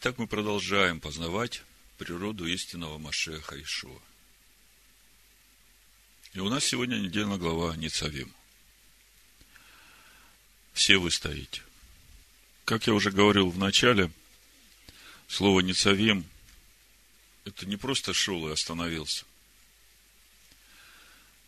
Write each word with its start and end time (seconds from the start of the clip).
Итак, 0.00 0.16
мы 0.16 0.28
продолжаем 0.28 1.00
познавать 1.00 1.64
природу 1.96 2.46
истинного 2.46 2.98
Машеха 2.98 3.60
Ишуа. 3.60 4.00
И 6.34 6.38
у 6.38 6.48
нас 6.48 6.64
сегодня 6.64 6.98
недельная 6.98 7.36
глава 7.36 7.74
Ницавим. 7.74 8.32
Все 10.72 10.98
вы 10.98 11.10
стоите. 11.10 11.62
Как 12.64 12.86
я 12.86 12.94
уже 12.94 13.10
говорил 13.10 13.50
в 13.50 13.58
начале, 13.58 14.12
слово 15.26 15.62
Ницавим– 15.62 16.24
это 17.44 17.66
не 17.66 17.76
просто 17.76 18.14
шел 18.14 18.48
и 18.48 18.52
остановился, 18.52 19.24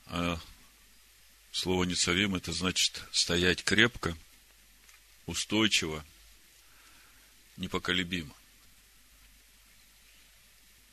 а 0.07 0.41
слово 1.53 1.85
Ницавим– 1.85 2.35
это 2.35 2.53
значит 2.53 3.01
стоять 3.13 3.63
крепко, 3.63 4.17
устойчиво, 5.27 6.05
непоколебимо. 7.57 8.35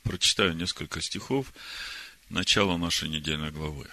Прочитаю 0.08 0.56
несколько 0.56 1.02
стихов 1.02 1.52
начала 2.30 2.78
нашей 2.78 3.10
недельной 3.10 3.50
главы. 3.50 3.86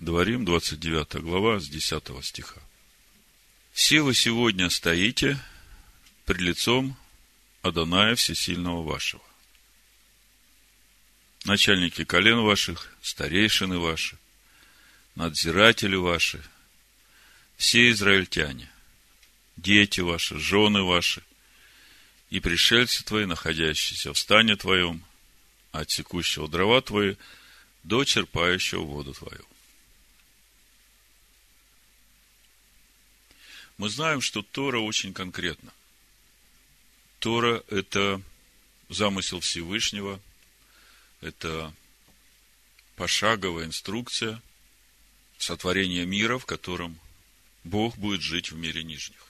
Дворим, 0.00 0.46
29 0.46 1.16
глава, 1.20 1.60
с 1.60 1.68
10 1.68 2.24
стиха. 2.24 2.62
«Все 3.74 4.00
вы 4.00 4.14
сегодня 4.14 4.70
стоите 4.70 5.38
пред 6.24 6.40
лицом 6.40 6.96
Адоная 7.60 8.14
Всесильного 8.14 8.82
вашего. 8.82 9.22
Начальники 11.44 12.04
колен 12.04 12.38
ваших, 12.40 12.90
старейшины 13.02 13.78
ваши, 13.78 14.16
надзиратели 15.14 15.96
ваши, 15.96 16.42
все 17.58 17.90
израильтяне, 17.90 18.70
дети 19.58 20.00
ваши, 20.00 20.38
жены 20.38 20.84
ваши– 20.84 21.22
и 22.30 22.40
пришельцы 22.40 23.04
твои, 23.04 23.24
находящиеся 23.24 24.12
в 24.12 24.18
стане 24.18 24.56
твоем, 24.56 25.04
от 25.72 25.90
секущего 25.90 26.48
дрова 26.48 26.80
твои 26.80 27.16
до 27.82 28.04
черпающего 28.04 28.82
воду 28.82 29.12
твою. 29.14 29.44
Мы 33.78 33.90
знаем, 33.90 34.20
что 34.20 34.42
Тора 34.42 34.78
очень 34.80 35.12
конкретна. 35.12 35.72
Тора– 37.18 37.62
это 37.68 38.22
замысел 38.88 39.40
Всевышнего, 39.40 40.20
это 41.20 41.74
пошаговая 42.96 43.66
инструкция 43.66 44.42
сотворения 45.38 46.06
мира, 46.06 46.38
в 46.38 46.46
котором 46.46 46.98
Бог 47.64 47.98
будет 47.98 48.22
жить 48.22 48.50
в 48.50 48.56
мире 48.56 48.82
нижних. 48.82 49.26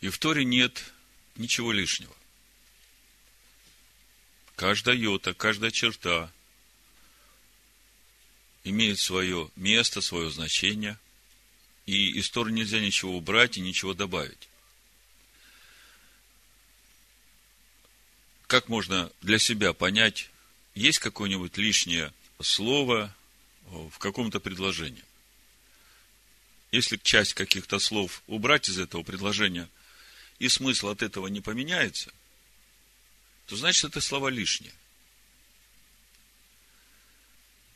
И 0.00 0.08
в 0.08 0.18
Торе 0.18 0.44
нет 0.44 0.93
ничего 1.36 1.72
лишнего. 1.72 2.14
Каждая 4.56 4.94
йота, 4.94 5.34
каждая 5.34 5.70
черта 5.70 6.32
имеет 8.62 8.98
свое 8.98 9.50
место, 9.56 10.00
свое 10.00 10.30
значение, 10.30 10.98
и 11.86 12.12
из 12.18 12.30
Торы 12.30 12.52
нельзя 12.52 12.80
ничего 12.80 13.16
убрать 13.16 13.58
и 13.58 13.60
ничего 13.60 13.94
добавить. 13.94 14.48
Как 18.46 18.68
можно 18.68 19.10
для 19.22 19.38
себя 19.38 19.72
понять, 19.72 20.30
есть 20.74 20.98
какое-нибудь 20.98 21.56
лишнее 21.56 22.12
слово 22.40 23.14
в 23.66 23.98
каком-то 23.98 24.38
предложении? 24.38 25.04
Если 26.70 26.96
часть 26.96 27.34
каких-то 27.34 27.78
слов 27.78 28.22
убрать 28.26 28.68
из 28.68 28.78
этого 28.78 29.02
предложения– 29.02 29.68
и 30.38 30.48
смысл 30.48 30.88
от 30.88 31.02
этого 31.02 31.26
не 31.28 31.40
поменяется, 31.40 32.12
то 33.46 33.56
значит 33.56 33.84
это 33.84 34.00
слова 34.00 34.28
лишние. 34.28 34.72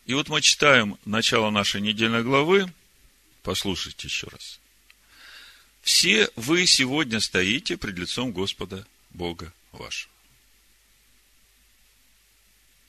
И 0.06 0.14
вот 0.14 0.28
мы 0.28 0.40
читаем 0.40 0.98
начало 1.04 1.50
нашей 1.50 1.82
недельной 1.82 2.22
главы. 2.22 2.72
Послушайте 3.42 4.08
еще 4.08 4.26
раз. 4.28 4.58
Все 5.82 6.30
вы 6.34 6.66
сегодня 6.66 7.20
стоите 7.20 7.76
пред 7.76 7.98
лицом 7.98 8.32
Господа 8.32 8.86
Бога 9.10 9.52
вашего. 9.72 10.12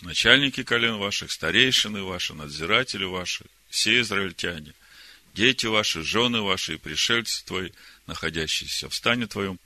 Начальники 0.01 0.63
колен 0.63 0.97
ваших, 0.97 1.31
старейшины 1.31 2.03
ваши, 2.03 2.33
надзиратели 2.33 3.03
ваши, 3.03 3.45
все 3.69 3.99
израильтяне, 3.99 4.73
дети 5.33 5.65
ваши, 5.65 6.03
жены 6.03 6.41
ваши 6.41 6.75
и 6.75 6.77
пришельцы 6.77 7.43
твои, 7.45 7.71
находящиеся 8.07 8.87
в 8.87 8.95
стане 8.95 9.27
твоем, 9.27 9.59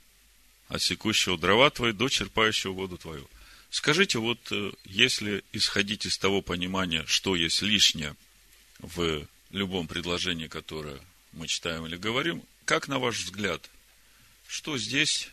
от 0.68 0.82
секущего 0.82 1.38
дрова 1.38 1.70
твои 1.70 1.92
до 1.92 2.08
черпающего 2.08 2.72
воду 2.72 2.98
твою. 2.98 3.28
Скажите, 3.70 4.18
вот 4.18 4.38
э, 4.52 4.72
если 4.84 5.44
исходить 5.52 6.06
из 6.06 6.16
того 6.18 6.42
понимания, 6.42 7.04
что 7.06 7.34
есть 7.34 7.60
лишнее 7.62 8.14
в 8.78 9.26
любом 9.50 9.88
предложении, 9.88 10.46
которое 10.46 11.00
мы 11.32 11.48
читаем 11.48 11.86
или 11.86 11.96
говорим, 11.96 12.42
как 12.64 12.88
на 12.88 12.98
ваш 12.98 13.18
взгляд, 13.18 13.68
что 14.46 14.78
здесь, 14.78 15.28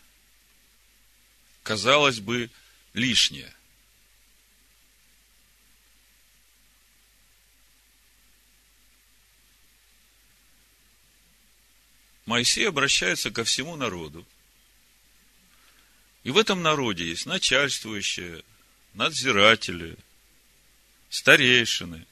казалось 1.64 2.20
бы, 2.20 2.50
лишнее? 2.94 3.54
Моисей 12.26 12.68
обращается 12.68 13.30
ко 13.30 13.44
всему 13.44 13.76
народу. 13.76 14.26
И 16.24 16.32
в 16.32 16.38
этом 16.38 16.62
народе 16.62 17.08
есть 17.08 17.26
начальствующие, 17.26 18.44
надзиратели, 18.94 19.98
старейшины, 21.10 22.06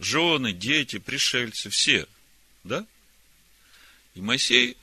жены, 0.00 0.52
дети, 0.52 0.98
пришельцы, 0.98 1.70
все. 1.70 2.06
Да? 2.62 2.86
И 4.14 4.20
Моисей 4.20 4.76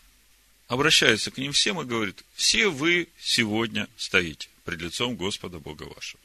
обращается 0.67 1.31
к 1.31 1.37
ним 1.37 1.51
всем 1.51 1.81
и 1.81 1.85
говорит, 1.85 2.23
все 2.35 2.67
вы 2.67 3.09
сегодня 3.19 3.89
стоите 3.97 4.49
пред 4.63 4.81
лицом 4.81 5.15
Господа 5.15 5.59
Бога 5.59 5.83
вашего. 5.83 6.21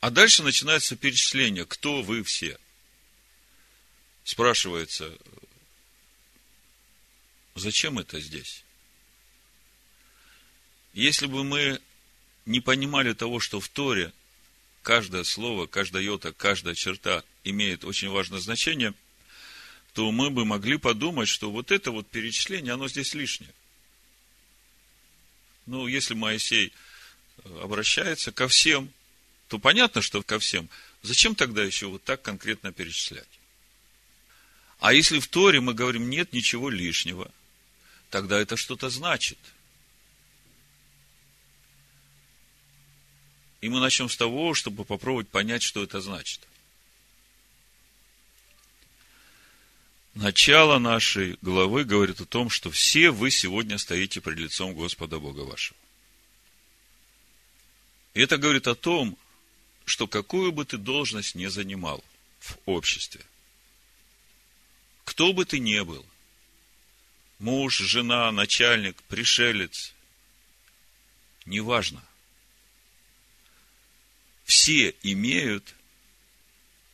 А 0.00 0.10
дальше 0.10 0.42
начинается 0.42 0.94
перечисление, 0.94 1.64
кто 1.64 2.02
вы 2.02 2.22
все– 2.22 2.58
спрашивается, 4.28 5.16
зачем 7.58 7.98
это 7.98 8.20
здесь? 8.20 8.64
Если 10.94 11.26
бы 11.26 11.44
мы 11.44 11.80
не 12.46 12.60
понимали 12.60 13.12
того, 13.12 13.40
что 13.40 13.60
в 13.60 13.68
Торе 13.68 14.12
каждое 14.82 15.24
слово, 15.24 15.66
каждая 15.66 16.02
йота, 16.02 16.32
каждая 16.32 16.74
черта 16.74 17.22
имеет 17.44 17.84
очень 17.84 18.08
важное 18.08 18.40
значение, 18.40 18.94
то 19.92 20.10
мы 20.10 20.30
бы 20.30 20.44
могли 20.44 20.78
подумать, 20.78 21.28
что 21.28 21.50
вот 21.50 21.70
это 21.70 21.90
вот 21.90 22.08
перечисление, 22.08 22.74
оно 22.74 22.88
здесь 22.88 23.14
лишнее. 23.14 23.52
Ну, 25.66 25.86
если 25.86 26.14
Моисей 26.14 26.72
обращается 27.62 28.32
ко 28.32 28.48
всем, 28.48 28.90
то 29.48 29.58
понятно, 29.58 30.02
что 30.02 30.22
ко 30.22 30.38
всем. 30.38 30.68
Зачем 31.02 31.34
тогда 31.34 31.62
еще 31.62 31.86
вот 31.86 32.02
так 32.04 32.22
конкретно 32.22 32.72
перечислять? 32.72 33.28
А 34.78 34.92
если 34.92 35.18
в 35.18 35.26
Торе 35.26 35.60
мы 35.60 35.74
говорим, 35.74 36.08
нет 36.08 36.32
ничего 36.32 36.70
лишнего, 36.70 37.30
тогда 38.10 38.38
это 38.38 38.56
что-то 38.56 38.90
значит. 38.90 39.38
И 43.60 43.68
мы 43.68 43.80
начнем 43.80 44.08
с 44.08 44.16
того, 44.16 44.54
чтобы 44.54 44.84
попробовать 44.84 45.28
понять, 45.28 45.62
что 45.62 45.82
это 45.82 46.00
значит. 46.00 46.40
Начало 50.14 50.78
нашей 50.78 51.38
главы 51.42 51.84
говорит 51.84 52.20
о 52.20 52.26
том, 52.26 52.50
что 52.50 52.70
все 52.70 53.10
вы 53.10 53.30
сегодня 53.30 53.78
стоите 53.78 54.20
пред 54.20 54.38
лицом 54.38 54.74
Господа 54.74 55.18
Бога 55.18 55.40
вашего. 55.40 55.76
И 58.14 58.20
это 58.20 58.36
говорит 58.36 58.66
о 58.66 58.74
том, 58.74 59.16
что 59.84 60.06
какую 60.06 60.52
бы 60.52 60.64
ты 60.64 60.76
должность 60.76 61.34
не 61.34 61.48
занимал 61.48 62.04
в 62.40 62.56
обществе– 62.66 63.20
кто 65.08 65.32
бы 65.32 65.46
ты 65.46 65.58
ни 65.58 65.80
был, 65.80 66.04
муж, 67.38 67.78
жена, 67.78 68.30
начальник, 68.32 69.02
пришелец, 69.04 69.92
неважно. 71.46 72.02
Все 74.44 74.94
имеют 75.02 75.74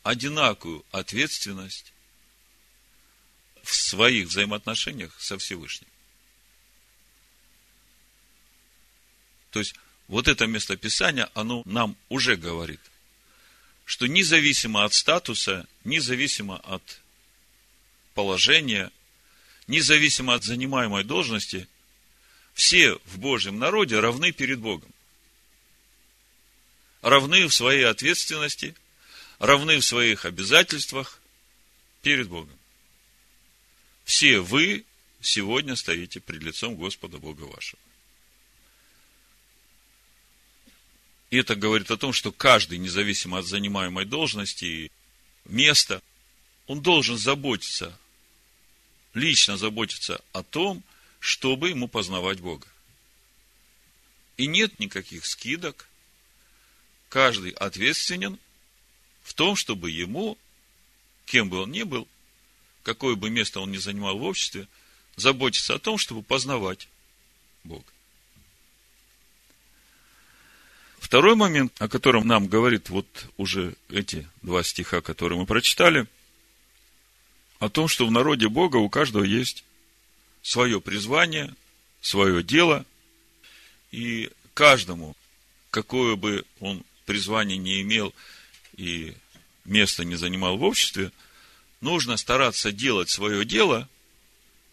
одинаковую 0.03 0.85
ответственность 0.91 1.93
в 3.63 3.75
своих 3.75 4.29
взаимоотношениях 4.29 5.19
со 5.21 5.39
Всевышним. 5.39 5.89
То 9.51 9.61
есть, 9.61 9.75
вот 10.09 10.29
это 10.29 10.47
местописание, 10.47 11.29
оно 11.35 11.63
нам 11.65 11.97
уже 12.09 12.37
говорит, 12.37 12.81
что 13.85 14.07
независимо 14.07 14.85
от 14.85 14.93
статуса, 14.93 15.67
независимо 15.85 16.57
от 16.59 17.01
положения, 18.15 18.91
независимо 19.67 20.35
от 20.35 20.45
занимаемой 20.45 21.05
должности, 21.05 21.69
все 22.55 22.95
в 23.07 23.19
Божьем 23.19 23.59
народе 23.59 23.99
равны 23.99 24.33
перед 24.33 24.61
Богом. 24.61 24.91
Равны 27.03 27.47
в 27.47 27.55
своей 27.55 27.85
ответственности, 27.85 28.75
равны 29.39 29.79
в 29.79 29.85
своих 29.85 30.25
обязательствах 30.25 31.21
перед 32.03 32.29
Богом. 32.29 32.57
Все 34.05 34.41
вы 34.41 34.85
сегодня 35.21 35.77
стоите 35.77 36.21
пред 36.21 36.43
лицом 36.43 36.77
Господа 36.77 37.19
Бога 37.19 37.43
вашего. 37.43 37.81
И 41.31 41.37
это 41.39 41.57
говорит 41.57 41.91
о 41.91 41.97
том, 41.97 42.13
что 42.13 42.31
каждый, 42.31 42.79
независимо 42.79 43.39
от 43.39 43.47
занимаемой 43.47 44.05
должности 44.05 44.65
и 44.65 44.93
места, 45.47 46.01
он 46.67 46.81
должен 46.81 47.19
заботиться, 47.19 47.99
лично 49.15 49.57
заботиться 49.57 50.21
о 50.33 50.43
том, 50.43 50.83
чтобы 51.21 51.71
ему 51.71 51.89
познавать 51.89 52.41
Бога. 52.41 52.67
И 54.37 54.47
нет 54.47 54.79
никаких 54.79 55.25
скидок. 55.25 55.89
Каждый 57.09 57.53
ответственен 57.53 58.39
в 59.23 59.33
том, 59.35 59.57
чтобы 59.57 59.91
ему, 59.91 60.37
кем 61.25 61.49
бы 61.49 61.63
он 61.63 61.71
ни 61.71 61.85
был, 61.85 62.09
какое 62.83 63.15
бы 63.15 63.31
место 63.31 63.61
он 63.61 63.71
ни 63.71 63.79
занимал 63.79 64.19
в 64.19 64.25
обществе, 64.25 64.69
заботиться 65.17 65.75
о 65.75 65.79
том, 65.79 65.97
чтобы 65.97 66.23
познавать 66.23 66.89
Бога. 67.63 67.85
Второй 70.99 71.37
момент, 71.37 71.81
о 71.81 71.89
котором 71.89 72.27
нам 72.27 72.49
говорит 72.49 72.89
вот 72.89 73.07
уже 73.37 73.77
эти 73.89 74.29
два 74.43 74.65
стиха, 74.65 75.01
которые 75.01 75.39
мы 75.39 75.47
прочитали, 75.47 76.09
о 77.65 77.71
том, 77.71 77.89
что 77.89 78.07
в 78.07 78.11
народе 78.11 78.49
Бога 78.49 78.77
у 78.77 78.91
каждого 78.91 79.25
есть 79.25 79.65
свое 80.43 80.83
призвание, 80.83 81.55
свое 82.03 82.43
дело, 82.43 82.85
и 83.91 84.31
каждому, 84.53 85.17
какое 85.71 86.15
бы 86.17 86.45
он 86.61 86.85
призвание 87.07 87.57
не 87.57 87.81
имел 87.81 88.13
и 88.77 89.15
место 89.65 90.05
не 90.05 90.17
занимал 90.17 90.59
в 90.59 90.63
обществе, 90.63 91.11
нужно 91.81 92.19
стараться 92.19 92.71
делать 92.71 93.09
свое 93.09 93.47
дело, 93.47 93.89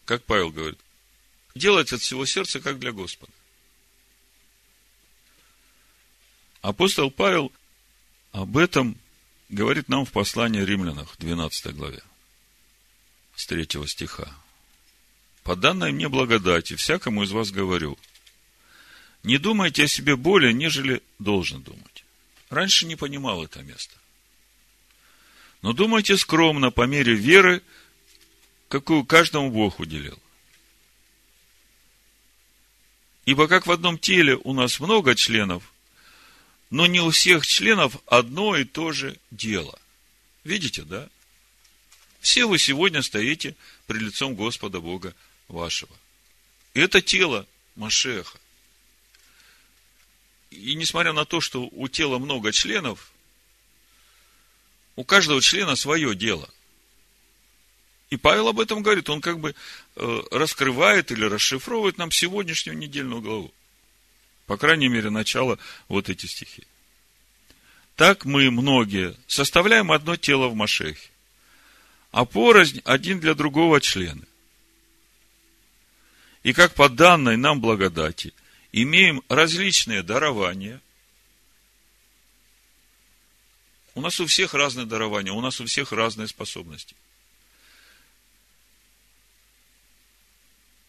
как 0.03 0.25
Павел 0.25 0.49
говорит, 0.49 0.79
делать 1.55 1.93
от 1.93 2.01
всего 2.01 2.25
сердца, 2.25 2.59
как 2.59 2.77
для 2.77 2.91
Господа. 2.91 3.31
Апостол 6.61 7.09
Павел 7.09 7.53
об 8.33 8.57
этом 8.57 8.97
говорит 9.47 9.87
нам 9.87 10.03
в 10.03 10.11
послании 10.11 10.61
римлянах, 10.61 11.15
12 11.17 11.73
главе, 11.73 12.03
с 13.41 13.47
3 13.47 13.87
стиха. 13.87 14.31
«По 15.43 15.55
данной 15.55 15.91
мне 15.91 16.07
благодати 16.07 16.75
всякому 16.75 17.23
из 17.23 17.31
вас 17.31 17.49
говорю, 17.49 17.97
не 19.23 19.39
думайте 19.39 19.85
о 19.85 19.87
себе 19.87 20.15
более, 20.15 20.53
нежели 20.53 21.01
должен 21.17 21.63
думать». 21.63 22.03
Раньше 22.49 22.85
не 22.85 22.95
понимал 22.95 23.43
это 23.43 23.63
место. 23.63 23.95
Но 25.63 25.73
думайте 25.73 26.17
скромно, 26.17 26.69
по 26.69 26.85
мере 26.85 27.15
веры, 27.15 27.63
какую 28.67 29.05
каждому 29.05 29.49
Бог 29.49 29.79
уделил. 29.79 30.19
Ибо 33.25 33.47
как 33.47 33.65
в 33.65 33.71
одном 33.71 33.97
теле 33.97 34.37
у 34.43 34.53
нас 34.53 34.79
много 34.79 35.15
членов, 35.15 35.63
но 36.69 36.85
не 36.85 36.99
у 36.99 37.09
всех 37.09 37.47
членов 37.47 37.95
одно 38.05 38.55
и 38.57 38.65
то 38.65 38.91
же 38.91 39.17
дело. 39.31 39.79
Видите, 40.43 40.83
да? 40.83 41.09
Все 42.21 42.45
вы 42.47 42.59
сегодня 42.59 43.01
стоите 43.01 43.55
при 43.87 43.97
лицом 43.97 44.35
Господа 44.35 44.79
Бога 44.79 45.13
вашего. 45.47 45.91
Это 46.73 47.01
тело 47.01 47.47
Машеха. 47.75 48.39
И 50.51 50.75
несмотря 50.75 51.13
на 51.13 51.25
то, 51.25 51.41
что 51.41 51.67
у 51.71 51.87
тела 51.87 52.19
много 52.19 52.51
членов, 52.51 53.11
у 54.95 55.03
каждого 55.03 55.41
члена 55.41 55.75
свое 55.75 56.13
дело. 56.15 56.47
И 58.11 58.17
Павел 58.17 58.49
об 58.49 58.59
этом 58.59 58.83
говорит, 58.83 59.09
он 59.09 59.21
как 59.21 59.39
бы 59.39 59.55
э, 59.95 60.21
раскрывает 60.31 61.11
или 61.11 61.23
расшифровывает 61.25 61.97
нам 61.97 62.11
сегодняшнюю 62.11 62.77
недельную 62.77 63.21
главу. 63.21 63.53
По 64.45 64.57
крайней 64.57 64.89
мере, 64.89 65.09
начало 65.09 65.57
вот 65.87 66.09
эти 66.09 66.25
стихи. 66.25 66.67
Так 67.95 68.25
мы, 68.25 68.51
многие, 68.51 69.15
составляем 69.27 69.91
одно 69.91 70.17
тело 70.17 70.49
в 70.49 70.55
Машехе, 70.55 71.10
а 72.11 72.25
порознь 72.25 72.81
один 72.83 73.19
для 73.19 73.33
другого 73.33 73.79
члены. 73.81 74.25
И 76.43 76.53
как 76.53 76.73
по 76.73 76.89
данной 76.89 77.37
нам 77.37 77.61
благодати 77.61 78.33
имеем 78.71 79.23
различные 79.29 80.03
дарования. 80.03 80.81
У 83.93 84.01
нас 84.01 84.19
у 84.19 84.25
всех 84.25 84.53
разные 84.53 84.85
дарования, 84.85 85.33
у 85.33 85.41
нас 85.41 85.59
у 85.59 85.65
всех 85.65 85.91
разные 85.91 86.27
способности. 86.27 86.95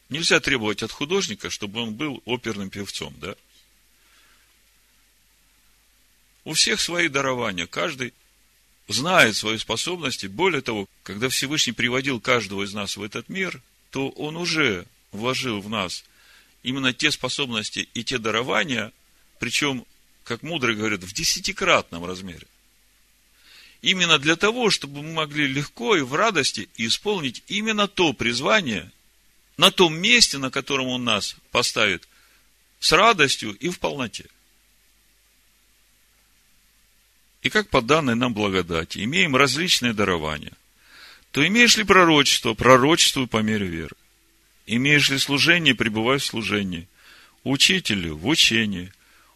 Нельзя 0.08 0.40
требовать 0.40 0.82
от 0.82 0.92
художника, 0.92 1.50
чтобы 1.50 1.80
он 1.80 1.94
был 1.94 2.22
оперным 2.24 2.70
певцом, 2.70 3.14
да? 3.18 3.34
У 6.44 6.52
всех 6.54 6.80
свои 6.80 7.08
дарования, 7.08 7.66
каждый 7.66 8.12
знает 8.92 9.36
свои 9.36 9.58
способности. 9.58 10.26
Более 10.26 10.62
того, 10.62 10.88
когда 11.02 11.28
Всевышний 11.28 11.72
приводил 11.72 12.20
каждого 12.20 12.62
из 12.62 12.72
нас 12.72 12.96
в 12.96 13.02
этот 13.02 13.28
мир, 13.28 13.60
то 13.90 14.08
Он 14.10 14.36
уже 14.36 14.86
вложил 15.10 15.60
в 15.60 15.68
нас 15.68 16.04
именно 16.62 16.92
те 16.92 17.10
способности 17.10 17.88
и 17.94 18.04
те 18.04 18.18
дарования, 18.18 18.92
причем, 19.38 19.84
как 20.24 20.42
мудрые 20.42 20.76
говорят, 20.76 21.02
в 21.02 21.12
десятикратном 21.12 22.04
размере. 22.04 22.46
Именно 23.82 24.18
для 24.18 24.36
того, 24.36 24.70
чтобы 24.70 25.02
мы 25.02 25.12
могли 25.12 25.46
легко 25.46 25.96
и 25.96 26.02
в 26.02 26.14
радости 26.14 26.68
исполнить 26.76 27.42
именно 27.48 27.88
то 27.88 28.12
призвание 28.12 28.92
на 29.56 29.70
том 29.70 29.94
месте, 29.94 30.38
на 30.38 30.50
котором 30.50 30.86
Он 30.86 31.04
нас 31.04 31.36
поставит, 31.50 32.08
с 32.78 32.92
радостью 32.92 33.54
и 33.54 33.68
в 33.68 33.80
полноте. 33.80 34.26
И 37.42 37.50
как 37.50 37.68
по 37.68 37.82
данной 37.82 38.14
нам 38.14 38.32
благодати 38.34 39.02
имеем 39.04 39.34
различные 39.34 39.92
дарования, 39.92 40.52
то 41.32 41.46
имеешь 41.46 41.76
ли 41.76 41.84
пророчество, 41.84 42.54
пророчествуй 42.54 43.26
по 43.26 43.38
мере 43.38 43.66
веры. 43.66 43.96
Имеешь 44.66 45.10
ли 45.10 45.18
служение, 45.18 45.74
пребывай 45.74 46.18
в 46.18 46.24
служении. 46.24 46.88
Учитель 47.42 48.00
ли, 48.00 48.10
в 48.10 48.26
учении. 48.28 48.92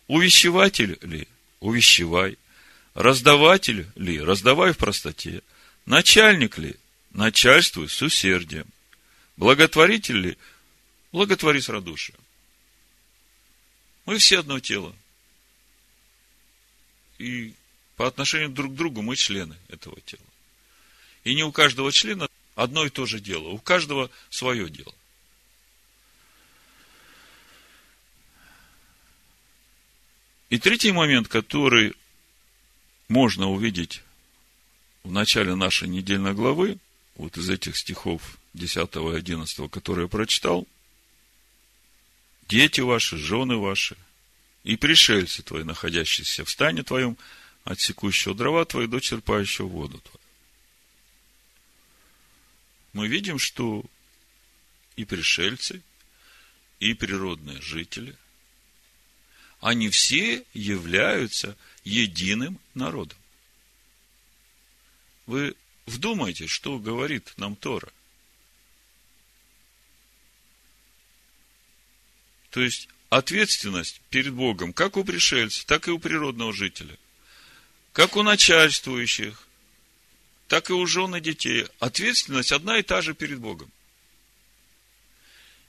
Увещеватель 0.06 0.98
ли, 1.02 1.26
увещевай. 1.58 2.38
Раздаватель 2.94 3.86
ли, 3.96 4.20
раздавай 4.20 4.72
в 4.72 4.78
простоте. 4.78 5.42
Начальник 5.84 6.58
ли, 6.58 6.76
начальствуй 7.10 7.88
с 7.88 8.00
усердием. 8.02 8.66
Благотворитель 9.36 10.20
ли, 10.20 10.38
благотвори 11.10 11.60
с 11.60 11.68
радушием. 11.68 12.18
Мы 14.04 14.18
все 14.18 14.38
одно 14.40 14.60
тело. 14.60 14.94
И 17.18 17.54
по 17.96 18.06
отношению 18.06 18.50
друг 18.50 18.72
к 18.72 18.76
другу 18.76 19.02
мы 19.02 19.16
члены 19.16 19.56
этого 19.68 20.00
тела. 20.02 20.22
И 21.24 21.34
не 21.34 21.42
у 21.42 21.50
каждого 21.50 21.90
члена 21.90 22.28
одно 22.54 22.84
и 22.84 22.90
то 22.90 23.06
же 23.06 23.20
дело. 23.20 23.48
У 23.48 23.58
каждого 23.58 24.10
свое 24.30 24.68
дело. 24.70 24.94
И 30.50 30.58
третий 30.58 30.92
момент, 30.92 31.26
который 31.26 31.94
можно 33.08 33.50
увидеть 33.50 34.02
в 35.02 35.10
начале 35.10 35.54
нашей 35.56 35.88
недельной 35.88 36.34
главы, 36.34 36.78
вот 37.16 37.36
из 37.36 37.50
этих 37.50 37.76
стихов 37.76 38.38
10 38.54 38.94
и 38.94 39.16
11, 39.16 39.70
которые 39.70 40.04
я 40.04 40.08
прочитал, 40.08 40.68
дети 42.48 42.80
ваши, 42.80 43.16
жены 43.16 43.56
ваши 43.56 43.96
и 44.62 44.76
пришельцы 44.76 45.42
твои, 45.42 45.64
находящиеся 45.64 46.44
в 46.44 46.50
стане 46.50 46.84
твоем, 46.84 47.16
отсекущего 47.66 48.35
дрова 48.35 48.64
твои 48.64 48.87
до 48.87 49.00
черпающего 49.00 49.66
воду 49.66 49.99
твою. 49.99 50.20
Мы 52.92 53.08
видим, 53.08 53.38
что 53.38 53.85
и 54.94 55.04
пришельцы, 55.04 55.82
и 56.78 56.94
природные 56.94 57.61
жители, 57.61 58.16
они 59.61 59.90
все 59.90 60.44
являются 60.54 61.56
единым 61.82 62.61
народом. 62.75 63.18
Вы 65.26 65.56
вдумайтесь, 65.87 66.50
что 66.50 66.78
говорит 66.78 67.32
нам 67.37 67.56
Тора. 67.56 67.92
То 72.50 72.61
есть, 72.61 72.88
ответственность 73.11 74.00
перед 74.08 74.32
Богом, 74.35 74.73
как 74.73 74.96
у 74.96 75.04
пришельца, 75.04 75.66
так 75.66 75.88
и 75.88 75.90
у 75.90 75.99
природного 75.99 76.52
жителя 76.52 76.96
как 77.96 78.14
у 78.16 78.22
начальствующих, 78.22 79.48
так 80.48 80.68
и 80.68 80.74
у 80.74 80.84
жен 80.86 81.16
и 81.16 81.20
детей. 81.22 81.66
Ответственность 81.78 82.52
одна 82.52 82.78
и 82.78 82.82
та 82.82 83.00
же 83.00 83.14
перед 83.14 83.38
Богом. 83.38 83.72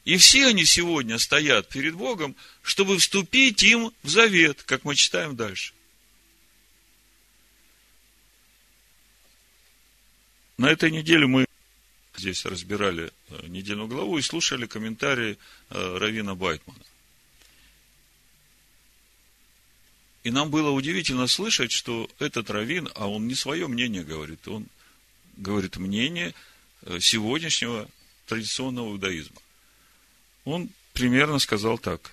И 0.04 0.18
все 0.18 0.48
они 0.48 0.66
сегодня 0.66 1.20
стоят 1.20 1.70
перед 1.70 1.96
Богом, 1.96 2.36
чтобы 2.64 2.98
вступить 2.98 3.64
им 3.64 3.94
в 4.04 4.10
завет, 4.10 4.62
как 4.64 4.84
мы 4.84 4.96
читаем 4.96 5.38
дальше. 5.38 5.74
На 10.58 10.70
этой 10.70 10.92
неделе 10.92 11.28
мы 11.28 11.46
здесь 12.18 12.44
разбирали 12.44 13.14
э, 13.30 13.48
недельную 13.48 13.88
главу 13.88 14.18
и 14.18 14.22
слушали 14.22 14.66
комментарии 14.66 15.38
э, 15.70 15.98
Равина 15.98 16.36
Байтмана. 16.36 16.84
И 20.28 20.30
нам 20.30 20.52
было 20.52 20.72
удивительно 20.72 21.26
слышать, 21.28 21.72
что 21.72 22.12
этот 22.20 22.50
Равин, 22.50 22.90
а 22.96 23.08
он 23.08 23.30
не 23.30 23.34
свое 23.34 23.66
мнение 23.70 24.04
говорит, 24.04 24.46
он 24.50 24.68
говорит 25.38 25.78
мнение 25.78 26.34
э, 26.82 27.00
сегодняшнего 27.00 27.90
традиционного 28.26 28.90
иудаизма. 28.90 29.38
Он 30.44 30.70
примерно 30.92 31.40
сказал 31.40 31.78
так. 31.78 32.12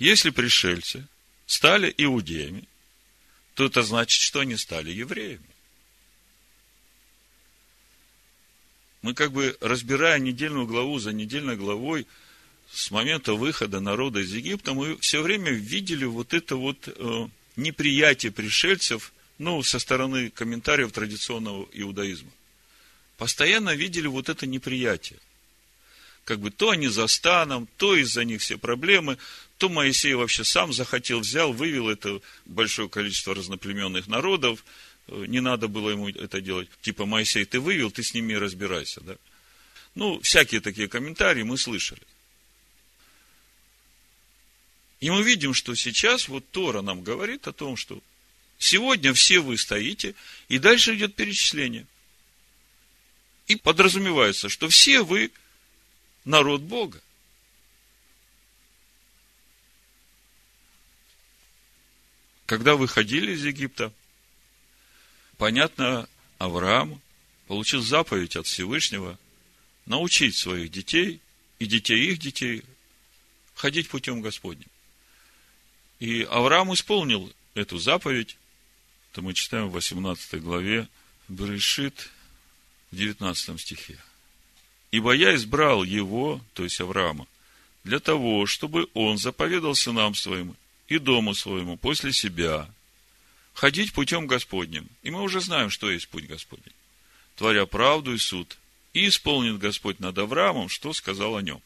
Если 0.00 0.30
пришельцы 0.30 1.06
стали 1.46 1.94
иудеями, 1.96 2.66
то 3.54 3.64
это 3.64 3.84
значит, 3.84 4.20
что 4.20 4.40
они 4.40 4.56
стали 4.56 4.90
евреями. 4.90 5.46
Мы 9.02 9.14
как 9.14 9.30
бы, 9.30 9.56
разбирая 9.60 10.18
недельную 10.18 10.66
главу 10.66 10.98
за 10.98 11.12
недельной 11.12 11.54
главой, 11.54 12.08
с 12.74 12.90
момента 12.90 13.34
выхода 13.34 13.80
народа 13.80 14.20
из 14.20 14.32
Египта, 14.32 14.74
мы 14.74 14.96
все 14.98 15.22
время 15.22 15.50
видели 15.50 16.04
вот 16.04 16.34
это 16.34 16.56
вот 16.56 16.88
э, 16.88 17.28
неприятие 17.56 18.32
пришельцев, 18.32 19.12
ну, 19.38 19.62
со 19.62 19.78
стороны 19.78 20.30
комментариев 20.30 20.92
традиционного 20.92 21.68
иудаизма. 21.72 22.30
Постоянно 23.16 23.74
видели 23.74 24.06
вот 24.06 24.28
это 24.28 24.46
неприятие. 24.46 25.18
Как 26.24 26.40
бы 26.40 26.50
то 26.50 26.70
они 26.70 26.88
за 26.88 27.06
станом, 27.06 27.68
то 27.76 27.94
из-за 27.96 28.24
них 28.24 28.40
все 28.40 28.56
проблемы, 28.56 29.18
то 29.58 29.68
Моисей 29.68 30.14
вообще 30.14 30.42
сам 30.42 30.72
захотел, 30.72 31.20
взял, 31.20 31.52
вывел 31.52 31.88
это 31.88 32.20
большое 32.44 32.88
количество 32.88 33.34
разноплеменных 33.34 34.06
народов, 34.08 34.64
Э, 35.08 35.24
не 35.26 35.40
надо 35.40 35.68
было 35.68 35.90
ему 35.90 36.08
это 36.08 36.40
делать. 36.40 36.68
Типа, 36.82 37.06
Моисей, 37.06 37.44
ты 37.44 37.60
вывел, 37.60 37.90
ты 37.90 38.02
с 38.02 38.14
ними 38.14 38.34
разбирайся. 38.34 39.00
Да? 39.02 39.16
Ну, 39.94 40.20
всякие 40.20 40.60
такие 40.60 40.88
комментарии 40.88 41.42
мы 41.42 41.58
слышали. 41.58 42.02
И 45.04 45.10
мы 45.10 45.22
видим, 45.22 45.52
что 45.52 45.74
сейчас 45.74 46.28
вот 46.28 46.50
Тора 46.50 46.80
нам 46.80 47.02
говорит 47.02 47.46
о 47.46 47.52
том, 47.52 47.76
что 47.76 48.02
сегодня 48.56 49.12
все 49.12 49.40
вы 49.40 49.58
стоите, 49.58 50.14
и 50.48 50.58
дальше 50.58 50.94
идет 50.94 51.14
перечисление. 51.14 51.86
И 53.46 53.56
подразумевается, 53.56 54.48
что 54.48 54.66
все 54.70 55.02
вы 55.02 55.30
народ 56.24 56.62
Бога. 56.62 57.02
Когда 62.46 62.74
выходили 62.74 63.32
из 63.32 63.44
Египта, 63.44 63.92
понятно, 65.36 66.08
Авраам 66.38 67.02
получил 67.46 67.82
заповедь 67.82 68.36
от 68.36 68.46
Всевышнего 68.46 69.18
научить 69.84 70.34
своих 70.34 70.70
детей 70.70 71.20
и 71.58 71.66
детей 71.66 72.06
их 72.06 72.20
детей 72.20 72.62
ходить 73.54 73.90
путем 73.90 74.22
Господним. 74.22 74.70
И 76.04 76.22
Авраам 76.24 76.74
исполнил 76.74 77.32
эту 77.54 77.78
заповедь. 77.78 78.36
Это 79.10 79.22
мы 79.22 79.32
читаем 79.32 79.70
в 79.70 79.72
18 79.72 80.42
главе 80.42 80.86
Берешит 81.28 82.10
в 82.90 82.96
19 82.96 83.58
стихе. 83.58 83.98
«Ибо 84.90 85.12
я 85.12 85.34
избрал 85.34 85.82
его, 85.82 86.42
то 86.52 86.62
есть 86.62 86.78
Авраама, 86.78 87.26
для 87.84 88.00
того, 88.00 88.44
чтобы 88.44 88.86
он 88.92 89.16
заповедал 89.16 89.74
сынам 89.74 90.14
своим 90.14 90.54
и 90.88 90.98
дому 90.98 91.32
своему 91.32 91.78
после 91.78 92.12
себя, 92.12 92.68
ходить 93.54 93.94
путем 93.94 94.26
Господним. 94.26 94.86
И 95.04 95.10
мы 95.10 95.22
уже 95.22 95.40
знаем, 95.40 95.70
что 95.70 95.90
есть 95.90 96.08
путь 96.08 96.26
Господень. 96.26 96.74
Творя 97.36 97.64
правду 97.64 98.12
и 98.12 98.18
суд. 98.18 98.58
И 98.92 99.08
исполнит 99.08 99.58
Господь 99.58 100.00
над 100.00 100.18
Авраамом, 100.18 100.68
что 100.68 100.92
сказал 100.92 101.34
о 101.34 101.40
нем. 101.40 101.62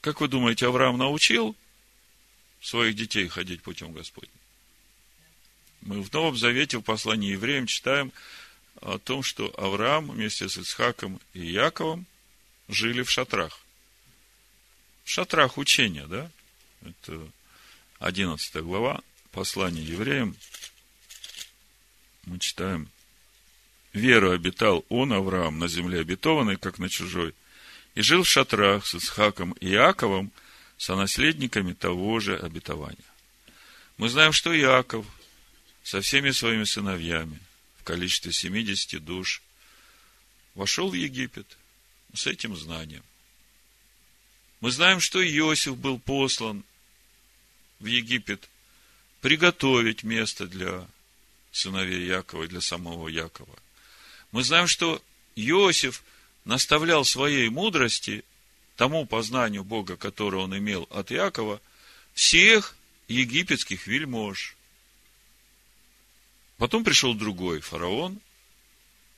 Как 0.00 0.20
вы 0.20 0.28
думаете, 0.28 0.66
Авраам 0.66 0.96
научил 0.96 1.54
своих 2.60 2.94
детей 2.94 3.28
ходить 3.28 3.62
путем 3.62 3.92
Господним? 3.92 4.32
Мы 5.82 6.02
в 6.02 6.12
Новом 6.12 6.36
Завете, 6.36 6.78
в 6.78 6.82
послании 6.82 7.32
евреям 7.32 7.66
читаем 7.66 8.12
о 8.80 8.98
том, 8.98 9.22
что 9.22 9.52
Авраам 9.58 10.10
вместе 10.10 10.48
с 10.48 10.56
Исхаком 10.56 11.20
и 11.34 11.44
Яковом 11.44 12.06
жили 12.68 13.02
в 13.02 13.10
шатрах. 13.10 13.60
В 15.04 15.10
шатрах 15.10 15.58
учения, 15.58 16.06
да? 16.06 16.30
Это 16.82 17.26
11 17.98 18.56
глава, 18.62 19.02
послание 19.32 19.84
евреям, 19.84 20.36
мы 22.24 22.38
читаем, 22.38 22.88
«Веру 23.92 24.30
обитал 24.30 24.84
он, 24.88 25.12
Авраам, 25.12 25.58
на 25.58 25.66
земле 25.66 26.00
обетованной, 26.00 26.56
как 26.56 26.78
на 26.78 26.88
чужой, 26.88 27.34
и 27.94 28.02
жил 28.02 28.22
в 28.22 28.28
шатрах 28.28 28.86
с 28.86 28.94
Исхаком 28.94 29.52
и 29.52 29.68
Иаковом, 29.68 30.32
сонаследниками 30.78 31.72
того 31.72 32.20
же 32.20 32.36
обетования». 32.36 33.10
Мы 33.96 34.08
знаем, 34.08 34.32
что 34.32 34.58
Иаков 34.58 35.04
со 35.82 36.00
всеми 36.00 36.30
своими 36.30 36.64
сыновьями 36.64 37.38
в 37.78 37.84
количестве 37.84 38.32
70 38.32 39.04
душ 39.04 39.42
вошел 40.54 40.90
в 40.90 40.94
Египет 40.94 41.58
с 42.14 42.26
этим 42.26 42.56
знанием. 42.56 43.02
Мы 44.60 44.70
знаем, 44.70 45.00
что 45.00 45.22
Иосиф 45.22 45.76
был 45.76 45.98
послан 45.98 46.64
в 47.78 47.86
Египет, 47.86 48.48
приготовить 49.20 50.02
место 50.02 50.46
для 50.46 50.86
сыновей 51.52 52.06
Якова 52.06 52.44
и 52.44 52.48
для 52.48 52.60
самого 52.60 53.08
Якова. 53.08 53.58
Мы 54.32 54.44
знаем, 54.44 54.66
что 54.66 55.02
Иосиф 55.36 56.02
наставлял 56.44 57.04
своей 57.04 57.48
мудрости, 57.48 58.24
тому 58.76 59.06
познанию 59.06 59.64
Бога, 59.64 59.96
которое 59.96 60.38
он 60.38 60.56
имел 60.56 60.86
от 60.90 61.10
Якова, 61.10 61.60
всех 62.14 62.76
египетских 63.08 63.86
вельмож. 63.86 64.56
Потом 66.56 66.84
пришел 66.84 67.14
другой 67.14 67.60
фараон, 67.60 68.20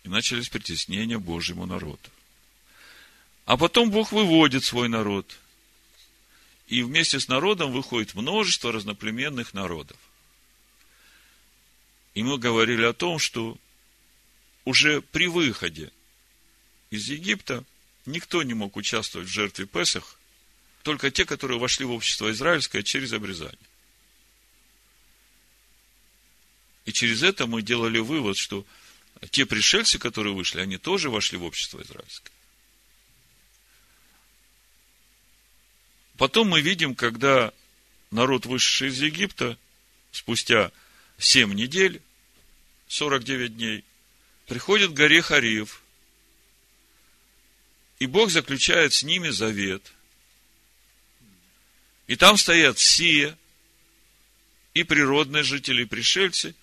и 0.04 0.08
начались 0.08 0.48
притеснения 0.48 1.18
Божьему 1.18 1.66
народу. 1.66 2.10
А 3.44 3.56
потом 3.56 3.90
Бог 3.90 4.12
выводит 4.12 4.64
свой 4.64 4.88
народ 4.88 5.38
и 6.68 6.82
вместе 6.82 7.20
с 7.20 7.28
народом 7.28 7.72
выходит 7.72 8.14
множество 8.14 8.72
разноплеменных 8.72 9.52
народов. 9.52 9.98
И 12.14 12.22
мы 12.22 12.38
говорили 12.38 12.84
о 12.84 12.92
том, 12.92 13.18
что 13.18 13.58
уже 14.64 15.02
при 15.02 15.26
выходе 15.26 15.92
из 16.92 17.08
Египта 17.08 17.64
никто 18.04 18.42
не 18.42 18.52
мог 18.52 18.76
участвовать 18.76 19.26
в 19.26 19.32
жертве 19.32 19.64
Песах, 19.64 20.18
только 20.82 21.10
те, 21.10 21.24
которые 21.24 21.58
вошли 21.58 21.86
в 21.86 21.90
общество 21.90 22.30
израильское 22.30 22.82
через 22.82 23.14
обрезание. 23.14 23.58
И 26.84 26.92
через 26.92 27.22
это 27.22 27.46
мы 27.46 27.62
делали 27.62 27.98
вывод, 27.98 28.36
что 28.36 28.66
те 29.30 29.46
пришельцы, 29.46 29.98
которые 29.98 30.34
вышли, 30.34 30.60
они 30.60 30.76
тоже 30.76 31.08
вошли 31.08 31.38
в 31.38 31.44
общество 31.44 31.80
израильское. 31.82 32.30
Потом 36.18 36.48
мы 36.48 36.60
видим, 36.60 36.94
когда 36.94 37.54
народ, 38.10 38.44
вышедший 38.44 38.88
из 38.88 39.00
Египта, 39.00 39.56
спустя 40.10 40.70
7 41.16 41.54
недель, 41.54 42.02
49 42.88 43.56
дней, 43.56 43.82
приходит 44.46 44.90
к 44.90 44.94
горе 44.94 45.22
Хариев, 45.22 45.82
и 48.02 48.06
Бог 48.06 48.32
заключает 48.32 48.92
с 48.92 49.04
ними 49.04 49.28
завет. 49.28 49.92
И 52.08 52.16
там 52.16 52.36
стоят 52.36 52.76
все, 52.76 53.38
и 54.74 54.82
природные 54.82 55.44
жители, 55.44 55.82
и 55.82 55.84
пришельцы, 55.84 56.56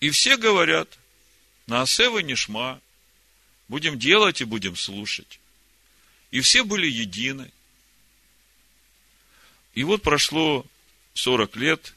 и 0.00 0.10
все 0.10 0.36
говорят, 0.36 0.98
на 1.68 1.82
Асева 1.82 2.18
Нишма, 2.18 2.80
будем 3.68 3.96
делать 3.96 4.40
и 4.40 4.44
будем 4.44 4.74
слушать. 4.74 5.38
И 6.32 6.40
все 6.40 6.64
были 6.64 6.88
едины. 6.90 7.52
И 9.74 9.84
вот 9.84 10.02
прошло 10.02 10.66
40 11.14 11.54
лет, 11.54 11.94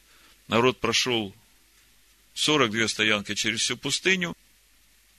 народ 0.48 0.79
прошел 0.79 1.33
42 2.36 2.88
стоянки 2.88 3.33
через 3.33 3.62
всю 3.62 3.77
пустыню, 3.77 4.38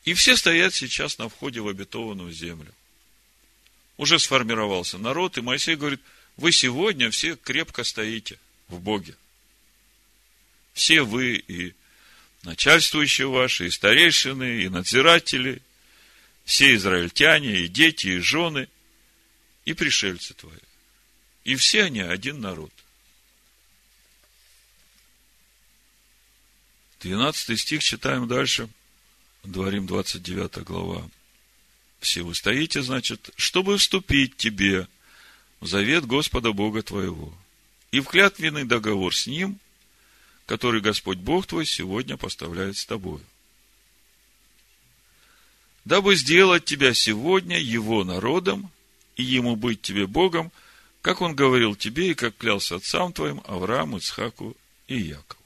и 0.05 0.15
все 0.15 0.37
стоят 0.37 0.75
сейчас 0.75 1.19
на 1.19 1.29
входе 1.29 1.61
в 1.61 1.69
обетованную 1.69 2.33
землю. 2.33 2.73
Уже 3.97 4.19
сформировался 4.19 4.99
народ, 4.99 5.39
и 5.39 5.43
Моисей 5.43 5.77
говорит, 5.77 6.01
вы 6.37 6.51
сегодня 6.51 7.11
все 7.11 7.37
крепко 7.37 7.85
стоите 7.85 8.39
в 8.69 8.81
Боге. 8.81 9.15
Все 10.73 11.03
вы 11.03 11.37
и 11.37 11.75
начальствующие 12.43 13.29
ваши, 13.29 13.67
и 13.67 13.71
старейшины, 13.71 14.63
и 14.63 14.69
надзиратели, 14.69 15.63
все 16.45 16.75
израильтяне, 16.75 17.61
и 17.61 17.69
дети, 17.69 18.09
и 18.09 18.19
жены, 18.19 18.69
и 19.65 19.75
пришельцы 19.75 20.35
твои. 20.35 20.59
И 21.45 21.55
все 21.55 21.85
они 21.85 22.01
один 22.01 22.41
народ. 22.41 22.73
12 27.01 27.61
стих 27.61 27.83
читаем 27.83 28.27
дальше. 28.27 28.69
Дворим 29.45 29.87
29 29.87 30.63
глава. 30.63 31.03
Все 31.99 32.23
вы 32.23 32.35
стоите, 32.35 32.83
значит, 32.83 33.31
чтобы 33.37 33.77
вступить 33.77 34.37
тебе 34.37 34.87
в 35.61 35.67
завет 35.67 36.07
Господа 36.07 36.53
Бога 36.53 36.83
твоего 36.83 37.33
и 37.91 38.01
в 38.01 38.07
клятвенный 38.07 38.65
договор 38.65 39.15
с 39.15 39.27
Ним, 39.27 39.59
который 40.47 40.81
Господь 40.81 41.19
Бог 41.19 41.47
твой 41.47 41.67
сегодня 41.67 42.17
поставляет 42.17 42.77
с 42.77 42.87
тобою. 42.87 43.21
Дабы 45.85 46.15
сделать 46.15 46.65
тебя 46.65 46.95
сегодня 46.95 47.59
Его 47.59 48.05
народом 48.05 48.71
и 49.17 49.25
Ему 49.25 49.57
быть 49.57 49.83
тебе 49.83 50.07
Богом, 50.07 50.53
как 51.01 51.21
Он 51.21 51.35
говорил 51.35 51.75
тебе 51.75 52.13
и 52.13 52.15
как 52.15 52.37
клялся 52.37 52.77
отцам 52.77 53.13
твоим 53.13 53.43
Аврааму, 53.47 53.99
Ицхаку 53.99 54.57
и 54.87 54.99
Якову. 54.99 55.42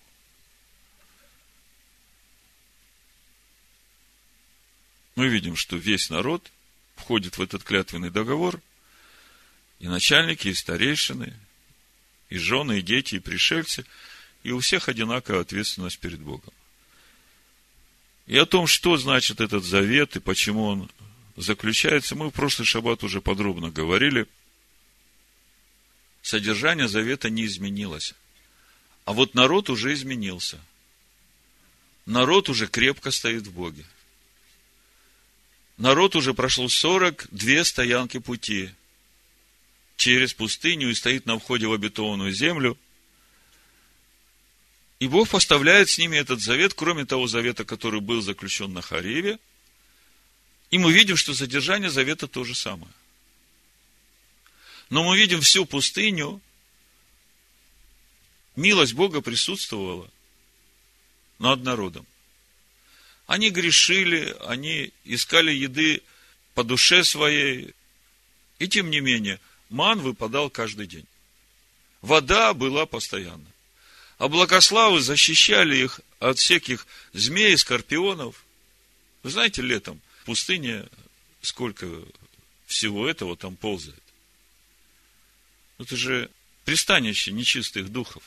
Мы 5.16 5.28
видим, 5.28 5.56
что 5.56 5.76
весь 5.76 6.10
народ 6.10 6.52
входит 6.94 7.38
в 7.38 7.42
этот 7.42 7.64
клятвенный 7.64 8.10
договор, 8.10 8.60
и 9.80 9.88
начальники, 9.88 10.48
и 10.48 10.54
старейшины, 10.54 11.34
и 12.28 12.38
жены, 12.38 12.78
и 12.78 12.82
дети, 12.82 13.16
и 13.16 13.18
пришельцы, 13.18 13.84
и 14.42 14.52
у 14.52 14.60
всех 14.60 14.88
одинаковая 14.88 15.40
ответственность 15.40 15.98
перед 15.98 16.20
Богом. 16.20 16.52
И 18.26 18.36
о 18.36 18.46
том, 18.46 18.66
что 18.66 18.96
значит 18.96 19.40
этот 19.40 19.64
завет 19.64 20.16
и 20.16 20.20
почему 20.20 20.64
он 20.64 20.90
заключается, 21.36 22.14
мы 22.14 22.28
в 22.28 22.32
прошлый 22.32 22.66
шаббат 22.66 23.02
уже 23.02 23.20
подробно 23.20 23.70
говорили. 23.70 24.26
Содержание 26.22 26.88
завета 26.88 27.30
не 27.30 27.46
изменилось. 27.46 28.14
А 29.04 29.12
вот 29.12 29.34
народ 29.34 29.70
уже 29.70 29.92
изменился. 29.92 30.58
Народ 32.04 32.48
уже 32.48 32.66
крепко 32.66 33.10
стоит 33.10 33.46
в 33.46 33.52
Боге 33.52 33.84
народ 35.76 36.16
уже 36.16 36.34
прошел 36.34 36.68
42 36.68 37.64
стоянки 37.64 38.18
пути 38.18 38.70
через 39.96 40.34
пустыню 40.34 40.90
и 40.90 40.94
стоит 40.94 41.26
на 41.26 41.38
входе 41.38 41.66
в 41.66 41.72
обетованную 41.72 42.32
землю. 42.32 42.78
И 44.98 45.08
Бог 45.08 45.28
поставляет 45.28 45.90
с 45.90 45.98
ними 45.98 46.16
этот 46.16 46.40
завет, 46.40 46.74
кроме 46.74 47.04
того 47.04 47.26
завета, 47.26 47.64
который 47.64 48.00
был 48.00 48.22
заключен 48.22 48.72
на 48.72 48.82
Хариве. 48.82 49.38
И 50.70 50.78
мы 50.78 50.92
видим, 50.92 51.16
что 51.16 51.34
содержание 51.34 51.90
завета 51.90 52.26
то 52.26 52.44
же 52.44 52.54
самое. 52.54 52.92
Но 54.88 55.02
мы 55.02 55.18
видим 55.18 55.40
всю 55.40 55.66
пустыню, 55.66 56.40
милость 58.54 58.94
Бога 58.94 59.20
присутствовала 59.20 60.10
над 61.38 61.62
народом. 61.62 62.06
Они 63.26 63.50
грешили, 63.50 64.36
они 64.46 64.92
искали 65.04 65.52
еды 65.52 66.02
по 66.54 66.62
душе 66.62 67.04
своей. 67.04 67.74
И 68.58 68.68
тем 68.68 68.90
не 68.90 69.00
менее, 69.00 69.40
ман 69.68 70.00
выпадал 70.00 70.48
каждый 70.48 70.86
день. 70.86 71.06
Вода 72.02 72.54
была 72.54 72.86
постоянно. 72.86 73.46
А 74.18 74.28
благославы 74.28 75.00
защищали 75.00 75.76
их 75.76 76.00
от 76.20 76.38
всяких 76.38 76.86
змей, 77.12 77.58
скорпионов. 77.58 78.44
Вы 79.22 79.30
знаете, 79.30 79.60
летом 79.60 80.00
в 80.22 80.26
пустыне 80.26 80.86
сколько 81.42 81.86
всего 82.66 83.08
этого 83.08 83.36
там 83.36 83.56
ползает. 83.56 84.02
Это 85.78 85.96
же 85.96 86.30
пристанище 86.64 87.32
нечистых 87.32 87.90
духов. 87.90 88.22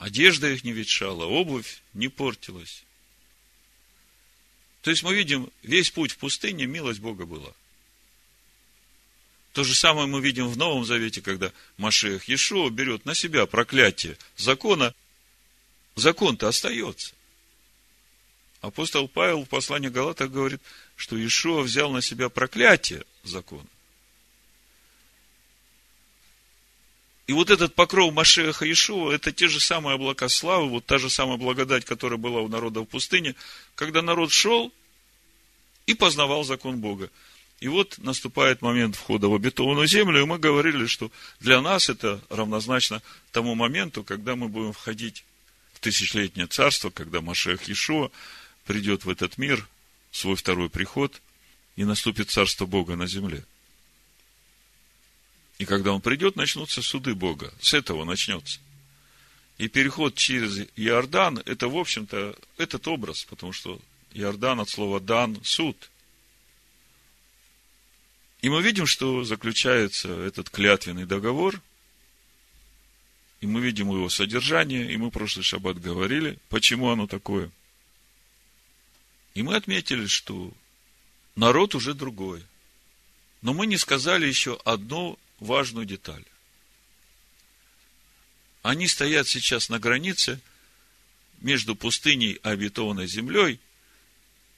Одежда 0.00 0.50
их 0.50 0.64
не 0.64 0.72
ветшала, 0.72 1.26
обувь 1.26 1.82
не 1.92 2.08
портилась. 2.08 2.84
То 4.80 4.90
есть 4.90 5.02
мы 5.02 5.14
видим, 5.14 5.52
весь 5.62 5.90
путь 5.90 6.12
в 6.12 6.16
пустыне 6.16 6.64
милость 6.64 7.00
Бога 7.00 7.26
была. 7.26 7.52
То 9.52 9.62
же 9.62 9.74
самое 9.74 10.06
мы 10.06 10.22
видим 10.22 10.48
в 10.48 10.56
Новом 10.56 10.86
Завете, 10.86 11.20
когда 11.20 11.52
Машех 11.76 12.30
Иешуа 12.30 12.70
берет 12.70 13.04
на 13.04 13.14
себя 13.14 13.44
проклятие 13.44 14.16
закона, 14.38 14.94
закон-то 15.96 16.48
остается. 16.48 17.12
Апостол 18.62 19.06
Павел 19.06 19.44
в 19.44 19.50
послании 19.50 19.90
Галатах 19.90 20.30
говорит, 20.30 20.62
что 20.96 21.18
Иешуа 21.18 21.60
взял 21.60 21.92
на 21.92 22.00
себя 22.00 22.30
проклятие 22.30 23.04
закона. 23.22 23.68
И 27.30 27.32
вот 27.32 27.48
этот 27.48 27.76
покров 27.76 28.12
Машеха 28.12 28.68
Ишуа, 28.68 29.12
это 29.12 29.30
те 29.30 29.46
же 29.46 29.60
самые 29.60 29.94
облака 29.94 30.28
славы, 30.28 30.68
вот 30.68 30.84
та 30.84 30.98
же 30.98 31.08
самая 31.08 31.36
благодать, 31.36 31.84
которая 31.84 32.18
была 32.18 32.40
у 32.40 32.48
народа 32.48 32.80
в 32.80 32.86
пустыне, 32.86 33.36
когда 33.76 34.02
народ 34.02 34.32
шел 34.32 34.72
и 35.86 35.94
познавал 35.94 36.42
закон 36.42 36.80
Бога. 36.80 37.08
И 37.60 37.68
вот 37.68 37.98
наступает 37.98 38.62
момент 38.62 38.96
входа 38.96 39.28
в 39.28 39.34
обетованную 39.36 39.86
землю, 39.86 40.20
и 40.20 40.24
мы 40.24 40.40
говорили, 40.40 40.86
что 40.86 41.12
для 41.38 41.60
нас 41.60 41.88
это 41.88 42.20
равнозначно 42.30 43.00
тому 43.30 43.54
моменту, 43.54 44.02
когда 44.02 44.34
мы 44.34 44.48
будем 44.48 44.72
входить 44.72 45.22
в 45.74 45.78
тысячелетнее 45.78 46.48
царство, 46.48 46.90
когда 46.90 47.20
Машех 47.20 47.70
Ишуа 47.70 48.10
придет 48.64 49.04
в 49.04 49.08
этот 49.08 49.38
мир, 49.38 49.68
свой 50.10 50.34
второй 50.34 50.68
приход, 50.68 51.22
и 51.76 51.84
наступит 51.84 52.28
царство 52.28 52.66
Бога 52.66 52.96
на 52.96 53.06
земле. 53.06 53.44
И 55.60 55.66
когда 55.66 55.92
он 55.92 56.00
придет, 56.00 56.36
начнутся 56.36 56.80
суды 56.80 57.14
Бога. 57.14 57.52
С 57.60 57.74
этого 57.74 58.06
начнется. 58.06 58.60
И 59.58 59.68
переход 59.68 60.14
через 60.14 60.66
Иордан, 60.74 61.42
это, 61.44 61.68
в 61.68 61.76
общем-то, 61.76 62.34
этот 62.56 62.88
образ, 62.88 63.26
потому 63.26 63.52
что 63.52 63.78
Иордан 64.14 64.60
от 64.60 64.70
слова 64.70 65.00
дан– 65.00 65.38
суд. 65.44 65.90
И 68.40 68.48
мы 68.48 68.62
видим, 68.62 68.86
что 68.86 69.22
заключается 69.22 70.08
этот 70.08 70.48
клятвенный 70.48 71.04
договор, 71.04 71.60
и 73.42 73.46
мы 73.46 73.60
видим 73.60 73.88
его 73.88 74.08
содержание, 74.08 74.90
и 74.90 74.96
мы 74.96 75.10
прошлый 75.10 75.44
шаббат 75.44 75.78
говорили, 75.78 76.38
почему 76.48 76.88
оно 76.88 77.06
такое. 77.06 77.50
И 79.34 79.42
мы 79.42 79.56
отметили, 79.56 80.06
что 80.06 80.54
народ 81.36 81.74
уже 81.74 81.92
другой. 81.92 82.42
Но 83.42 83.52
мы 83.52 83.66
не 83.66 83.76
сказали 83.76 84.26
еще 84.26 84.58
одну 84.64 85.18
важную 85.40 85.86
деталь. 85.86 86.24
Они 88.62 88.86
стоят 88.86 89.26
сейчас 89.26 89.70
на 89.70 89.78
границе 89.78 90.40
между 91.40 91.74
пустыней 91.74 92.32
и 92.32 92.40
обетованной 92.42 93.06
землей 93.06 93.58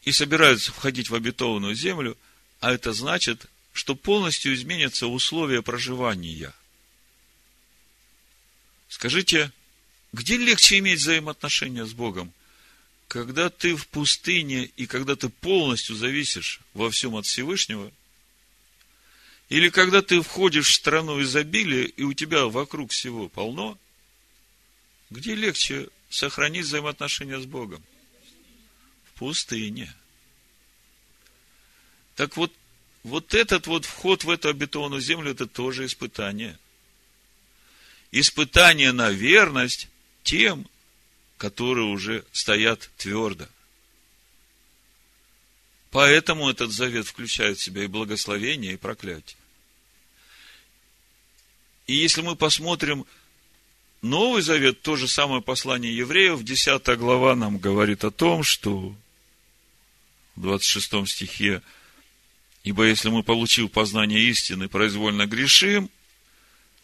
и 0.03 0.11
собираются 0.11 0.73
входить 0.73 1.09
в 1.09 1.15
обетованную 1.15 1.77
землю, 1.77 2.19
а 2.61 2.73
это 2.73 2.93
значит, 2.93 3.47
что 3.73 3.95
полностью 3.95 4.53
изменятся 4.55 5.07
условия 5.07 5.63
проживания. 5.63 6.53
Скажите, 8.89 9.53
где 10.13 10.37
легче 10.37 10.79
иметь 10.79 11.01
взаимоотношения 11.01 11.87
с 11.87 11.93
Богом? 11.93 12.33
Когда 13.07 13.51
ты 13.51 13.77
в 13.77 13.87
пустыне 13.89 14.65
и 14.77 14.87
когда 14.87 15.17
ты 15.17 15.29
полностью 15.29 15.95
зависишь 15.95 16.61
во 16.75 16.91
всем 16.91 17.15
от 17.15 17.25
Всевышнего– 17.25 17.93
или 19.53 19.69
когда 19.69 20.01
ты 20.01 20.23
входишь 20.23 20.71
в 20.71 20.75
страну 20.75 21.21
изобилия, 21.21 21.85
и 21.85 22.05
у 22.05 22.15
тебя 22.15 22.47
вокруг 22.47 22.91
всего 22.91 23.29
полно, 23.29 23.79
где 25.11 25.35
легче 25.35 25.91
сохранить 26.09 26.65
взаимоотношения 26.65 27.39
с 27.39 27.45
Богом? 27.45 27.85
В 29.05 29.19
пустыне. 29.19 29.95
Так 32.17 32.39
вот, 32.39 32.51
вот 33.03 33.35
этот 33.35 33.67
вот 33.67 33.85
вход 33.85 34.25
в 34.25 34.31
эту 34.31 34.49
обетованную 34.49 35.03
землю, 35.03 35.33
это 35.33 35.47
тоже 35.47 35.85
испытание. 35.85 36.59
Испытание 38.11 38.93
на 38.93 39.11
верность 39.11 39.89
тем, 40.23 40.67
которые 41.37 41.89
уже 41.89 42.25
стоят 42.33 42.91
твердо. 42.97 43.47
Поэтому 45.91 46.49
этот 46.49 46.73
завет 46.73 47.07
включает 47.07 47.59
в 47.59 47.63
себя 47.63 47.85
и 47.85 47.87
благословение, 47.87 48.73
и 48.73 48.79
проклятие. 48.79 49.42
И 51.87 51.95
если 51.95 52.23
мы 52.23 52.37
посмотрим 52.37 53.07
Новый 54.03 54.43
Завет, 54.43 54.83
то 54.83 54.97
же 54.97 55.09
самое 55.09 55.43
послание 55.43 55.97
евреев, 55.97 56.43
10 56.43 56.99
глава 56.99 57.35
нам 57.35 57.59
говорит 57.59 58.05
о 58.05 58.11
том, 58.11 58.43
что 58.43 58.95
в 60.37 60.43
26 60.43 61.09
стихе, 61.09 61.63
ибо 62.65 62.85
если 62.85 63.11
мы, 63.11 63.23
получив 63.23 63.71
познание 63.71 64.21
истины, 64.21 64.69
произвольно 64.69 65.27
грешим, 65.27 65.91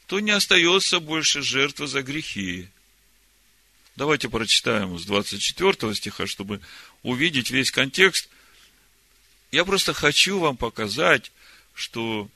то 0.06 0.20
не 0.20 0.30
остается 0.30 1.00
больше 1.00 1.42
жертвы 1.42 1.86
за 1.86 2.02
грехи, 2.02 2.68
Давайте 3.98 4.28
прочитаем 4.28 4.96
с 4.96 5.04
24 5.06 5.92
стиха, 5.92 6.28
чтобы 6.28 6.60
увидеть 7.02 7.50
весь 7.50 7.72
контекст. 7.72 8.28
Я 9.50 9.64
просто 9.64 9.92
хочу 9.92 10.38
вам 10.38 10.56
показать, 10.56 11.32
что 11.74 12.30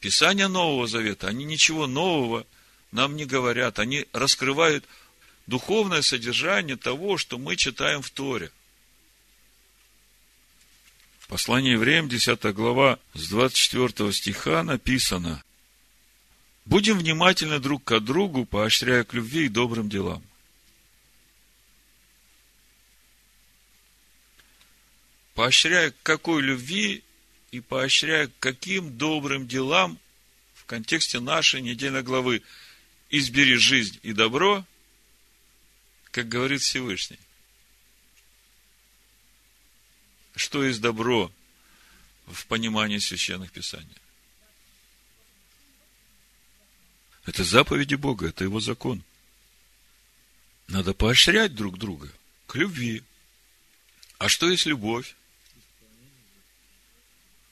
Писания 0.00 0.48
Нового 0.48 0.86
Завета, 0.86 1.28
они 1.28 1.44
ничего 1.44 1.86
нового 1.86 2.46
нам 2.92 3.16
не 3.16 3.24
говорят. 3.24 3.78
Они 3.78 4.06
раскрывают 4.12 4.84
духовное 5.46 6.02
содержание 6.02 6.76
того, 6.76 7.18
что 7.18 7.38
мы 7.38 7.56
читаем 7.56 8.02
в 8.02 8.10
Торе. 8.10 8.50
Послание 11.26 11.74
евреям, 11.74 12.08
10 12.08 12.42
глава, 12.54 12.98
с 13.12 13.28
24 13.28 14.12
стиха 14.12 14.62
написано. 14.62 15.42
Будем 16.64 16.98
внимательны 16.98 17.58
друг 17.58 17.84
к 17.84 18.00
другу, 18.00 18.46
поощряя 18.46 19.04
к 19.04 19.12
любви 19.12 19.46
и 19.46 19.48
добрым 19.48 19.88
делам. 19.88 20.22
Поощряя 25.34 25.90
к 25.90 25.96
какой 26.02 26.42
любви 26.42 27.04
и 27.50 27.60
поощряя 27.60 28.30
каким 28.40 28.96
добрым 28.96 29.46
делам 29.46 29.98
в 30.54 30.64
контексте 30.64 31.20
нашей 31.20 31.62
недельной 31.62 32.02
главы 32.02 32.42
«Избери 33.10 33.56
жизнь 33.56 33.98
и 34.02 34.12
добро», 34.12 34.64
как 36.10 36.28
говорит 36.28 36.60
Всевышний. 36.60 37.18
Что 40.36 40.64
есть 40.64 40.80
добро 40.80 41.32
в 42.26 42.46
понимании 42.46 42.98
священных 42.98 43.50
писаний? 43.50 43.96
Это 47.24 47.44
заповеди 47.44 47.94
Бога, 47.94 48.28
это 48.28 48.44
его 48.44 48.60
закон. 48.60 49.02
Надо 50.66 50.94
поощрять 50.94 51.54
друг 51.54 51.78
друга 51.78 52.10
к 52.46 52.54
любви. 52.54 53.02
А 54.18 54.28
что 54.28 54.48
есть 54.48 54.66
любовь? 54.66 55.14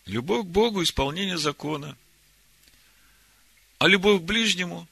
Любовь 0.06 0.46
к 0.46 0.48
Богу– 0.48 0.82
исполнение 0.84 1.38
закона. 1.38 1.96
А 3.78 3.88
любовь 3.88 4.22
к 4.22 4.24
ближнему? 4.24 4.88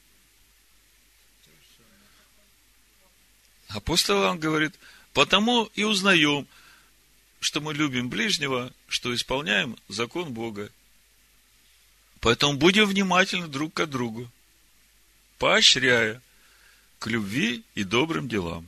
Апостол 3.69 4.21
Иоанн 4.21 4.39
говорит, 4.39 4.75
потому 5.13 5.65
и 5.73 5.83
узнаем– 5.83 6.47
что 7.45 7.61
мы 7.61 7.75
любим 7.75 8.09
ближнего, 8.09 8.73
что 8.87 9.13
исполняем 9.13 9.77
закон 9.87 10.33
Бога. 10.33 10.71
Поэтому 12.19 12.57
будем 12.57 12.85
внимательны 12.85 13.47
друг 13.47 13.75
к 13.75 13.85
другу, 13.85 14.31
поощряя 15.37 16.23
к 16.97 17.05
любви 17.05 17.63
и 17.75 17.83
добрым 17.83 18.27
делам. 18.27 18.67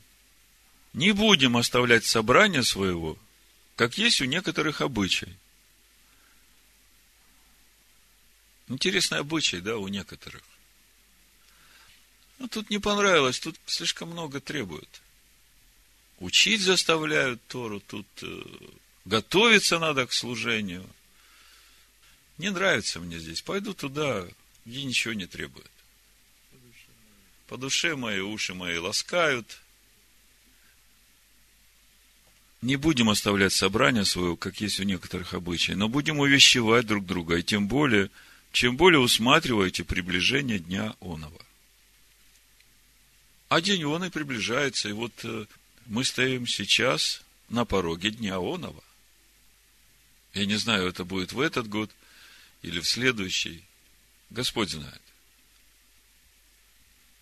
Не 0.93 1.11
будем 1.11 1.57
оставлять 1.57 2.05
собрание 2.05 2.63
своего, 2.63 3.17
как 3.75 3.97
есть 3.97 4.21
у 4.21 4.25
некоторых 4.25 4.81
обычай. 4.81 5.35
Интересный 8.67 9.19
обычай, 9.19 9.61
да, 9.61 9.77
у 9.77 9.87
некоторых. 9.87 10.43
Но 12.39 12.47
тут 12.47 12.69
не 12.69 12.79
понравилось, 12.79 13.39
тут 13.39 13.57
слишком 13.65 14.09
много 14.09 14.39
требуют 14.39 15.01
учить 16.19 16.61
заставляют 16.61 17.41
Тору, 17.47 17.79
тут 17.79 18.07
э, 18.21 18.41
готовиться 19.05 19.79
надо 19.79 20.07
к 20.07 20.13
служению. 20.13 20.87
Не 22.37 22.49
нравится 22.49 22.99
мне 22.99 23.19
здесь. 23.19 23.41
Пойду 23.41 23.73
туда, 23.73 24.25
где 24.65 24.83
ничего 24.83 25.13
не 25.13 25.25
требует. 25.25 25.69
По 27.47 27.57
душе 27.57 27.95
мои, 27.95 28.19
уши 28.19 28.53
мои 28.53 28.77
ласкают. 28.77 29.61
Не 32.61 32.75
будем 32.75 33.09
оставлять 33.09 33.53
собрание 33.53 34.03
своего, 34.03 34.35
как 34.35 34.59
есть 34.61 34.79
у 34.79 34.83
некоторых 34.83 35.33
обычаев, 35.33 35.77
но 35.77 35.87
будем 35.87 36.19
увещевать 36.19 36.85
друг 36.87 37.05
друга, 37.05 37.37
и 37.37 37.43
тем 37.43 37.67
более, 37.67 38.09
чем 38.57 38.75
более 38.75 38.99
усматриваете 38.99 39.83
приближение 39.83 40.57
дня 40.57 40.95
оного. 40.99 41.39
А 43.49 43.61
день 43.61 43.83
он 43.83 44.03
и 44.03 44.09
приближается, 44.09 44.89
и 44.89 44.93
вот 44.93 45.13
э, 45.25 45.45
мы 45.85 46.03
стоим 46.03 46.47
сейчас 46.47 47.21
на 47.49 47.65
пороге 47.65 48.09
Дня 48.09 48.37
Онова. 48.37 48.81
Я 50.33 50.47
не 50.47 50.55
знаю, 50.55 50.87
это 50.87 51.05
будет 51.05 51.33
в 51.33 51.39
этот 51.39 51.69
год 51.69 51.91
или 52.63 52.79
в 52.79 52.89
следующий. 52.89 53.63
Господь 54.31 54.71
знает. 54.71 55.03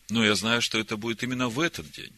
Но 0.07 0.23
я 0.23 0.35
знаю, 0.35 0.61
что 0.61 0.79
это 0.79 0.95
будет 0.95 1.21
именно 1.21 1.49
в 1.49 1.59
этот 1.59 1.91
день. 1.91 2.13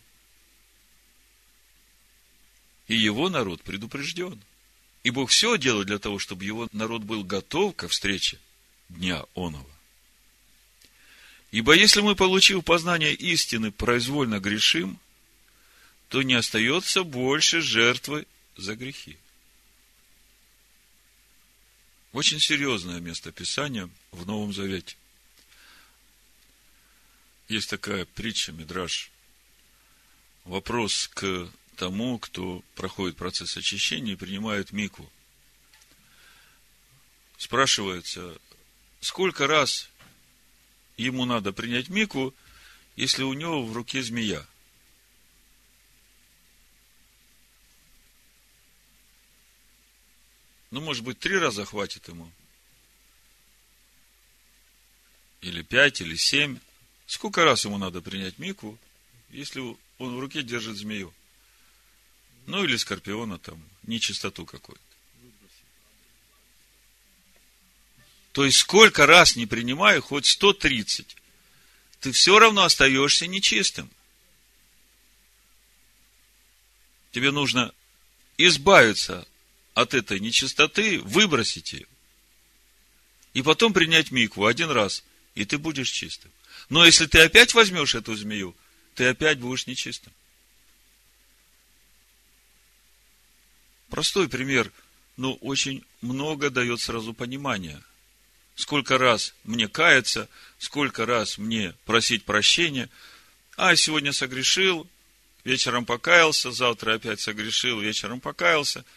И 2.87 2.95
его 2.95 3.29
народ 3.29 3.63
предупрежден. 3.63 4.39
И 5.01 5.09
Бог 5.09 5.31
все 5.31 5.57
делает 5.57 5.87
для 5.87 5.97
того, 5.97 6.19
чтобы 6.19 6.45
его 6.45 6.69
народ 6.71 7.01
был 7.01 7.23
готов 7.23 7.75
ко 7.75 7.87
встрече 7.87 8.37
Дня 8.89 9.25
Онова. 9.35 9.65
Ибо 11.51 11.73
если 11.73 12.01
мы, 12.01 12.15
получив 12.15 12.63
познание 12.63 13.13
истины, 13.13 13.71
произвольно 13.71 14.39
грешим, 14.39 14.99
то 16.09 16.21
не 16.21 16.33
остается 16.33 17.03
больше 17.03 17.61
жертвы 17.61 18.27
за 18.55 18.75
грехи. 18.75 19.17
Очень 22.13 22.39
серьезное 22.39 22.99
место 22.99 23.31
Писания 23.31 23.89
в 24.11 24.25
Новом 24.25 24.53
Завете. 24.53 24.95
Есть 27.47 27.69
такая 27.69 28.05
притча, 28.05 28.51
Мидраж. 28.51 29.11
Вопрос 30.43 31.09
к 31.13 31.49
тому, 31.75 32.17
кто 32.19 32.63
проходит 32.75 33.17
процесс 33.17 33.55
очищения 33.55 34.13
и 34.13 34.17
принимает 34.17 34.71
мику. 34.71 35.09
Спрашивается, 37.37 38.37
сколько 38.99 39.47
раз 39.47 39.89
ему 40.97 41.25
надо 41.25 41.53
принять 41.53 41.89
мику, 41.89 42.33
если 42.95 43.23
у 43.23 43.33
него 43.33 43.65
в 43.65 43.73
руке 43.73 44.01
змея– 44.01 44.45
Ну, 50.71 50.81
может 50.81 51.03
быть, 51.03 51.19
три 51.19 51.37
раза 51.37 51.65
хватит 51.65 52.07
ему. 52.07 52.29
Или 55.41 55.61
пять, 55.61 56.01
или 56.01 56.15
семь. 56.15 56.59
Сколько 57.05 57.45
раз 57.45 57.63
ему 57.63 57.77
надо 57.77 58.01
принять 58.01 58.37
мику, 58.37 58.77
если 59.29 59.61
он 59.97 60.15
в 60.15 60.19
руке 60.19 60.43
держит 60.43 60.75
змею? 60.75 61.13
Ну, 62.47 62.63
или 62.63 62.75
скорпиона 62.75 63.39
там, 63.39 63.63
нечистоту 63.83 64.45
какую-то. 64.45 64.83
То 68.37 68.45
есть, 68.45 68.59
сколько 68.59 69.07
раз 69.07 69.35
не 69.35 69.47
принимаю, 69.47 69.99
хоть 69.99 70.27
130, 70.27 71.17
ты 72.01 72.11
все 72.11 72.37
равно 72.37 72.65
остаешься 72.65 73.25
нечистым. 73.25 73.89
Тебе 77.11 77.31
нужно 77.31 77.73
избавиться 78.37 79.27
от 79.73 79.95
этой 79.95 80.19
нечистоты, 80.19 80.99
выбросить 80.99 81.73
ее. 81.73 81.87
И 83.33 83.41
потом 83.41 83.73
принять 83.73 84.11
микву 84.11 84.45
один 84.45 84.69
раз, 84.69 85.03
и 85.33 85.43
ты 85.43 85.57
будешь 85.57 85.89
чистым. 85.89 86.31
Но 86.69 86.85
если 86.85 87.07
ты 87.07 87.21
опять 87.21 87.55
возьмешь 87.55 87.95
эту 87.95 88.15
змею, 88.15 88.55
ты 88.93 89.07
опять 89.07 89.39
будешь 89.39 89.65
нечистым. 89.65 90.13
Простой 93.89 94.29
пример, 94.29 94.71
но 95.15 95.33
очень 95.33 95.83
много 96.01 96.51
дает 96.51 96.79
сразу 96.81 97.15
понимания. 97.15 97.81
Сколько 98.57 98.97
раз 98.97 99.33
мне 99.45 99.69
каяться, 99.69 100.27
сколько 100.59 101.05
раз 101.05 101.37
мне 101.37 101.73
просить 101.85 102.25
прощения. 102.25 102.89
А, 103.55 103.77
сегодня 103.77 104.11
согрешил, 104.11 104.85
вечером 105.45 105.85
покаялся, 105.85 106.51
завтра 106.51 106.95
опять 106.95 107.21
согрешил, 107.21 107.79
вечером 107.79 108.19
покаялся– 108.19 108.83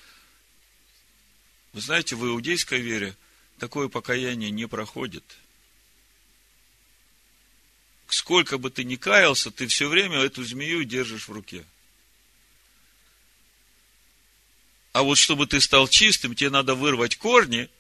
вы 1.73 1.81
знаете, 1.81 2.17
в 2.17 2.27
иудейской 2.27 2.81
вере 2.81 3.17
такое 3.59 3.89
покаяние 3.89 4.51
не 4.51 4.67
проходит. 4.67 5.25
Сколько 8.09 8.59
бы 8.59 8.71
ты 8.71 8.83
ни 8.83 8.97
каялся, 8.97 9.53
ты 9.53 9.69
все 9.69 9.89
время 9.89 10.19
эту 10.19 10.43
змею 10.43 10.83
держишь 10.83 11.29
в 11.29 11.33
руке. 11.33 11.65
А 14.93 15.03
вот 15.03 15.17
чтобы 15.17 15.47
ты 15.47 15.61
стал 15.61 15.87
чистым, 15.87 16.35
тебе 16.35 16.51
надо 16.51 16.75
вырвать 16.75 17.17
корни 17.17 17.71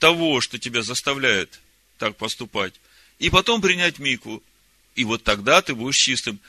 того, 0.00 0.40
что 0.40 0.58
тебя 0.58 0.82
заставляет 0.82 1.60
так 1.98 2.16
поступать, 2.16 2.74
и 3.20 3.30
потом 3.30 3.60
принять 3.60 4.00
мику. 4.00 4.42
И 4.96 5.04
вот 5.04 5.22
тогда 5.22 5.62
ты 5.62 5.74
будешь 5.74 5.96
чистым. 5.96 6.40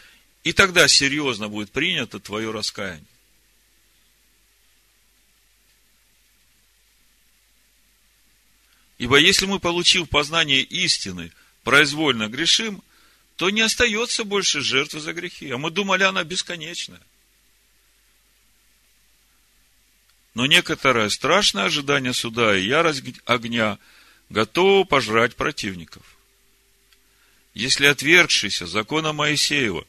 И 0.43 0.53
тогда 0.53 0.87
серьезно 0.87 1.49
будет 1.49 1.71
принято 1.71 2.19
твое 2.19 2.49
раскаяние. 2.49 3.05
Ибо 8.97 9.17
если 9.17 9.45
мы, 9.45 9.59
получив 9.59 10.09
познание 10.09 10.61
истины, 10.61 11.31
произвольно 11.63 12.27
грешим, 12.27 12.81
то 13.35 13.49
не 13.49 13.61
остается 13.61 14.23
больше 14.23 14.61
жертвы 14.61 14.99
за 14.99 15.13
грехи. 15.13 15.49
А 15.49 15.57
мы 15.57 15.71
думали, 15.71 16.03
она 16.03 16.23
бесконечная. 16.23 17.01
Но 20.33 20.45
некоторое 20.45 21.09
страшное 21.09 21.65
ожидание 21.65 22.13
суда 22.13 22.57
и 22.57 22.65
ярость 22.65 23.03
огня 23.25 23.77
готово 24.29 24.85
пожрать 24.85 25.35
противников. 25.35 26.03
Если 27.53 27.85
отвергшийся 27.85 28.65
закона 28.65 29.11
Моисеева 29.11 29.85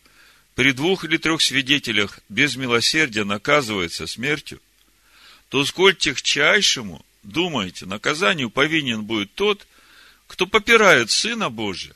при 0.57 0.73
двух 0.73 1.05
или 1.05 1.17
трех 1.17 1.41
свидетелях 1.41 2.19
без 2.29 2.57
милосердия 2.57 3.25
наказывается 3.25 4.07
смертью, 4.07 4.61
то 5.49 5.65
сколь 5.65 5.95
техчайшему, 5.95 7.05
думаете, 7.23 7.87
наказанию 7.87 8.51
повинен 8.51 9.05
будет 9.05 9.33
тот, 9.35 9.67
кто 10.27 10.47
попирает 10.47 11.11
Сына 11.11 11.51
Божия 11.51 11.95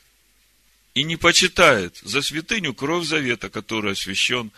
и 0.93 1.03
не 1.03 1.17
почитает 1.17 1.97
за 2.01 2.21
святыню 2.21 2.73
кровь 2.73 3.05
завета, 3.05 3.49
который 3.49 3.91
освящен, 3.91 4.51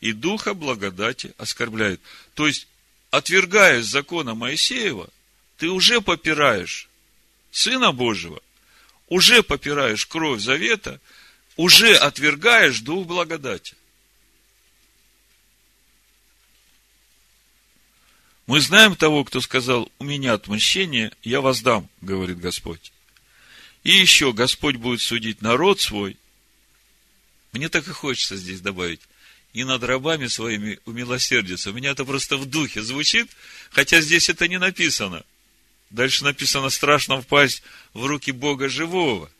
и 0.00 0.12
духа 0.12 0.52
благодати 0.52 1.32
оскорбляет. 1.38 2.00
То 2.34 2.46
есть, 2.46 2.66
отвергая 3.16 3.82
закона 3.82 4.34
Моисеева, 4.34 5.08
ты 5.56 5.68
уже 5.68 6.00
попираешь 6.00 6.88
Сына 7.50 7.92
Божьего, 7.92 8.42
уже 9.08 9.42
попираешь 9.42 10.04
кровь 10.04 10.42
завета, 10.42 11.00
уже 11.56 11.94
отвергаешь 11.96 12.80
дух 12.80 13.06
благодати. 13.06 13.74
Мы 18.46 18.60
знаем 18.60 18.94
того, 18.94 19.24
кто 19.24 19.40
сказал, 19.40 19.90
у 19.98 20.04
меня 20.04 20.34
отмщение, 20.34 21.10
я 21.22 21.40
воздам, 21.40 21.88
говорит 22.02 22.38
Господь. 22.38 22.92
И 23.82 23.92
еще 23.92 24.34
Господь 24.34 24.76
будет 24.76 25.00
судить 25.00 25.40
народ 25.40 25.80
свой. 25.80 26.18
Мне 27.52 27.70
так 27.70 27.88
и 27.88 27.92
хочется 27.92 28.36
здесь 28.36 28.60
добавить. 28.60 29.00
И 29.56 29.64
над 29.64 29.82
рабами 29.82 30.26
своими 30.26 30.78
умилосердиться. 30.84 31.70
У 31.70 31.72
меня 31.72 31.90
это 31.90 32.04
просто 32.04 32.36
в 32.36 32.46
духе 32.46 32.82
звучит, 32.82 33.28
хотя 33.70 34.00
здесь 34.00 34.28
это 34.28 34.48
не 34.48 34.58
написано– 34.58 35.24
Дальше 35.90 36.24
написано, 36.24 36.70
страшно 36.70 37.22
впасть 37.22 37.62
в 37.92 38.04
руки 38.06 38.32
Бога 38.32 38.68
живого. 38.68 39.30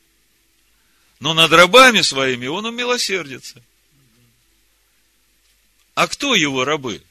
Но 1.19 1.33
над 1.33 1.51
рабами 1.51 2.01
своими 2.01 2.47
он 2.47 2.65
умилосердится. 2.65 3.61
А 5.93 6.07
кто 6.07 6.35
его 6.35 6.63
рабы? 6.63 7.03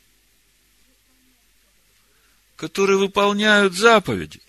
Которые 2.54 2.98
выполняют 2.98 3.74
заповеди. 3.74 4.40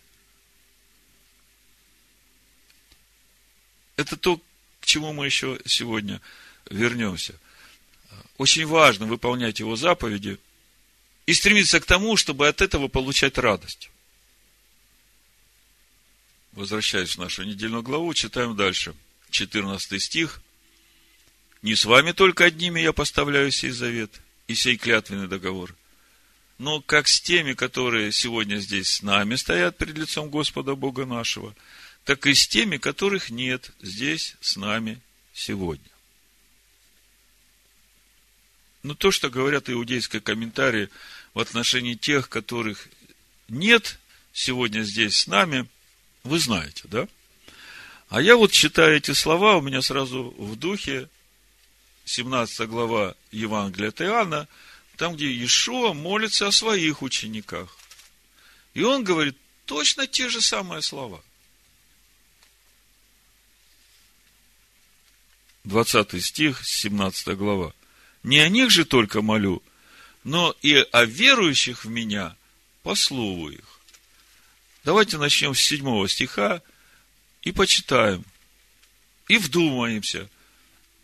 Это 3.97 4.15
то, 4.15 4.39
к 4.79 4.85
чему 4.85 5.11
мы 5.11 5.25
еще 5.25 5.59
сегодня 5.65 6.21
вернемся. 6.69 7.33
Очень 8.37 8.67
важно 8.67 9.07
выполнять 9.07 9.59
его 9.59 9.75
заповеди 9.75 10.37
и 11.25 11.33
стремиться 11.33 11.79
к 11.79 11.85
тому, 11.85 12.17
чтобы 12.17 12.47
от 12.47 12.61
этого 12.61 12.87
получать 12.87 13.37
радость. 13.37 13.89
Возвращаясь 16.51 17.15
в 17.15 17.19
нашу 17.19 17.43
недельную 17.43 17.83
главу, 17.83 18.13
читаем 18.13 18.55
дальше. 18.55 18.95
14 19.29 20.01
стих. 20.01 20.41
«Не 21.61 21.75
с 21.75 21.85
вами 21.85 22.11
только 22.11 22.45
одними 22.45 22.79
я 22.79 22.93
поставляю 22.93 23.51
сей 23.51 23.71
завет 23.71 24.21
и 24.47 24.55
сей 24.55 24.77
клятвенный 24.77 25.27
договор, 25.27 25.75
но 26.57 26.81
как 26.81 27.07
с 27.07 27.19
теми, 27.19 27.53
которые 27.53 28.11
сегодня 28.11 28.57
здесь 28.57 28.89
с 28.89 29.01
нами 29.01 29.35
стоят 29.35 29.77
пред 29.77 29.97
лицом 29.97 30.29
Господа 30.29 30.75
Бога 30.75 31.05
нашего, 31.05 31.55
так 32.05 32.25
и 32.25 32.33
с 32.33 32.47
теми, 32.47 32.77
которых 32.77 33.31
нет 33.31 33.71
здесь 33.81 34.35
с 34.39 34.55
нами 34.55 35.01
сегодня». 35.33 35.96
Но 38.87 38.95
то, 38.95 39.11
что 39.11 39.29
говорят 39.29 39.69
иудейские 39.69 40.21
комментарии 40.21 40.89
в 41.33 41.39
отношении 41.39 41.93
тех, 41.95 42.29
которых 42.29 42.87
нет 43.47 43.99
сегодня 44.33 44.81
здесь 44.81 45.17
с 45.21 45.27
нами– 45.27 45.67
вы 46.27 46.39
знаете, 46.39 46.83
да? 46.85 47.07
А 48.09 48.21
я 48.21 48.35
вот 48.35 48.51
читаю 48.51 48.97
эти 48.97 49.11
слова, 49.11 49.57
у 49.57 49.61
меня 49.61 49.81
сразу 49.81 50.33
в 50.37 50.55
духе 50.57 51.09
17 52.05 52.67
глава 52.67 53.15
Евангелия 53.31 53.89
от 53.89 54.01
Иоанна, 54.01 54.47
там, 54.97 55.15
где 55.15 55.27
Иешуа 55.27 55.93
молится 55.93 56.47
о 56.47 56.51
своих 56.51 57.01
учениках. 57.01 57.77
И 58.73 58.83
он 58.83 59.03
говорит 59.03 59.37
точно 59.65 60.05
те 60.05 60.27
же 60.27 60.41
самые 60.41 60.81
слова. 60.81 61.23
20 65.63 66.23
стих, 66.23 66.65
17 66.65 67.37
глава. 67.37 67.73
Не 68.27 68.39
о 68.39 68.49
них 68.49 68.71
же 68.71 68.83
только 68.83 69.21
молю, 69.21 69.63
но 70.25 70.53
и 70.61 70.75
о 70.75 71.05
верующих 71.05 71.85
в 71.85 71.89
меня 71.89 72.35
по 72.83 72.93
слову 72.93 73.51
их. 73.51 73.79
Давайте 74.83 75.17
начнем 75.17 75.55
с 75.55 75.61
седьмого 75.61 76.09
стиха 76.09 76.61
и 77.41 77.53
почитаем. 77.53 78.25
И 79.29 79.37
вдумаемся, 79.37 80.29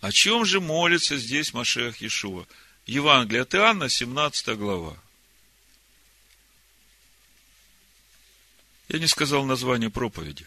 о 0.01 0.11
чем 0.11 0.43
же 0.43 0.59
молится 0.59 1.15
здесь 1.15 1.53
Машех 1.53 2.01
Иешуа. 2.01 2.45
Евангелие 2.87 3.43
от 3.43 3.55
Иоанна, 3.55 3.87
17 3.87 4.57
глава. 4.57 4.97
Я 8.89 8.99
не 8.99 9.07
сказал 9.07 9.45
название 9.45 9.89
проповеди. 9.89 10.45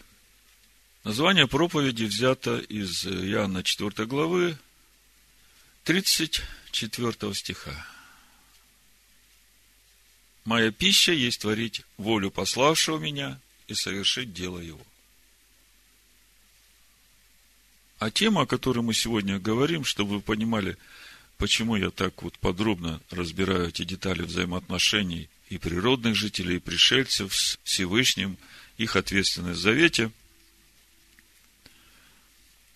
Название 1.05 1.47
проповеди 1.47 2.05
взято 2.05 2.59
из 2.59 3.07
Иоанна 3.07 3.63
4 3.63 4.07
главы, 4.07 4.59
34 6.77 7.35
стиха. 7.35 7.87
Моя 10.45 10.71
пища 10.71 11.13
есть 11.13 11.41
творить 11.41 11.83
волю 11.97 12.31
пославшего 12.31 12.99
меня 12.99 13.41
и 13.67 13.75
совершить 13.75 14.35
дело 14.35 14.59
его. 14.59 14.85
А 17.99 18.11
тема, 18.11 18.43
о 18.43 18.47
которой 18.47 18.81
мы 18.81 18.93
сегодня 18.93 19.39
говорим, 19.39 19.85
чтобы 19.85 20.17
вы 20.17 20.21
понимали, 20.21 20.77
почему 21.39 21.77
я 21.77 21.91
так 21.91 22.23
вот 22.23 22.39
подробно 22.39 23.01
разбираю 23.11 23.69
эти 23.69 23.85
детали 23.85 24.23
взаимоотношений 24.23 25.31
и 25.49 25.57
природных 25.57 26.15
жителей, 26.15 26.57
и 26.57 26.61
пришельцев 26.61 27.35
с 27.35 27.59
Всевышним, 27.65 28.37
их 28.77 28.97
ответственность 28.97 29.61
в 29.61 29.63
Завете, 29.63 30.11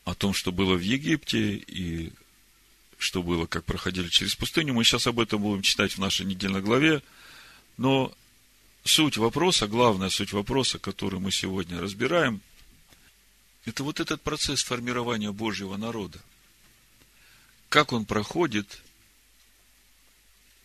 о 0.05 0.15
том, 0.15 0.33
что 0.33 0.53
было 0.53 0.75
в 0.75 0.81
Египте 0.81 1.57
и 1.57 2.13
что 3.01 3.23
было, 3.23 3.47
как 3.47 3.65
проходили 3.65 4.09
через 4.09 4.35
пустыню. 4.35 4.75
Мы 4.75 4.85
сейчас 4.85 5.07
об 5.07 5.19
этом 5.19 5.43
будем 5.43 5.63
читать 5.63 5.93
в 5.93 5.99
нашей 5.99 6.27
недельной 6.27 6.63
главе– 6.63 7.03
но 7.81 8.15
суть 8.85 9.17
вопроса, 9.17 9.67
главная 9.67 10.11
суть 10.11 10.35
вопроса, 10.35 10.79
который 10.79 11.19
мы 11.19 11.33
сегодня 11.33 11.81
разбираем, 11.81 12.43
это 13.65 13.83
вот 13.85 14.01
этот 14.01 14.21
процесс 14.21 14.63
формирования 14.63 15.33
Божьего 15.33 15.79
народа. 15.79 16.19
Как 17.71 17.95
он 17.95 18.05
проходит, 18.05 18.83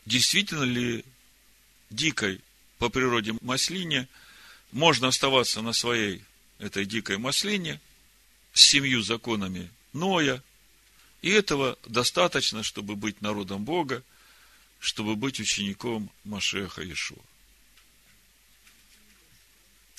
действительно 0.06 0.64
ли 0.64 1.06
дикой 1.90 2.42
по 2.80 2.90
природе 2.90 3.34
маслине 3.40 4.10
можно 4.74 5.08
оставаться 5.08 5.62
на 5.62 5.72
своей 5.72 6.22
этой 6.60 6.86
дикой 6.86 7.18
маслине 7.18 7.80
с 8.52 8.62
семью 8.62 9.04
законами 9.04 9.72
Ноя, 9.94 10.44
и 11.26 11.30
этого 11.30 11.78
достаточно, 11.86 12.64
чтобы 12.64 12.96
быть 12.96 13.22
народом 13.22 13.66
Бога– 13.66 14.04
чтобы 14.86 15.16
быть 15.16 15.40
учеником 15.40 16.12
Машеха 16.24 16.88
Ишуа. 16.88 17.18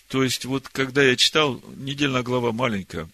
То 0.07 0.23
есть, 0.23 0.45
вот 0.45 0.69
когда 0.69 1.03
я 1.03 1.17
читал, 1.17 1.61
недельная 1.75 2.23
глава 2.23 2.53
маленькая, 2.53 3.11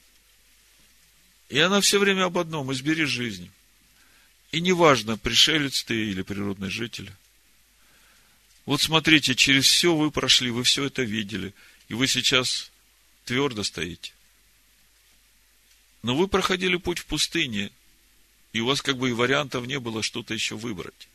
и 1.49 1.59
она 1.59 1.81
все 1.81 1.99
время 1.99 2.25
об 2.25 2.37
одном, 2.37 2.71
избери 2.73 3.05
жизнь. 3.05 3.51
И 4.51 4.61
неважно, 4.61 5.17
пришелец 5.17 5.83
ты 5.83 5.95
или 5.95 6.21
природный 6.21 6.69
житель. 6.69 7.11
Вот 8.67 8.83
смотрите, 8.83 9.35
через 9.35 9.65
все 9.65 9.97
вы 9.97 10.11
прошли, 10.11 10.51
вы 10.51 10.65
все 10.65 10.85
это 10.85 11.03
видели, 11.03 11.55
и 11.89 11.95
вы 11.95 12.07
сейчас 12.07 12.71
твердо 13.25 13.65
стоите. 13.65 14.13
Но 16.03 16.15
вы 16.15 16.29
проходили 16.29 16.77
путь 16.77 16.99
в 16.99 17.07
пустыне, 17.07 17.73
и 18.53 18.61
у 18.61 18.67
вас 18.67 18.83
как 18.83 18.99
бы 18.99 19.11
и 19.11 19.13
вариантов 19.13 19.67
не 19.67 19.79
было 19.79 20.03
что-то 20.03 20.35
еще 20.35 20.57
выбрать. 20.57 21.09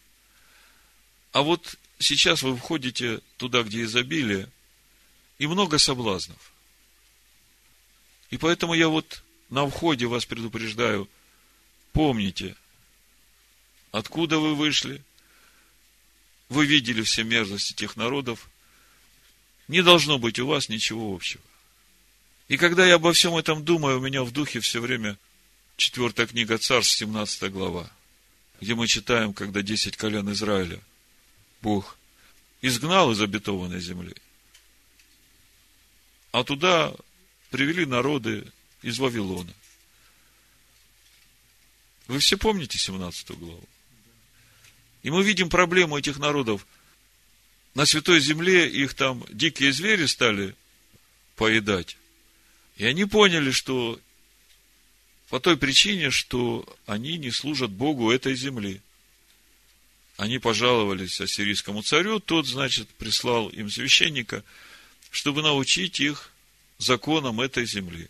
А 1.32 1.42
вот 1.42 1.78
сейчас 2.00 2.42
вы 2.42 2.56
входите 2.56 3.22
туда, 3.38 3.64
где 3.64 3.84
изобилие, 3.84 4.50
и 5.38 5.46
много 5.46 5.78
соблазнов. 5.78 6.52
И 8.32 8.38
поэтому 8.38 8.74
я 8.74 8.90
вот 8.90 9.24
на 9.50 9.68
входе 9.68 10.08
вас 10.08 10.26
предупреждаю, 10.26 11.08
помните, 11.94 12.56
откуда 13.92 14.40
вы 14.40 14.56
вышли, 14.56 15.04
вы 16.50 16.66
видели 16.66 17.04
все 17.04 17.24
мерзости 17.24 17.74
тех 17.74 17.96
народов, 17.96 18.50
не 19.68 19.82
должно 19.84 20.18
быть 20.18 20.40
у 20.40 20.48
вас 20.48 20.70
ничего 20.70 21.14
общего. 21.14 21.44
И 22.48 22.58
когда 22.58 22.86
я 22.86 22.96
обо 22.96 23.14
всем 23.14 23.36
этом 23.36 23.64
думаю, 23.64 24.00
у 24.00 24.02
меня 24.02 24.24
в 24.24 24.32
духе 24.32 24.60
все 24.60 24.80
время 24.80 25.18
Четвертая 25.78 26.26
книга 26.26 26.58
Царств, 26.58 26.98
17 26.98 27.52
глава, 27.52 27.88
где 28.60 28.74
мы 28.74 28.88
читаем, 28.88 29.32
когда 29.32 29.62
десять 29.62 29.96
колен 29.96 30.32
Израиля 30.34 30.82
Бог 31.62 32.00
изгнал 32.64 33.12
из 33.12 33.22
обетованной 33.22 33.80
земли. 33.80 34.16
А 36.32 36.44
туда 36.44 36.96
привели 37.52 37.86
народы 37.86 38.52
из 38.82 38.98
Вавилона. 38.98 39.54
Вы 42.08 42.18
все 42.18 42.38
помните 42.38 42.80
17 42.80 43.38
главу? 43.38 43.64
И 45.04 45.12
мы 45.12 45.24
видим 45.24 45.48
проблему 45.48 45.96
этих 46.00 46.18
народов. 46.18 46.66
На 47.76 47.86
Святой 47.86 48.20
Земле 48.20 48.68
их 48.68 48.96
там 48.96 49.24
дикие 49.30 49.72
звери 49.72 50.08
стали 50.08 50.56
поедать. 51.36 51.98
И 52.78 52.86
они 52.86 53.06
поняли, 53.06 53.52
что 53.52 54.00
по 55.30 55.40
той 55.40 55.58
причине, 55.58 56.10
что 56.10 56.66
они 56.86 57.18
не 57.18 57.32
служат 57.32 57.72
Богу 57.72 58.12
этой 58.12 58.36
земли. 58.36 58.82
Они 60.16 60.40
пожаловались 60.40 61.22
ассирийскому 61.22 61.84
царю, 61.84 62.20
тот, 62.20 62.48
значит, 62.48 62.88
прислал 62.90 63.50
им 63.50 63.70
священника, 63.70 64.44
чтобы 65.12 65.42
научить 65.42 66.00
их 66.00 66.32
законам 66.80 67.42
этой 67.42 67.66
земли. 67.66 68.10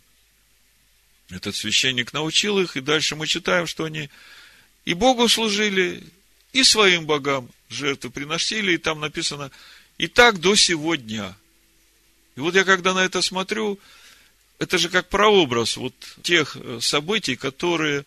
Этот 1.28 1.54
священник 1.54 2.12
научил 2.12 2.58
их, 2.58 2.76
и 2.76 2.80
дальше 2.80 3.14
мы 3.14 3.26
читаем, 3.26 3.66
что 3.66 3.84
они 3.84 4.08
и 4.86 4.94
Богу 4.94 5.28
служили, 5.28 6.02
и 6.54 6.62
своим 6.62 7.04
богам 7.04 7.50
жертвы 7.68 8.10
приносили, 8.10 8.72
и 8.72 8.78
там 8.78 9.00
написано, 9.00 9.50
и 9.98 10.06
так 10.06 10.40
до 10.40 10.54
сегодня. 10.54 11.36
И 12.36 12.40
вот 12.40 12.54
я 12.54 12.64
когда 12.64 12.94
на 12.94 13.00
это 13.00 13.20
смотрю, 13.20 13.78
это 14.58 14.78
же 14.78 14.88
как 14.88 15.08
прообраз 15.08 15.76
вот 15.76 15.94
тех 16.22 16.56
э, 16.56 16.78
событий, 16.80 17.36
которые 17.36 18.04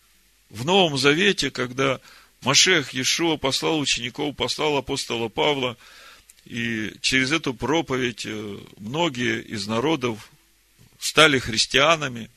в 0.50 0.64
Новом 0.64 0.98
Завете, 0.98 1.50
когда 1.50 2.00
Машех 2.42 2.92
Иешуа 2.92 3.36
послал 3.36 3.78
учеников, 3.78 4.36
послал 4.36 4.76
апостола 4.76 5.28
Павла, 5.28 5.76
и 6.44 6.92
через 7.00 7.32
эту 7.32 7.54
проповедь 7.54 8.26
э, 8.26 8.58
многие 8.78 9.42
из 9.42 9.66
народов 9.66 10.30
стали 10.98 11.38
христианами, 11.38 12.30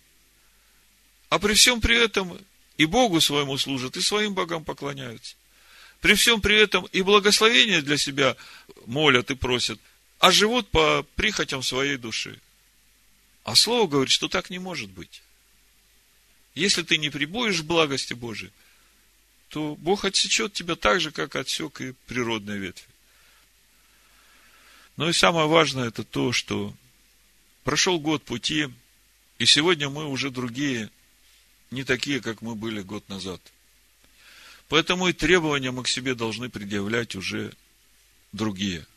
а 1.29 1.39
при 1.39 1.53
всем 1.53 1.81
при 1.81 1.97
этом 1.97 2.37
и 2.77 2.85
Богу 2.85 3.19
своему 3.19 3.57
служат, 3.57 3.97
и 3.97 4.01
своим 4.01 4.33
богам 4.33 4.63
поклоняются. 4.63 5.35
При 6.01 6.13
всем 6.13 6.39
при 6.39 6.57
этом 6.57 6.85
и 6.85 7.01
благословения 7.01 7.81
для 7.81 7.97
себя 7.97 8.35
молят 8.85 9.31
и 9.31 9.35
просят, 9.35 9.79
а 10.19 10.31
живут 10.31 10.69
по 10.69 11.03
прихотям 11.15 11.63
своей 11.63 11.97
души. 11.97 12.39
А 13.45 13.55
Слово 13.55 13.87
говорит, 13.87 14.11
что 14.11 14.27
так 14.27 14.49
не 14.49 14.57
может 14.57 14.89
быть. 14.89 15.21
Если 16.55 16.81
ты 16.81 16.97
не 16.97 17.11
прибудешь 17.11 17.61
благости 17.61 18.13
Божией, 18.13 18.51
то 19.49 19.75
Бог 19.75 20.03
отсечет 20.03 20.53
тебя 20.53 20.75
так 20.75 20.99
же, 20.99 21.11
как 21.11 21.35
отсек 21.35 21.79
и 21.79 21.93
природные 22.07 22.57
ветви. 22.57 22.87
Но 24.97 25.07
и 25.07 25.13
самое 25.13 25.47
важное 25.47 25.89
это 25.89 26.03
то, 26.03 26.31
что 26.31 26.73
прошел 27.63 27.99
год 27.99 28.23
пути, 28.23 28.67
и 29.37 29.45
сегодня 29.45 29.89
мы 29.89 30.07
уже 30.07 30.31
другие, 30.31 30.89
не 31.69 31.83
такие, 31.83 32.21
как 32.21 32.41
мы 32.41 32.55
были 32.55 32.81
год 32.81 33.07
назад. 33.09 33.41
Поэтому 34.69 35.07
и 35.07 35.13
требования 35.13 35.69
мы 35.69 35.83
к 35.83 35.87
себе 35.87 36.15
должны 36.15 36.49
предъявлять 36.49 37.15
уже 37.15 37.53
другие. 38.31 38.87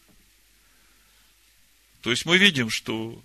То 2.00 2.11
есть 2.11 2.24
мы 2.24 2.38
видим, 2.38 2.70
что 2.70 3.22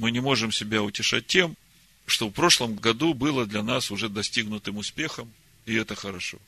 мы 0.00 0.12
не 0.12 0.20
можем 0.20 0.50
себя 0.50 0.82
утешать 0.82 1.26
тем, 1.26 1.58
что 2.06 2.28
в 2.28 2.32
прошлом 2.32 2.76
году 2.76 3.12
было 3.12 3.44
для 3.44 3.62
нас 3.62 3.90
уже 3.90 4.08
достигнутым 4.08 4.78
успехом, 4.78 5.30
и 5.66 5.74
это 5.74 5.94
хорошо. 5.94 6.38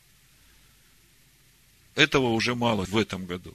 Этого 1.94 2.28
уже 2.28 2.54
мало 2.54 2.86
в 2.86 2.96
этом 2.96 3.26
году. 3.26 3.54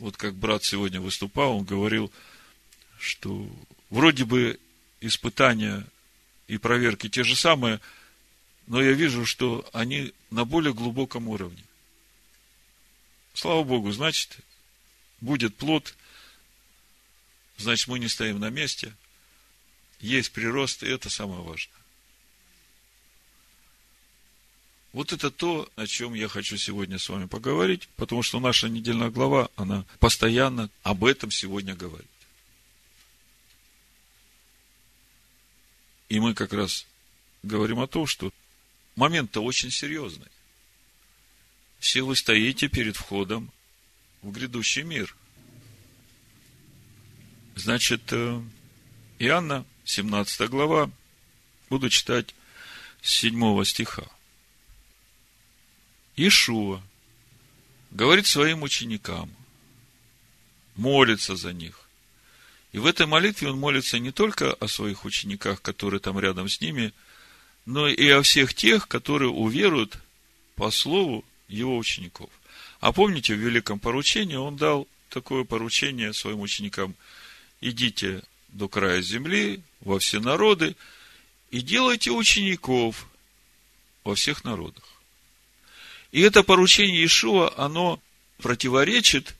Вот 0.00 0.16
как 0.16 0.34
брат 0.34 0.64
сегодня 0.64 1.00
выступал, 1.00 1.58
он 1.58 1.64
говорил, 1.64 2.12
что 2.98 3.48
вроде 3.88 4.24
бы 4.24 4.58
испытания 5.00 5.86
и 6.48 6.58
проверки 6.58 7.08
те 7.08 7.22
же 7.22 7.36
самые, 7.36 7.80
но 8.66 8.82
я 8.82 8.94
вижу, 8.94 9.24
что 9.26 9.64
они 9.72 10.12
на 10.30 10.44
более 10.44 10.74
глубоком 10.74 11.28
уровне. 11.28 11.62
Слава 13.32 13.62
Богу, 13.62 13.92
значит, 13.92 14.38
будет 15.20 15.54
плод, 15.54 15.94
значит, 17.58 17.88
мы 17.88 17.98
не 17.98 18.08
стоим 18.08 18.38
на 18.38 18.50
месте, 18.50 18.94
есть 20.00 20.32
прирост, 20.32 20.82
и 20.82 20.88
это 20.88 21.10
самое 21.10 21.42
важное. 21.42 21.74
Вот 24.92 25.12
это 25.12 25.30
то, 25.30 25.70
о 25.76 25.86
чем 25.86 26.14
я 26.14 26.28
хочу 26.28 26.56
сегодня 26.56 26.98
с 26.98 27.08
вами 27.08 27.26
поговорить, 27.26 27.88
потому 27.96 28.22
что 28.22 28.40
наша 28.40 28.68
недельная 28.68 29.10
глава, 29.10 29.50
она 29.54 29.84
постоянно 29.98 30.70
об 30.82 31.04
этом 31.04 31.30
сегодня 31.30 31.74
говорит. 31.74 32.08
И 36.08 36.18
мы 36.20 36.34
как 36.34 36.52
раз 36.54 36.86
говорим 37.42 37.80
о 37.80 37.86
том, 37.86 38.06
что 38.06 38.32
момент-то 38.96 39.42
очень 39.42 39.70
серьезный. 39.70 40.28
Все 41.78 42.02
вы 42.02 42.16
стоите 42.16 42.68
перед 42.68 42.96
входом 42.96 43.52
в 44.22 44.32
грядущий 44.32 44.82
мир. 44.82 45.14
Значит, 47.58 48.12
э, 48.12 48.40
Иоанна, 49.18 49.64
17 49.84 50.48
глава, 50.48 50.92
буду 51.68 51.90
читать 51.90 52.32
с 53.02 53.10
7 53.10 53.64
стиха. 53.64 54.04
Ишуа 56.14 56.80
говорит 57.90 58.28
своим 58.28 58.62
ученикам, 58.62 59.34
молится 60.76 61.34
за 61.34 61.52
них. 61.52 61.80
И 62.70 62.78
в 62.78 62.86
этой 62.86 63.06
молитве 63.06 63.50
он 63.50 63.58
молится 63.58 63.98
не 63.98 64.12
только 64.12 64.52
о 64.52 64.68
своих 64.68 65.04
учениках, 65.04 65.60
которые 65.60 65.98
там 65.98 66.16
рядом 66.20 66.48
с 66.48 66.60
ними, 66.60 66.92
но 67.66 67.88
и 67.88 68.08
о 68.08 68.22
всех 68.22 68.54
тех, 68.54 68.86
которые 68.86 69.30
уверуют 69.30 69.98
по 70.54 70.70
слову 70.70 71.24
его 71.48 71.76
учеников. 71.76 72.30
А 72.78 72.92
помните, 72.92 73.34
в 73.34 73.38
великом 73.38 73.80
поручении 73.80 74.36
он 74.36 74.56
дал 74.56 74.86
такое 75.08 75.42
поручение 75.42 76.12
своим 76.12 76.38
ученикам. 76.40 76.94
Идите 77.60 78.22
до 78.48 78.68
края 78.68 79.02
земли, 79.02 79.62
во 79.80 79.98
все 79.98 80.20
народы, 80.20 80.76
и 81.50 81.60
делайте 81.60 82.10
учеников 82.10 83.06
во 84.04 84.14
всех 84.14 84.44
народах. 84.44 84.84
И 86.12 86.20
это 86.20 86.42
поручение 86.42 87.00
Иешуа, 87.00 87.52
оно 87.56 88.00
противоречит 88.38 89.34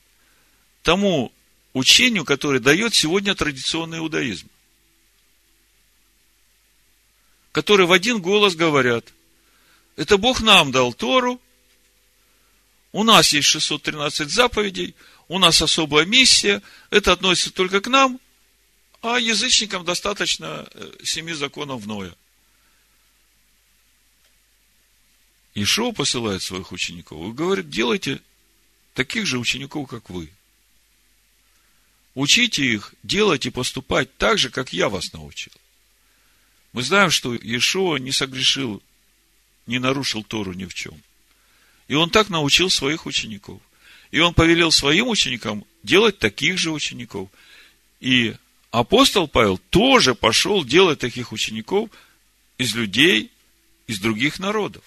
тому 0.83 1.31
учению, 1.73 2.25
которое 2.25 2.59
дает 2.59 2.93
сегодня 2.93 3.35
традиционный 3.35 3.99
иудаизм. 3.99 4.47
Которые 7.51 7.87
в 7.87 7.91
один 7.91 8.21
голос 8.21 8.55
говорят, 8.55 9.05
это 9.95 10.17
Бог 10.17 10.41
нам 10.41 10.71
дал 10.71 10.93
Тору, 10.93 11.41
у 12.91 13.03
нас 13.03 13.33
есть 13.33 13.47
613 13.47 14.29
заповедей, 14.29 14.95
у 15.29 15.39
нас 15.39 15.61
особая 15.61 16.05
миссия, 16.05 16.61
это 16.89 17.13
относится 17.13 17.51
только 17.51 17.79
к 17.79 17.87
нам, 17.87 18.19
а 19.01 19.19
язычникам 19.19 19.85
достаточно 19.85 20.67
э, 20.73 20.91
семи 21.03 21.33
законов 21.33 21.85
Ноя. 21.85 22.13
Ишо 25.53 25.91
посылает 25.93 26.41
своих 26.41 26.71
учеников 26.71 27.29
и 27.29 27.33
говорит, 27.33 27.69
делайте 27.69 28.21
таких 28.93 29.25
же 29.25 29.37
учеников, 29.37 29.87
как 29.87 30.09
вы. 30.09 30.31
Учите 32.15 32.65
их 32.65 32.93
делать 33.03 33.45
и 33.45 33.51
поступать 33.51 34.15
так 34.17 34.39
же, 34.39 34.49
как 34.49 34.73
я 34.73 34.89
вас 34.89 35.13
научил. 35.13 35.53
Мы 36.73 36.81
знаем, 36.81 37.11
что 37.11 37.35
Иешуа 37.35 37.97
не 37.97 38.11
согрешил, 38.11 38.81
не 39.67 39.79
нарушил 39.79 40.23
Тору 40.23 40.53
ни 40.53 40.65
в 40.65 40.73
чем. 40.73 41.01
И 41.87 41.93
он 41.93 42.09
так 42.09 42.29
научил 42.29 42.69
своих 42.69 43.05
учеников. 43.05 43.61
И 44.11 44.19
он 44.19 44.33
повелел 44.33 44.71
своим 44.71 45.07
ученикам 45.07 45.65
делать 45.83 46.19
таких 46.19 46.57
же 46.57 46.71
учеников. 46.71 47.29
И 47.99 48.35
апостол 48.71 49.27
Павел 49.27 49.57
тоже 49.57 50.15
пошел 50.15 50.63
делать 50.63 50.99
таких 50.99 51.31
учеников 51.31 51.89
из 52.57 52.75
людей, 52.75 53.31
из 53.87 53.99
других 53.99 54.39
народов. 54.39 54.83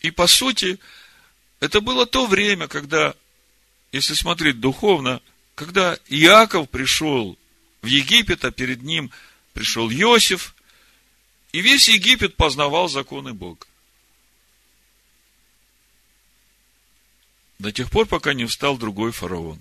И 0.00 0.10
по 0.10 0.26
сути, 0.26 0.78
это 1.60 1.80
было 1.80 2.06
то 2.06 2.26
время, 2.26 2.68
когда, 2.68 3.14
если 3.92 4.14
смотреть 4.14 4.60
духовно, 4.60 5.20
когда 5.54 5.98
Иаков 6.08 6.70
пришел 6.70 7.36
в 7.82 7.86
Египет, 7.86 8.44
а 8.44 8.50
перед 8.50 8.82
ним 8.82 9.10
пришел 9.52 9.90
Иосиф, 9.90 10.54
и 11.52 11.60
весь 11.60 11.88
Египет 11.88 12.36
познавал 12.36 12.88
законы 12.88 13.32
Бога. 13.32 13.66
До 17.58 17.72
тех 17.72 17.90
пор, 17.90 18.06
пока 18.06 18.34
не 18.34 18.46
встал 18.46 18.76
другой 18.76 19.10
фараон. 19.12 19.58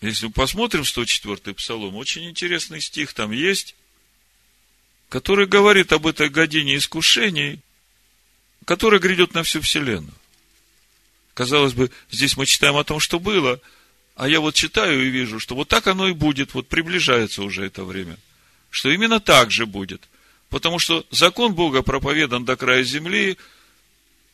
Если 0.00 0.26
мы 0.26 0.32
посмотрим 0.32 0.82
104-й 0.82 1.54
псалом, 1.54 1.96
очень 1.96 2.28
интересный 2.28 2.80
стих 2.80 3.12
там 3.12 3.32
есть, 3.32 3.74
который 5.08 5.46
говорит 5.46 5.92
об 5.92 6.06
этой 6.06 6.28
године 6.28 6.76
искушений, 6.76 7.60
которая 8.64 9.00
грядет 9.00 9.34
на 9.34 9.42
всю 9.42 9.60
вселенную. 9.60 10.14
Казалось 11.34 11.74
бы, 11.74 11.90
здесь 12.10 12.36
мы 12.36 12.46
читаем 12.46 12.76
о 12.76 12.84
том, 12.84 13.00
что 13.00 13.18
было, 13.18 13.60
а 14.14 14.28
я 14.28 14.40
вот 14.40 14.54
читаю 14.54 15.06
и 15.06 15.10
вижу, 15.10 15.40
что 15.40 15.54
вот 15.54 15.68
так 15.68 15.86
оно 15.86 16.08
и 16.08 16.12
будет, 16.12 16.54
вот 16.54 16.68
приближается 16.68 17.42
уже 17.42 17.64
это 17.64 17.84
время, 17.84 18.18
что 18.70 18.90
именно 18.90 19.20
так 19.20 19.50
же 19.50 19.66
будет. 19.66 20.08
Потому 20.48 20.78
что 20.78 21.06
закон 21.10 21.54
Бога 21.54 21.82
проповедан 21.82 22.44
до 22.44 22.56
края 22.56 22.82
земли, 22.82 23.38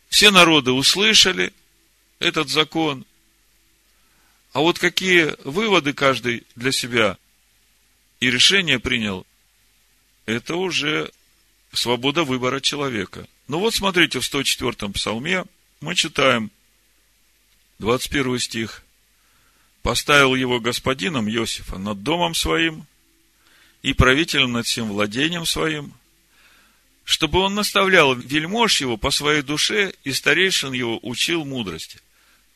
все 0.09 0.31
народы 0.31 0.73
услышали 0.73 1.53
этот 2.19 2.49
закон. 2.49 3.05
А 4.53 4.61
вот 4.61 4.79
какие 4.79 5.35
выводы 5.45 5.93
каждый 5.93 6.47
для 6.55 6.73
себя 6.73 7.19
и 8.21 8.31
решение 8.31 8.79
принял, 8.79 9.27
это 10.25 10.57
уже 10.57 11.11
свобода 11.73 12.25
выбора 12.25 12.61
человека. 12.61 13.29
Ну 13.49 13.59
вот 13.59 13.75
смотрите, 13.75 14.21
в 14.21 14.23
104-м 14.23 14.93
псалме 14.93 15.45
мы 15.81 15.95
читаем 15.95 16.51
21 17.79 18.39
стих. 18.39 18.83
«Поставил 19.83 20.35
его 20.35 20.59
господином 20.59 21.29
Иосифа 21.29 21.79
над 21.79 22.03
домом 22.03 22.35
своим 22.35 22.87
и 23.83 23.93
правителем 23.93 24.53
над 24.53 24.67
всем 24.67 24.89
владением 24.89 25.47
своим, 25.47 25.95
чтобы 27.07 27.39
он 27.39 27.55
наставлял 27.55 28.15
вельмож 28.15 28.83
его 28.83 28.99
по 28.99 29.11
своей 29.11 29.41
душе 29.41 29.95
и 30.05 30.13
старейшин 30.13 30.73
его 30.73 30.99
учил 31.03 31.47
мудрости». 31.47 32.01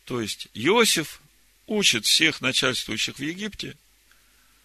То 0.05 0.21
есть, 0.21 0.49
Иосиф 0.55 1.21
учит 1.69 2.05
всех 2.05 2.41
начальствующих 2.41 3.21
в 3.21 3.23
Египте 3.23 3.77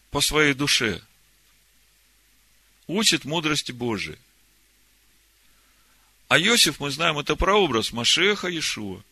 по 0.09 0.21
своей 0.21 0.55
душе, 0.55 1.01
учит 2.87 3.25
мудрости 3.25 3.71
Божией. 3.71 4.17
А 6.29 6.39
Иосиф, 6.39 6.79
мы 6.79 6.89
знаем, 6.89 7.19
это 7.19 7.35
прообраз 7.35 7.91
Машеха 7.91 8.47
Иешуа. 8.47 9.03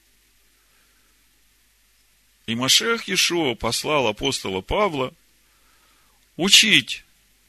И 2.47 2.55
Машех 2.55 3.07
Иешуа 3.07 3.53
послал 3.53 4.07
апостола 4.07 4.61
Павла 4.61 5.13
учить 6.35 7.05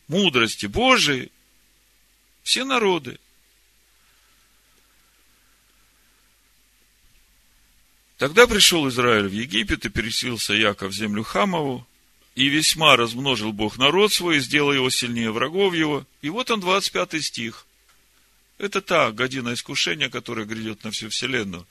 мудрости 0.09 0.67
Божией 0.67 1.33
все 2.45 2.65
народы. 2.65 3.19
Тогда 8.19 8.47
пришел 8.47 8.89
Израиль 8.89 9.27
в 9.27 9.33
Египет 9.33 9.85
и 9.85 9.89
переселился 9.89 10.55
Яков 10.55 10.93
в 10.93 10.95
землю 10.95 11.25
Хамову, 11.25 11.85
и 12.37 12.49
весьма 12.49 12.97
размножил 12.97 13.53
Бог 13.53 13.79
народ 13.79 14.13
свой, 14.13 14.37
и 14.37 14.41
сделал 14.41 14.73
его 14.73 14.91
сильнее 14.91 15.33
врагов 15.33 15.75
его. 15.75 16.07
И 16.21 16.31
вот 16.31 16.51
он, 16.51 16.61
25 16.61 17.25
стих. 17.25 17.67
Это 18.59 18.81
та 18.81 19.11
година 19.11 19.55
искушения, 19.55 20.09
которая 20.09 20.47
грядет 20.47 20.85
на 20.85 20.91
всю 20.91 21.09
вселенную. 21.09 21.67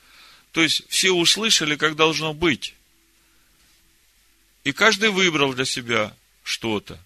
То 0.51 0.61
есть, 0.61 0.83
все 0.89 1.11
услышали, 1.11 1.75
как 1.75 1.95
должно 1.95 2.33
быть. 2.33 2.75
И 4.63 4.71
каждый 4.71 5.09
выбрал 5.09 5.53
для 5.53 5.65
себя 5.65 6.15
что-то. 6.43 6.99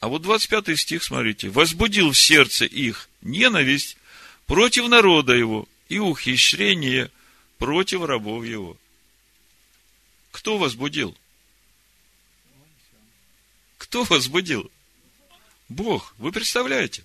А 0.00 0.08
вот 0.08 0.22
25 0.22 0.78
стих, 0.78 1.02
смотрите. 1.02 1.48
«Возбудил 1.48 2.12
в 2.12 2.18
сердце 2.18 2.64
их 2.64 3.08
ненависть 3.20 3.96
против 4.46 4.88
народа 4.88 5.34
его 5.34 5.68
и 5.88 5.98
ухищрение 5.98 7.10
против 7.58 8.04
рабов 8.04 8.44
его». 8.44 8.76
Кто 10.30 10.56
возбудил? 10.56 11.16
Кто 13.76 14.04
возбудил? 14.04 14.70
Бог. 15.68 16.14
Вы 16.18 16.30
представляете? 16.30 17.02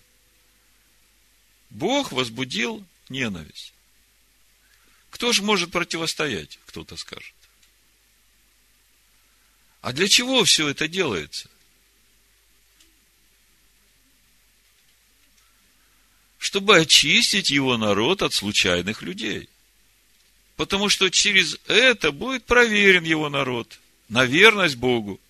Бог 1.69 2.11
возбудил 2.11 2.85
ненависть. 3.09 3.73
Кто 5.09 5.31
же 5.33 5.41
может 5.41 5.71
противостоять, 5.71 6.59
кто-то 6.65 6.95
скажет. 6.95 7.33
А 9.81 9.91
для 9.93 10.07
чего 10.07 10.43
все 10.43 10.67
это 10.67 10.87
делается? 10.87 11.49
Чтобы 16.43 16.75
очистить 16.75 17.51
его 17.51 17.77
народ 17.77 18.21
от 18.21 18.33
случайных 18.33 19.01
людей. 19.01 19.47
Потому 20.57 20.89
что 20.89 21.09
через 21.09 21.57
это 21.67 22.11
будет 22.11 22.43
проверен 22.43 23.05
его 23.05 23.29
народ 23.29 23.79
на 24.09 24.25
верность 24.25 24.75
Богу. 24.75 25.21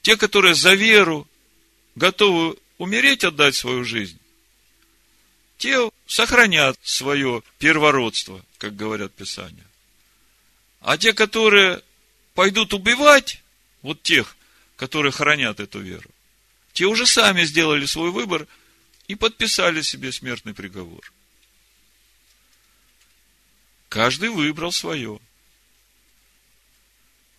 Те, 0.00 0.16
которые 0.16 0.54
за 0.54 0.72
веру 0.72 1.28
готовы 1.96 2.56
умереть, 2.78 3.24
отдать 3.24 3.54
свою 3.54 3.84
жизнь, 3.84 4.18
те 5.58 5.90
сохранят 6.06 6.78
свое 6.82 7.42
первородство, 7.58 8.42
как 8.56 8.74
говорят 8.74 9.12
Писания. 9.12 9.66
А 10.80 10.96
те, 10.96 11.12
которые 11.12 11.82
пойдут 12.34 12.72
убивать, 12.72 13.42
вот 13.82 14.02
тех, 14.02 14.34
которые 14.76 15.12
хранят 15.12 15.60
эту 15.60 15.78
веру, 15.78 16.08
те 16.72 16.86
уже 16.86 17.06
сами 17.06 17.44
сделали 17.44 17.84
свой 17.84 18.10
выбор 18.10 18.46
и 19.10 19.16
подписали 19.16 19.82
себе 19.82 20.12
смертный 20.12 20.54
приговор. 20.54 21.12
Каждый 23.88 24.28
выбрал 24.28 24.70
свое. 24.70 25.18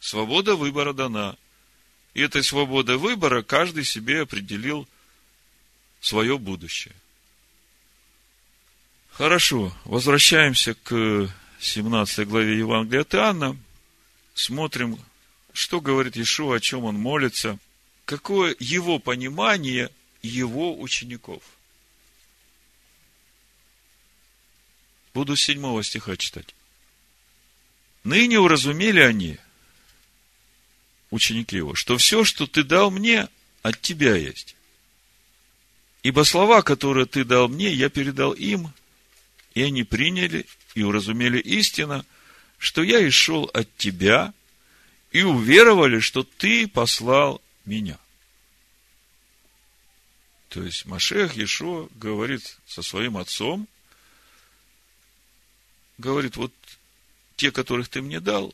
Свобода 0.01 0.57
выбора 0.57 0.91
дана. 0.91 1.37
И 2.13 2.19
этой 2.19 2.43
свободой 2.43 2.97
выбора 2.97 3.41
каждый 3.41 3.85
себе 3.85 4.23
определил 4.23 4.85
свое 6.01 6.37
будущее. 6.37 6.93
Хорошо, 9.11 9.73
возвращаемся 9.85 10.73
к 10.73 11.33
17 11.61 12.27
главе 12.27 12.57
Евангелия 12.57 13.03
от 13.03 13.15
Иоанна. 13.15 13.57
Смотрим, 14.33 14.99
что 15.53 15.79
говорит 15.79 16.17
Иешуа, 16.17 16.57
о 16.57 16.59
чем 16.59 16.83
он 16.83 16.95
молится, 16.95 17.57
какое 18.03 18.57
его 18.59 18.99
понимание 18.99 19.89
его 20.21 20.77
учеников. 20.77 21.41
Буду 25.13 25.35
с 25.35 25.41
7 25.41 25.83
стиха 25.83 26.15
читать. 26.17 26.55
Ныне 28.03 28.39
уразумели 28.39 28.99
они, 28.99 29.37
ученики 31.09 31.57
его, 31.57 31.75
что 31.75 31.97
все, 31.97 32.23
что 32.23 32.47
ты 32.47 32.63
дал 32.63 32.89
мне, 32.89 33.27
от 33.61 33.79
тебя 33.81 34.15
есть. 34.15 34.55
Ибо 36.01 36.23
слова, 36.23 36.63
которые 36.63 37.05
ты 37.05 37.23
дал 37.23 37.47
мне, 37.47 37.71
я 37.71 37.89
передал 37.89 38.31
им, 38.31 38.73
и 39.53 39.61
они 39.61 39.83
приняли 39.83 40.47
и 40.73 40.83
уразумели 40.83 41.39
истину, 41.39 42.03
что 42.57 42.81
я 42.81 42.99
и 42.99 43.09
шел 43.09 43.49
от 43.53 43.75
тебя, 43.77 44.33
и 45.11 45.23
уверовали, 45.23 45.99
что 45.99 46.23
ты 46.23 46.67
послал 46.67 47.41
меня. 47.65 47.99
То 50.49 50.63
есть 50.63 50.85
Машех 50.85 51.35
Ешо 51.35 51.89
говорит 51.95 52.57
со 52.65 52.81
своим 52.81 53.17
отцом, 53.17 53.67
говорит, 56.01 56.35
вот 56.35 56.53
те, 57.37 57.51
которых 57.51 57.87
ты 57.87 58.01
мне 58.01 58.19
дал, 58.19 58.53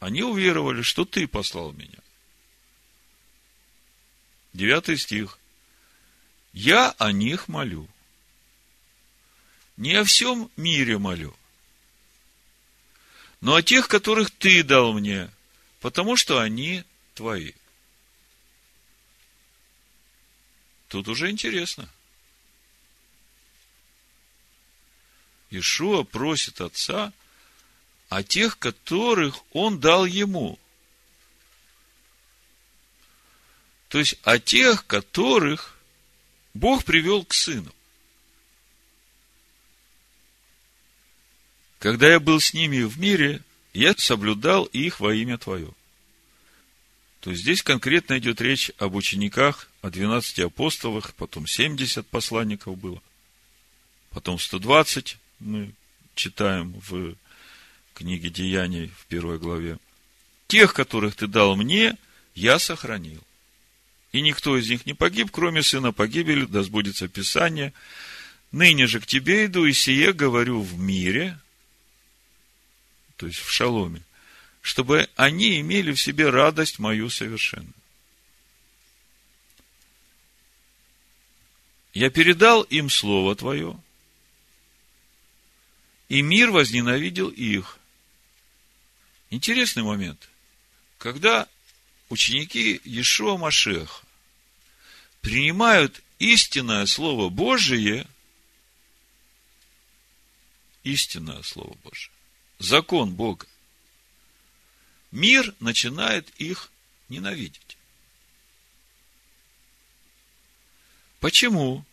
они 0.00 0.22
уверовали, 0.22 0.82
что 0.82 1.04
ты 1.04 1.28
послал 1.28 1.72
меня. 1.72 1.98
Девятый 4.52 4.96
стих. 4.96 5.38
Я 6.52 6.90
о 6.98 7.12
них 7.12 7.46
молю. 7.46 7.88
Не 9.76 9.94
о 9.94 10.04
всем 10.04 10.50
мире 10.56 10.98
молю, 10.98 11.36
но 13.40 13.54
о 13.54 13.62
тех, 13.62 13.86
которых 13.86 14.32
ты 14.32 14.64
дал 14.64 14.92
мне, 14.92 15.30
потому 15.78 16.16
что 16.16 16.40
они 16.40 16.82
твои. 17.14 17.52
Тут 20.88 21.06
уже 21.06 21.30
интересно. 21.30 21.88
Ишуа 25.50 26.02
просит 26.04 26.60
отца 26.60 27.12
о 28.08 28.22
тех, 28.22 28.58
которых 28.58 29.42
он 29.52 29.80
дал 29.80 30.04
ему. 30.04 30.58
То 33.88 33.98
есть 33.98 34.16
о 34.22 34.38
тех, 34.38 34.86
которых 34.86 35.78
Бог 36.52 36.84
привел 36.84 37.24
к 37.24 37.32
сыну. 37.32 37.72
Когда 41.78 42.08
я 42.08 42.20
был 42.20 42.40
с 42.40 42.52
ними 42.52 42.82
в 42.82 42.98
мире, 42.98 43.42
я 43.72 43.94
соблюдал 43.96 44.64
их 44.64 45.00
во 45.00 45.14
имя 45.14 45.38
Твое. 45.38 45.72
То 47.20 47.30
есть 47.30 47.42
здесь 47.42 47.62
конкретно 47.62 48.18
идет 48.18 48.40
речь 48.40 48.70
об 48.78 48.94
учениках, 48.94 49.70
о 49.80 49.90
12 49.90 50.40
апостолах, 50.40 51.14
потом 51.14 51.46
70 51.46 52.06
посланников 52.06 52.76
было, 52.76 53.00
потом 54.10 54.38
120 54.38 55.16
мы 55.40 55.72
читаем 56.14 56.74
в 56.88 57.14
книге 57.94 58.30
Деяний 58.30 58.92
в 58.98 59.06
первой 59.06 59.38
главе. 59.38 59.78
Тех, 60.46 60.72
которых 60.74 61.14
ты 61.14 61.26
дал 61.26 61.56
мне, 61.56 61.96
я 62.34 62.58
сохранил. 62.58 63.22
И 64.12 64.20
никто 64.20 64.56
из 64.56 64.68
них 64.68 64.86
не 64.86 64.94
погиб, 64.94 65.30
кроме 65.30 65.62
сына 65.62 65.92
погибели, 65.92 66.44
да 66.46 66.62
сбудется 66.62 67.08
Писание. 67.08 67.72
Ныне 68.52 68.86
же 68.86 69.00
к 69.00 69.06
тебе 69.06 69.46
иду, 69.46 69.66
и 69.66 69.72
сие 69.72 70.12
говорю 70.12 70.62
в 70.62 70.78
мире, 70.78 71.38
то 73.16 73.26
есть 73.26 73.38
в 73.38 73.50
шаломе, 73.50 74.02
чтобы 74.62 75.08
они 75.16 75.60
имели 75.60 75.92
в 75.92 76.00
себе 76.00 76.30
радость 76.30 76.78
мою 76.78 77.10
совершенную. 77.10 77.74
Я 81.92 82.10
передал 82.10 82.62
им 82.62 82.88
Слово 82.88 83.34
Твое, 83.34 83.78
и 86.08 86.22
мир 86.22 86.50
возненавидел 86.50 87.28
их. 87.28 87.78
Интересный 89.30 89.82
момент. 89.82 90.28
Когда 90.96 91.48
ученики 92.08 92.80
Ешуа 92.84 93.36
Машеха 93.36 94.02
принимают 95.20 96.02
истинное 96.18 96.86
Слово 96.86 97.28
Божие, 97.28 98.06
истинное 100.82 101.42
Слово 101.42 101.76
Божие, 101.84 102.12
закон 102.58 103.14
Бога, 103.14 103.46
мир 105.10 105.54
начинает 105.60 106.28
их 106.40 106.72
ненавидеть. 107.08 107.76
Почему? 111.20 111.84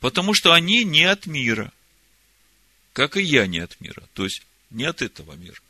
Потому 0.00 0.32
что 0.32 0.52
они 0.52 0.84
не 0.84 1.04
от 1.04 1.26
мира, 1.26 1.72
как 2.98 3.16
и 3.16 3.22
я 3.22 3.46
не 3.46 3.60
от 3.60 3.80
мира, 3.80 4.02
то 4.12 4.24
есть 4.24 4.42
не 4.70 4.84
от 4.84 5.02
этого 5.02 5.34
мира. 5.34 5.60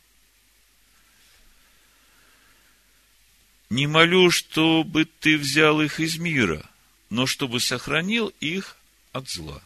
Не 3.69 3.87
молю, 3.87 4.31
чтобы 4.31 5.05
ты 5.05 5.37
взял 5.37 5.83
их 5.83 6.01
из 6.01 6.17
мира, 6.17 6.67
но 7.11 7.27
чтобы 7.27 7.61
сохранил 7.61 8.29
их 8.41 8.79
от 9.13 9.29
зла. 9.29 9.63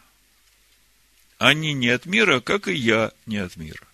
Они 1.37 1.71
не 1.71 1.87
от 1.87 2.05
мира, 2.05 2.41
как 2.41 2.67
и 2.67 2.73
я 2.73 3.13
не 3.25 3.37
от 3.37 3.55
мира. 3.55 3.87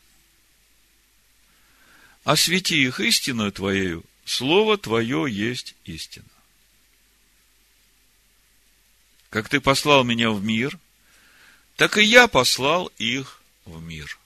Освети 2.23 2.83
их 2.83 2.99
истинную 2.99 3.51
Твоею, 3.51 4.03
Слово 4.25 4.79
Твое 4.79 5.27
есть 5.29 5.75
истина. 5.85 6.25
Как 9.29 9.47
Ты 9.47 9.61
послал 9.61 10.03
меня 10.03 10.31
в 10.31 10.43
мир, 10.43 10.79
так 11.75 11.99
и 11.99 12.03
я 12.03 12.27
послал 12.27 12.87
их 12.97 13.38
в 13.69 13.81
мир. 13.81 14.19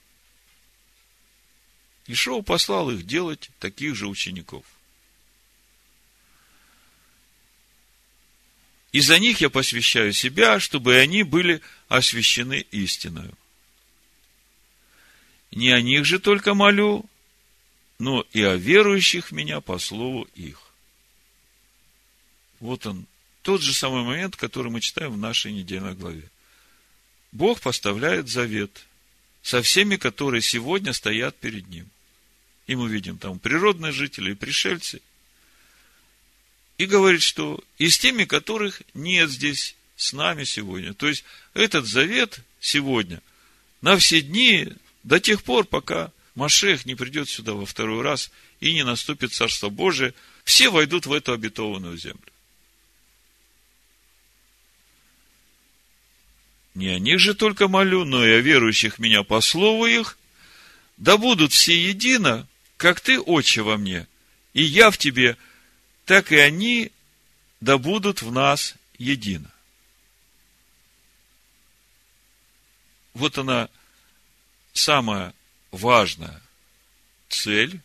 Ишоу 2.08 2.44
послал 2.44 2.92
их 2.92 3.06
делать 3.06 3.50
таких 3.60 3.96
же 3.96 4.08
учеников. 4.08 4.66
И 8.92 9.00
за 9.00 9.18
них 9.20 9.42
я 9.42 9.50
посвящаю 9.50 10.14
себя, 10.14 10.60
чтобы 10.60 10.98
они 10.98 11.24
были 11.24 11.62
освящены 11.88 12.66
истиною. 12.72 13.34
Не 15.52 15.72
о 15.72 15.82
них 15.82 16.06
же 16.06 16.20
только 16.20 16.54
молю, 16.54 17.06
но 18.00 18.26
и 18.34 18.44
о 18.44 18.56
верующих 18.56 19.32
меня 19.32 19.62
по 19.62 19.80
слову 19.80 20.28
их. 20.36 20.62
Вот 22.60 22.86
он, 22.86 23.08
тот 23.42 23.62
же 23.62 23.74
самый 23.74 24.04
момент, 24.04 24.36
который 24.36 24.72
мы 24.72 24.80
читаем 24.80 25.14
в 25.14 25.18
нашей 25.18 25.54
недельной 25.54 25.96
главе. 25.96 26.30
Бог 27.32 27.62
поставляет 27.62 28.30
завет 28.30 28.86
со 29.44 29.62
всеми, 29.62 29.98
которые 29.98 30.42
сегодня 30.42 30.94
стоят 30.94 31.38
перед 31.38 31.68
Ним. 31.68 31.88
И 32.66 32.76
мы 32.76 32.90
видим 32.90 33.20
там 33.20 33.38
природные 33.38 33.92
жители 33.92 34.32
и 34.32 34.36
пришельцы– 34.36 35.02
и 36.78 36.86
говорит, 36.86 37.22
что 37.22 37.64
и 37.78 37.90
с 37.90 37.98
теми, 37.98 38.26
которых 38.26 38.82
нет 38.94 39.30
здесь 39.30 39.76
с 39.96 40.14
нами 40.14 40.44
сегодня. 40.44 40.94
То 40.94 41.08
есть, 41.08 41.24
этот 41.54 41.86
завет 41.86 42.40
сегодня 42.60 43.22
на 43.82 43.98
все 43.98 44.22
дни, 44.22 44.70
до 45.04 45.20
тех 45.20 45.44
пор, 45.44 45.66
пока 45.66 46.12
Машех 46.36 46.86
не 46.86 46.96
придет 46.96 47.30
сюда 47.30 47.54
во 47.54 47.66
второй 47.66 48.02
раз 48.02 48.32
и 48.60 48.74
не 48.74 48.84
наступит 48.84 49.34
Царство 49.34 49.70
Божие, 49.70 50.14
все 50.44 50.70
войдут 50.70 51.06
в 51.06 51.14
эту 51.14 51.32
обетованную 51.32 51.98
землю. 51.98 52.33
Не 56.74 56.90
о 56.90 57.00
них 57.00 57.20
же 57.20 57.34
только 57.34 57.68
молю, 57.68 58.04
но 58.06 58.26
и 58.26 58.32
о 58.32 58.40
верующих 58.40 59.00
меня 59.00 59.24
по 59.24 59.42
слову 59.42 59.86
их, 59.86 60.18
да 60.98 61.18
будут 61.18 61.52
все 61.52 61.80
едино, 61.80 62.48
как 62.78 63.00
ты, 63.00 63.20
Отче, 63.20 63.62
во 63.62 63.78
мне, 63.78 64.08
и 64.54 64.64
я 64.64 64.92
в 64.92 64.98
тебе– 64.98 65.38
так 66.06 66.32
и 66.32 66.38
они 66.38 66.92
да 67.62 67.78
будут 67.78 68.22
в 68.22 68.32
нас 68.32 68.76
едино. 68.98 69.50
Вот 73.14 73.38
она 73.38 73.70
самая 74.74 75.34
важная 75.72 76.42
цель 77.30 77.80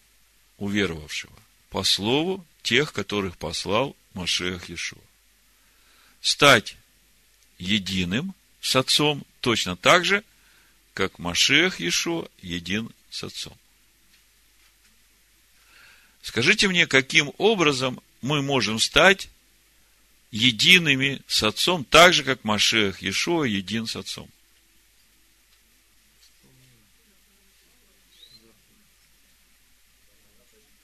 уверовавшего 0.57 1.37
по 1.71 1.85
слову 1.85 2.45
тех, 2.63 2.93
которых 2.93 3.37
послал 3.37 3.95
Машех 4.15 4.69
Иешуа. 4.69 4.99
Стать 6.21 6.77
единым 7.59 8.35
с 8.61 8.77
Отцом 8.77 9.25
точно 9.41 9.77
так 9.77 10.05
же, 10.05 10.25
как 10.95 11.19
Машех 11.19 11.81
Иешуа 11.81 12.29
един 12.43 12.91
с 13.11 13.25
Отцом. 13.25 13.57
Скажите 16.23 16.69
мне, 16.69 16.87
каким 16.87 17.33
образом 17.39 18.01
мы 18.21 18.43
можем 18.43 18.79
стать 18.79 19.31
едиными 20.31 21.23
с 21.27 21.43
Отцом, 21.43 21.85
так 21.85 22.13
же, 22.13 22.25
как 22.25 22.45
Машех 22.45 23.01
Иешуа 23.03 23.45
един 23.45 23.87
с 23.87 23.97
Отцом. 23.97 24.29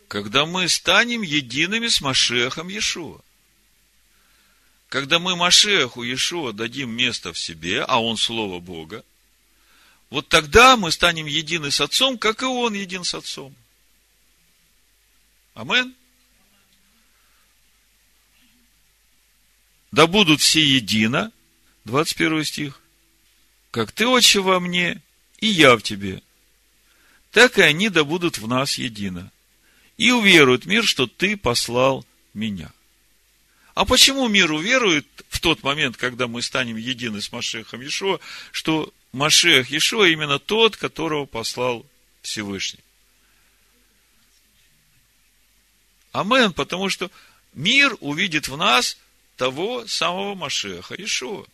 Когда 0.08 0.46
мы 0.46 0.68
станем 0.68 1.22
едиными 1.22 1.88
с 1.88 2.00
Машехом 2.00 2.68
Иешуа. 2.68 3.20
Когда 4.94 5.18
мы 5.18 5.34
Машеху 5.34 6.04
Иешуа 6.04 6.52
дадим 6.52 6.88
место 6.88 7.32
в 7.32 7.38
себе, 7.40 7.82
а 7.82 8.00
он 8.00 8.16
Слово 8.16 8.60
Бога, 8.60 9.04
вот 10.08 10.28
тогда 10.28 10.76
мы 10.76 10.92
станем 10.92 11.26
едины 11.26 11.72
с 11.72 11.80
Отцом, 11.80 12.16
как 12.16 12.42
и 12.42 12.44
Он 12.44 12.74
един 12.74 13.02
с 13.02 13.12
Отцом. 13.12 13.52
Амен. 15.54 15.96
да 19.90 20.06
будут 20.06 20.40
все 20.40 20.64
едино, 20.64 21.32
21 21.86 22.44
стих, 22.44 22.80
как 23.72 23.90
ты, 23.90 24.06
отче, 24.06 24.38
во 24.38 24.60
мне, 24.60 25.02
и 25.38 25.48
я 25.48 25.76
в 25.76 25.82
тебе, 25.82 26.22
так 27.32 27.58
и 27.58 27.62
они 27.62 27.88
да 27.88 28.04
будут 28.04 28.38
в 28.38 28.46
нас 28.46 28.78
едино. 28.78 29.32
И 29.96 30.12
уверует 30.12 30.66
мир, 30.66 30.84
что 30.84 31.08
ты 31.08 31.36
послал 31.36 32.06
меня. 32.32 32.72
А 33.74 33.84
почему 33.84 34.28
мир 34.28 34.52
уверует 34.52 35.06
в 35.28 35.40
тот 35.40 35.62
момент, 35.64 35.96
когда 35.96 36.28
мы 36.28 36.42
станем 36.42 36.76
едины 36.76 37.20
с 37.20 37.32
Машехом 37.32 37.84
Ишуа, 37.84 38.20
что 38.52 38.92
Машех 39.12 39.72
Ишуа 39.72 40.06
именно 40.06 40.38
тот, 40.38 40.76
которого 40.76 41.26
послал 41.26 41.84
Всевышний? 42.22 42.80
Амен, 46.12 46.52
потому 46.52 46.88
что 46.88 47.10
мир 47.52 47.96
увидит 47.98 48.46
в 48.46 48.56
нас 48.56 48.96
того 49.36 49.84
самого 49.88 50.36
Машеха 50.36 50.94
Ишуа. 50.94 51.44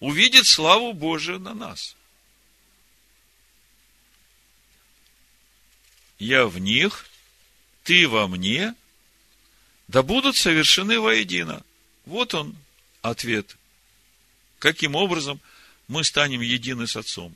Увидит 0.00 0.46
славу 0.46 0.92
Божию 0.92 1.38
на 1.38 1.54
нас. 1.54 1.94
Я 6.18 6.46
в 6.46 6.58
них, 6.58 7.06
ты 7.84 8.08
во 8.08 8.26
мне, 8.26 8.74
да 9.90 10.04
будут 10.04 10.36
совершены 10.36 11.00
воедино. 11.00 11.64
Вот 12.06 12.32
он 12.34 12.56
ответ. 13.02 13.56
Каким 14.60 14.94
образом 14.94 15.40
мы 15.88 16.04
станем 16.04 16.42
едины 16.42 16.86
с 16.86 16.94
Отцом? 16.94 17.34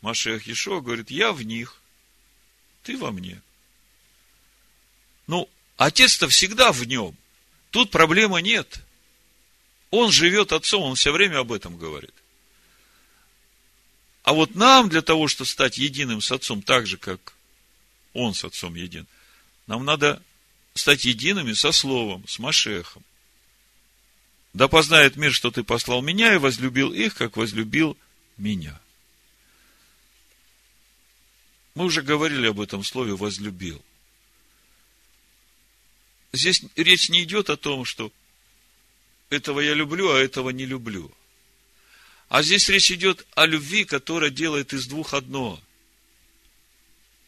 Машех 0.00 0.46
Ишуа 0.46 0.80
говорит, 0.80 1.10
я 1.10 1.32
в 1.32 1.42
них, 1.42 1.82
ты 2.84 2.96
во 2.96 3.10
мне. 3.10 3.42
Ну, 5.26 5.48
Отец-то 5.78 6.28
всегда 6.28 6.70
в 6.70 6.84
нем. 6.84 7.16
Тут 7.72 7.90
проблемы 7.90 8.40
нет. 8.40 8.80
Он 9.90 10.12
живет 10.12 10.52
отцом, 10.52 10.82
он 10.82 10.94
все 10.94 11.10
время 11.10 11.38
об 11.38 11.50
этом 11.50 11.76
говорит. 11.76 12.14
А 14.22 14.32
вот 14.32 14.54
нам 14.54 14.88
для 14.88 15.02
того, 15.02 15.26
чтобы 15.26 15.48
стать 15.50 15.76
единым 15.76 16.20
с 16.20 16.30
отцом, 16.30 16.62
так 16.62 16.86
же, 16.86 16.98
как 16.98 17.34
он 18.12 18.34
с 18.34 18.44
отцом 18.44 18.76
един, 18.76 19.08
нам 19.66 19.84
надо 19.84 20.22
стать 20.80 21.04
едиными 21.04 21.52
со 21.52 21.72
словом, 21.72 22.26
с 22.26 22.38
Машехом. 22.38 23.04
Да 24.52 24.66
познает 24.66 25.16
мир, 25.16 25.32
что 25.32 25.50
ты 25.50 25.62
послал 25.62 26.02
меня 26.02 26.34
и 26.34 26.38
возлюбил 26.38 26.92
их, 26.92 27.14
как 27.14 27.36
возлюбил 27.36 27.96
меня. 28.36 28.80
Мы 31.74 31.84
уже 31.84 32.02
говорили 32.02 32.48
об 32.48 32.60
этом 32.60 32.82
слове 32.82 33.14
«возлюбил». 33.14 33.82
здесь 36.32 36.62
речь 36.76 37.08
не 37.08 37.22
идет 37.22 37.48
о 37.48 37.56
том, 37.56 37.84
что 37.84 38.12
этого 39.28 39.60
я 39.60 39.74
люблю, 39.74 40.12
а 40.12 40.18
этого 40.18 40.50
не 40.50 40.66
люблю. 40.66 41.12
А 42.28 42.42
здесь 42.42 42.68
речь 42.68 42.90
идет 42.90 43.26
о 43.34 43.46
любви, 43.46 43.84
которая 43.84 44.30
делает 44.30 44.72
из 44.72 44.86
двух 44.86 45.14
одно. 45.14 45.60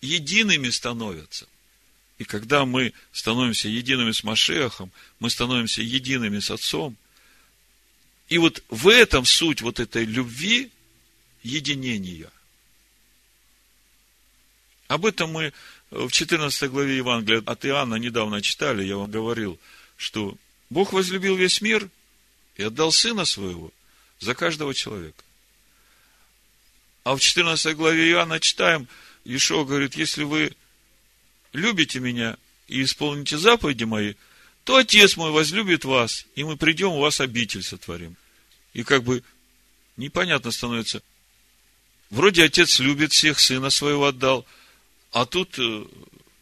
Едиными 0.00 0.70
становятся. 0.70 1.48
И 2.22 2.24
когда 2.24 2.64
мы 2.64 2.92
становимся 3.10 3.68
едиными 3.68 4.12
с 4.12 4.22
Машехом, 4.22 4.92
мы 5.18 5.28
становимся 5.28 5.82
едиными 5.82 6.38
с 6.38 6.52
Отцом. 6.52 6.96
И 8.28 8.38
вот 8.38 8.62
в 8.68 8.86
этом 8.86 9.24
суть 9.24 9.60
вот 9.60 9.80
этой 9.80 10.04
любви 10.04 10.70
единения. 11.42 12.30
Об 14.86 15.04
этом 15.04 15.32
мы 15.32 15.52
в 15.90 16.12
14 16.12 16.70
главе 16.70 16.96
Евангелия 16.96 17.42
от 17.44 17.66
Иоанна 17.66 17.96
недавно 17.96 18.40
читали, 18.40 18.84
я 18.84 18.96
вам 18.98 19.10
говорил, 19.10 19.58
что 19.96 20.36
Бог 20.70 20.92
возлюбил 20.92 21.34
весь 21.34 21.60
мир 21.60 21.90
и 22.56 22.62
отдал 22.62 22.92
Сына 22.92 23.24
Своего 23.24 23.72
за 24.20 24.36
каждого 24.36 24.74
человека. 24.74 25.24
А 27.02 27.16
в 27.16 27.20
14 27.20 27.74
главе 27.74 28.12
Иоанна 28.12 28.38
читаем, 28.38 28.86
Ишо 29.24 29.64
говорит, 29.64 29.96
если 29.96 30.22
вы 30.22 30.54
любите 31.52 32.00
меня 32.00 32.36
и 32.68 32.82
исполните 32.82 33.38
заповеди 33.38 33.84
мои, 33.84 34.14
то 34.64 34.76
Отец 34.76 35.16
мой 35.16 35.30
возлюбит 35.30 35.84
вас, 35.84 36.26
и 36.34 36.44
мы 36.44 36.56
придем, 36.56 36.92
у 36.92 37.00
вас 37.00 37.20
обитель 37.20 37.62
сотворим. 37.62 38.16
И 38.74 38.84
как 38.84 39.02
бы 39.02 39.22
непонятно 39.96 40.50
становится. 40.50 41.02
Вроде 42.10 42.44
Отец 42.44 42.78
любит 42.78 43.12
всех, 43.12 43.40
Сына 43.40 43.70
Своего 43.70 44.06
отдал, 44.06 44.46
а 45.12 45.26
тут 45.26 45.58
э, 45.58 45.84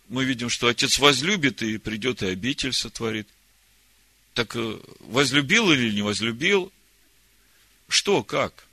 мы 0.08 0.24
видим, 0.24 0.48
что 0.48 0.68
Отец 0.68 0.98
возлюбит 0.98 1.62
и 1.62 1.78
придет 1.78 2.22
и 2.22 2.26
обитель 2.26 2.72
сотворит. 2.72 3.28
Так 4.34 4.54
э, 4.54 4.78
возлюбил 5.00 5.72
или 5.72 5.92
не 5.92 6.02
возлюбил? 6.02 6.72
Что, 7.88 8.22
как? 8.22 8.66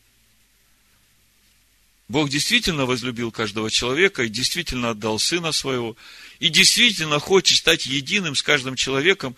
Бог 2.07 2.29
действительно 2.29 2.85
возлюбил 2.85 3.31
каждого 3.31 3.69
человека 3.69 4.23
и 4.23 4.29
действительно 4.29 4.91
отдал 4.91 5.19
Сына 5.19 5.51
Своего, 5.51 5.97
и 6.39 6.49
действительно 6.49 7.19
хочет 7.19 7.57
стать 7.57 7.85
единым 7.85 8.35
с 8.35 8.43
каждым 8.43 8.75
человеком 8.75 9.35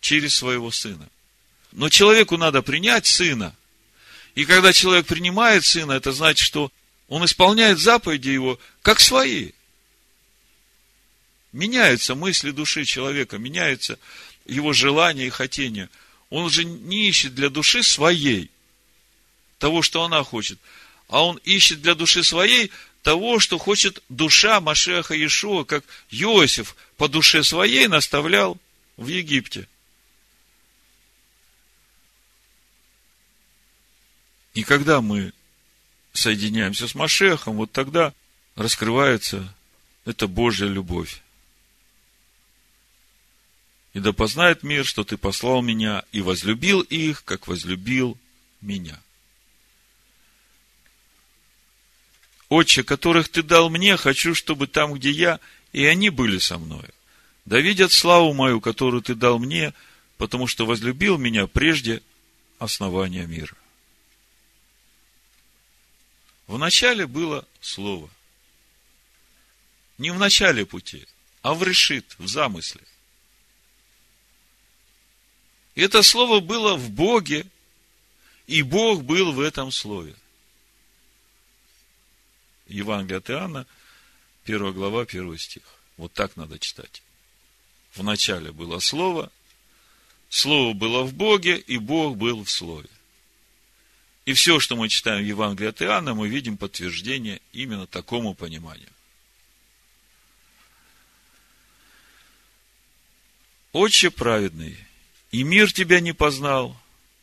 через 0.00 0.34
Своего 0.34 0.70
Сына. 0.70 1.08
Но 1.72 1.88
человеку 1.88 2.36
надо 2.36 2.62
принять 2.62 3.06
Сына. 3.06 3.54
И 4.34 4.44
когда 4.44 4.72
человек 4.72 5.06
принимает 5.06 5.64
Сына, 5.64 5.92
это 5.92 6.12
значит, 6.12 6.44
что 6.44 6.70
он 7.08 7.24
исполняет 7.24 7.78
заповеди 7.78 8.30
Его 8.30 8.58
как 8.82 9.00
свои. 9.00 9.52
Меняются 11.52 12.14
мысли 12.14 12.50
души 12.50 12.84
человека, 12.84 13.38
меняются 13.38 13.98
его 14.44 14.72
желания 14.72 15.26
и 15.26 15.30
хотения. 15.30 15.88
Он 16.30 16.44
уже 16.44 16.64
не 16.64 17.08
ищет 17.08 17.34
для 17.34 17.48
души 17.48 17.82
своей 17.82 18.50
того, 19.58 19.82
что 19.82 20.02
она 20.02 20.22
хочет. 20.24 20.58
А 21.08 21.24
он 21.24 21.36
ищет 21.44 21.80
для 21.80 21.94
души 21.94 22.24
своей 22.24 22.72
того, 23.04 23.38
что 23.38 23.58
хочет 23.58 24.02
душа 24.08 24.62
Машеха 24.62 25.14
Иешуа, 25.14 25.64
как 25.64 25.84
Иосиф 26.10 26.74
по 26.96 27.06
душе 27.06 27.44
своей 27.44 27.86
наставлял 27.86 28.58
в 28.96 29.08
Египте. 29.08 29.68
И 34.54 34.62
когда 34.64 35.02
мы 35.02 35.34
соединяемся 36.14 36.88
с 36.88 36.94
Машехом, 36.94 37.56
вот 37.56 37.70
тогда 37.72 38.14
раскрывается 38.56 39.54
эта 40.06 40.26
Божья 40.26 40.66
любовь. 40.66 41.20
И 43.92 44.00
да 44.00 44.14
познает 44.14 44.62
мир, 44.62 44.86
что 44.86 45.04
ты 45.04 45.18
послал 45.18 45.60
меня 45.60 46.04
и 46.10 46.22
возлюбил 46.22 46.80
их, 46.80 47.22
как 47.24 47.48
возлюбил 47.48 48.16
меня. 48.62 48.98
Отче, 52.54 52.84
которых 52.84 53.30
ты 53.30 53.42
дал 53.42 53.68
мне, 53.68 53.96
хочу, 53.96 54.32
чтобы 54.32 54.68
там, 54.68 54.92
где 54.94 55.10
я, 55.10 55.40
и 55.72 55.84
они 55.86 56.08
были 56.08 56.38
со 56.38 56.56
мною. 56.56 56.94
Да 57.46 57.58
видят 57.58 57.90
славу 57.90 58.32
мою, 58.32 58.60
которую 58.60 59.02
ты 59.02 59.16
дал 59.16 59.40
мне, 59.40 59.74
потому 60.18 60.46
что 60.46 60.64
возлюбил 60.64 61.18
меня 61.18 61.48
прежде 61.48 62.00
основания 62.60 63.26
мира. 63.26 63.56
В 66.46 66.56
начале 66.56 67.08
было 67.08 67.44
Слово. 67.60 68.08
Не 69.98 70.12
в 70.12 70.20
начале 70.20 70.64
пути, 70.64 71.08
а 71.42 71.54
в 71.54 71.64
решит, 71.64 72.14
в 72.18 72.28
замысле. 72.28 72.82
И 75.74 75.82
это 75.82 76.04
Слово 76.04 76.38
было 76.38 76.76
в 76.76 76.88
Боге, 76.90 77.46
и 78.46 78.62
Бог 78.62 79.02
был 79.02 79.32
в 79.32 79.40
этом 79.40 79.72
Слове. 79.72 80.14
Евангелие 82.66 83.18
от 83.18 83.30
Иоанна, 83.30 83.66
1 84.44 84.72
глава, 84.72 85.02
1 85.02 85.38
стих. 85.38 85.62
Вот 85.96 86.12
так 86.12 86.36
надо 86.36 86.58
читать. 86.58 87.02
В 87.92 88.02
начале 88.02 88.52
было 88.52 88.78
Слово, 88.78 89.30
Слово 90.28 90.74
было 90.74 91.02
в 91.04 91.14
Боге, 91.14 91.56
и 91.58 91.78
Бог 91.78 92.16
был 92.16 92.42
в 92.42 92.50
Слове. 92.50 92.88
И 94.24 94.32
все, 94.32 94.58
что 94.58 94.74
мы 94.74 94.88
читаем 94.88 95.22
в 95.22 95.28
Евангелии 95.28 95.68
от 95.68 95.82
Иоанна, 95.82 96.14
мы 96.14 96.28
видим 96.28 96.56
подтверждение 96.56 97.40
именно 97.52 97.86
такому 97.86 98.34
пониманию. 98.34 98.88
Отче 103.72 104.10
праведный, 104.10 104.76
и 105.30 105.42
мир 105.42 105.72
тебя 105.72 106.00
не 106.00 106.12
познал, 106.12 106.76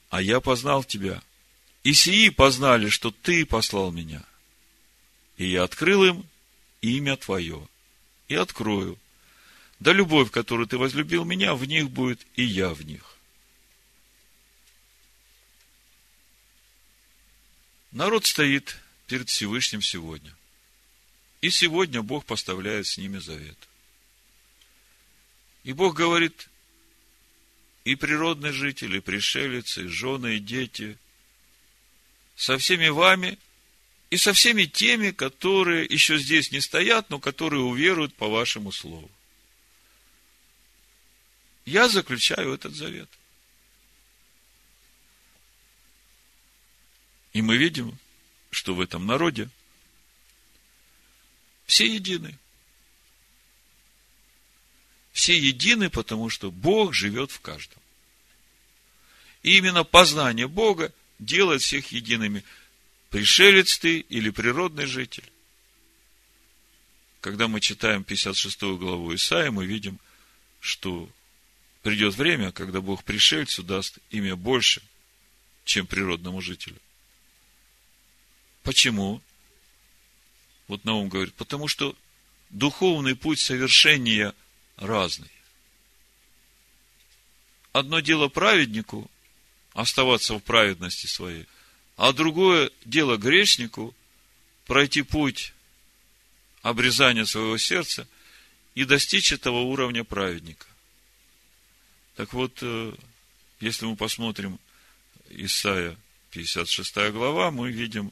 а 0.09 0.21
я 0.21 0.39
познал 0.39 0.83
тебя. 0.83 1.21
И 1.83 1.93
сии 1.93 2.29
познали, 2.29 2.89
что 2.89 3.11
ты 3.11 3.45
послал 3.45 3.91
меня 3.91 4.23
и 5.37 5.45
я 5.45 5.63
открыл 5.63 6.03
им 6.03 6.25
имя 6.81 7.17
Твое, 7.17 7.67
и 8.27 8.35
открою. 8.35 8.97
Да 9.79 9.93
любовь, 9.93 10.31
которую 10.31 10.67
Ты 10.67 10.77
возлюбил 10.77 11.25
меня, 11.25 11.55
в 11.55 11.65
них 11.65 11.89
будет, 11.89 12.25
и 12.35 12.43
я 12.43 12.73
в 12.73 12.83
них. 12.83 13.17
Народ 17.91 18.25
стоит 18.25 18.77
перед 19.07 19.29
Всевышним 19.29 19.81
сегодня. 19.81 20.33
И 21.41 21.49
сегодня 21.49 22.01
Бог 22.01 22.25
поставляет 22.25 22.87
с 22.87 22.97
ними 22.97 23.17
завет. 23.17 23.57
И 25.63 25.73
Бог 25.73 25.95
говорит, 25.95 26.49
и 27.83 27.95
природные 27.95 28.53
жители, 28.53 28.97
и 28.97 29.01
пришелицы, 29.01 29.85
и 29.85 29.87
жены, 29.87 30.37
и 30.37 30.39
дети, 30.39 30.97
со 32.35 32.57
всеми 32.57 32.89
вами– 32.89 33.37
и 34.11 34.17
со 34.17 34.33
всеми 34.33 34.65
теми, 34.65 35.11
которые 35.11 35.85
еще 35.85 36.19
здесь 36.19 36.51
не 36.51 36.59
стоят, 36.59 37.09
но 37.09 37.17
которые 37.17 37.63
уверуют 37.63 38.13
по 38.13 38.27
вашему 38.27 38.73
слову. 38.73 39.09
Я 41.65 41.87
заключаю 41.87 42.53
этот 42.53 42.75
завет. 42.75 43.09
И 47.31 47.41
мы 47.41 47.55
видим, 47.55 47.97
что 48.49 48.75
в 48.75 48.81
этом 48.81 49.05
народе 49.07 49.49
все 51.65 51.85
едины. 51.85 52.37
Все 55.13 55.37
едины, 55.39 55.89
потому 55.89 56.29
что 56.29 56.51
Бог 56.51 56.93
живет 56.93 57.31
в 57.31 57.39
каждом. 57.39 57.81
И 59.41 59.57
именно 59.57 59.85
познание 59.85 60.49
Бога 60.49 60.93
делает 61.17 61.61
всех 61.61 61.93
едиными– 61.93 62.43
пришелец 63.11 63.77
ты 63.77 63.99
или 63.99 64.31
природный 64.31 64.85
житель. 64.87 65.29
Когда 67.19 67.47
мы 67.47 67.59
читаем 67.59 68.03
56 68.03 68.61
главу 68.79 69.13
Исаия, 69.13 69.51
мы 69.51 69.67
видим, 69.67 69.99
что 70.59 71.07
придет 71.83 72.15
время, 72.15 72.51
когда 72.51 72.81
Бог 72.81 73.03
пришельцу 73.03 73.61
даст 73.61 73.99
имя 74.09 74.35
больше, 74.35 74.81
чем 75.65 75.85
природному 75.85 76.41
жителю. 76.41 76.77
Почему? 78.63 79.21
Вот 80.67 80.83
Наум 80.85 81.09
говорит, 81.09 81.35
потому 81.35 81.67
что 81.67 81.95
духовный 82.49 83.15
путь 83.15 83.39
совершения 83.39 84.33
разный. 84.77 85.29
Одно 87.73 87.99
дело 87.99 88.29
праведнику 88.29 89.11
оставаться 89.73 90.33
в 90.33 90.39
праведности 90.39 91.07
своей– 91.07 91.45
а 91.97 92.13
другое 92.13 92.71
дело 92.85 93.17
грешнику 93.17 93.95
пройти 94.65 95.01
путь 95.01 95.53
обрезания 96.61 97.25
своего 97.25 97.57
сердца 97.57 98.07
и 98.75 98.85
достичь 98.85 99.31
этого 99.31 99.61
уровня 99.61 100.03
праведника. 100.03 100.65
Так 102.15 102.33
вот, 102.33 102.59
э, 102.61 102.93
если 103.59 103.85
мы 103.85 103.95
посмотрим 103.95 104.59
Исаия 105.29 105.97
56 106.31 107.11
глава, 107.11 107.51
мы 107.51 107.71
видим, 107.71 108.11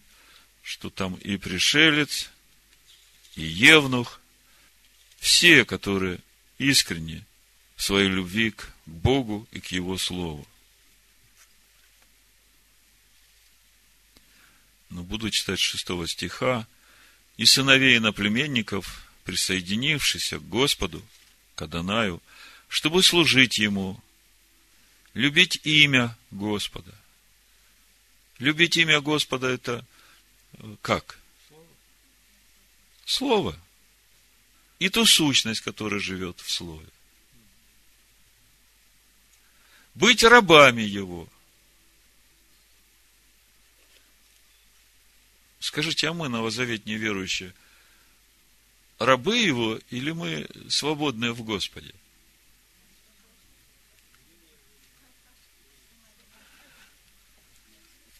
что 0.62 0.90
там 0.90 1.16
и 1.16 1.38
пришелец, 1.38 2.30
и 3.36 3.44
евнух, 3.44 4.20
все, 5.20 5.66
которые 5.66 6.20
искренне 6.58 7.26
своей 7.76 8.10
любви 8.10 8.52
к 8.52 8.70
Богу 8.86 9.48
и 9.52 9.60
к 9.60 9.68
Его 9.68 9.98
Слову. 9.98 10.46
Но 14.90 15.04
буду 15.04 15.30
читать 15.30 15.60
шестого 15.60 16.08
стиха. 16.08 16.68
«И 17.38 17.46
сыновей 17.46 17.98
иноплеменников, 17.98 19.04
присоединившихся 19.24 20.40
к 20.40 20.50
Господу, 20.50 21.06
к 21.56 21.62
Адонаю, 21.62 22.22
чтобы 22.68 23.02
служить 23.02 23.58
Ему, 23.58 24.02
любить 25.14 25.62
имя 25.64 26.18
Господа». 26.32 26.94
Любить 28.40 28.78
имя 28.78 29.02
Господа– 29.02 29.48
это 29.50 29.86
э, 30.54 30.76
как? 30.82 31.20
Слово. 33.06 33.60
И 34.80 34.88
ту 34.88 35.06
сущность, 35.06 35.60
которая 35.60 36.00
живет 36.00 36.40
в 36.40 36.50
Слове. 36.50 36.88
Быть 39.94 40.24
рабами 40.24 40.84
Его. 40.84 41.28
Скажите, 45.60 46.08
а 46.08 46.14
мы, 46.14 46.30
новозаветные 46.30 46.98
верующие, 46.98 47.54
рабы 48.98 49.38
Его 49.38 49.80
или 49.90 50.12
мы 50.12 50.48
свободные 50.70 51.34
в 51.34 51.44
Господе? 51.44 51.94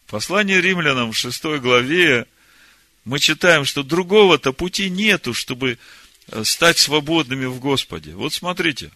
Послание 0.06 0.60
римлянам 0.60 1.12
в 1.12 1.16
шестой 1.16 1.60
главе 1.60 2.26
мы 3.04 3.20
читаем, 3.20 3.64
что 3.64 3.82
другого-то 3.82 4.52
пути 4.52 4.90
нету, 4.90 5.32
чтобы 5.32 5.78
э, 6.26 6.44
стать 6.44 6.78
свободными 6.78 7.46
в 7.46 7.60
Господе. 7.60 8.14
Вот 8.14 8.34
смотрите, 8.34 8.90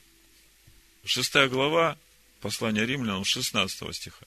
шестая 1.04 1.48
глава, 1.48 1.96
послание 2.40 2.84
римлянам, 2.84 3.24
16 3.24 3.94
стиха. 3.94 4.26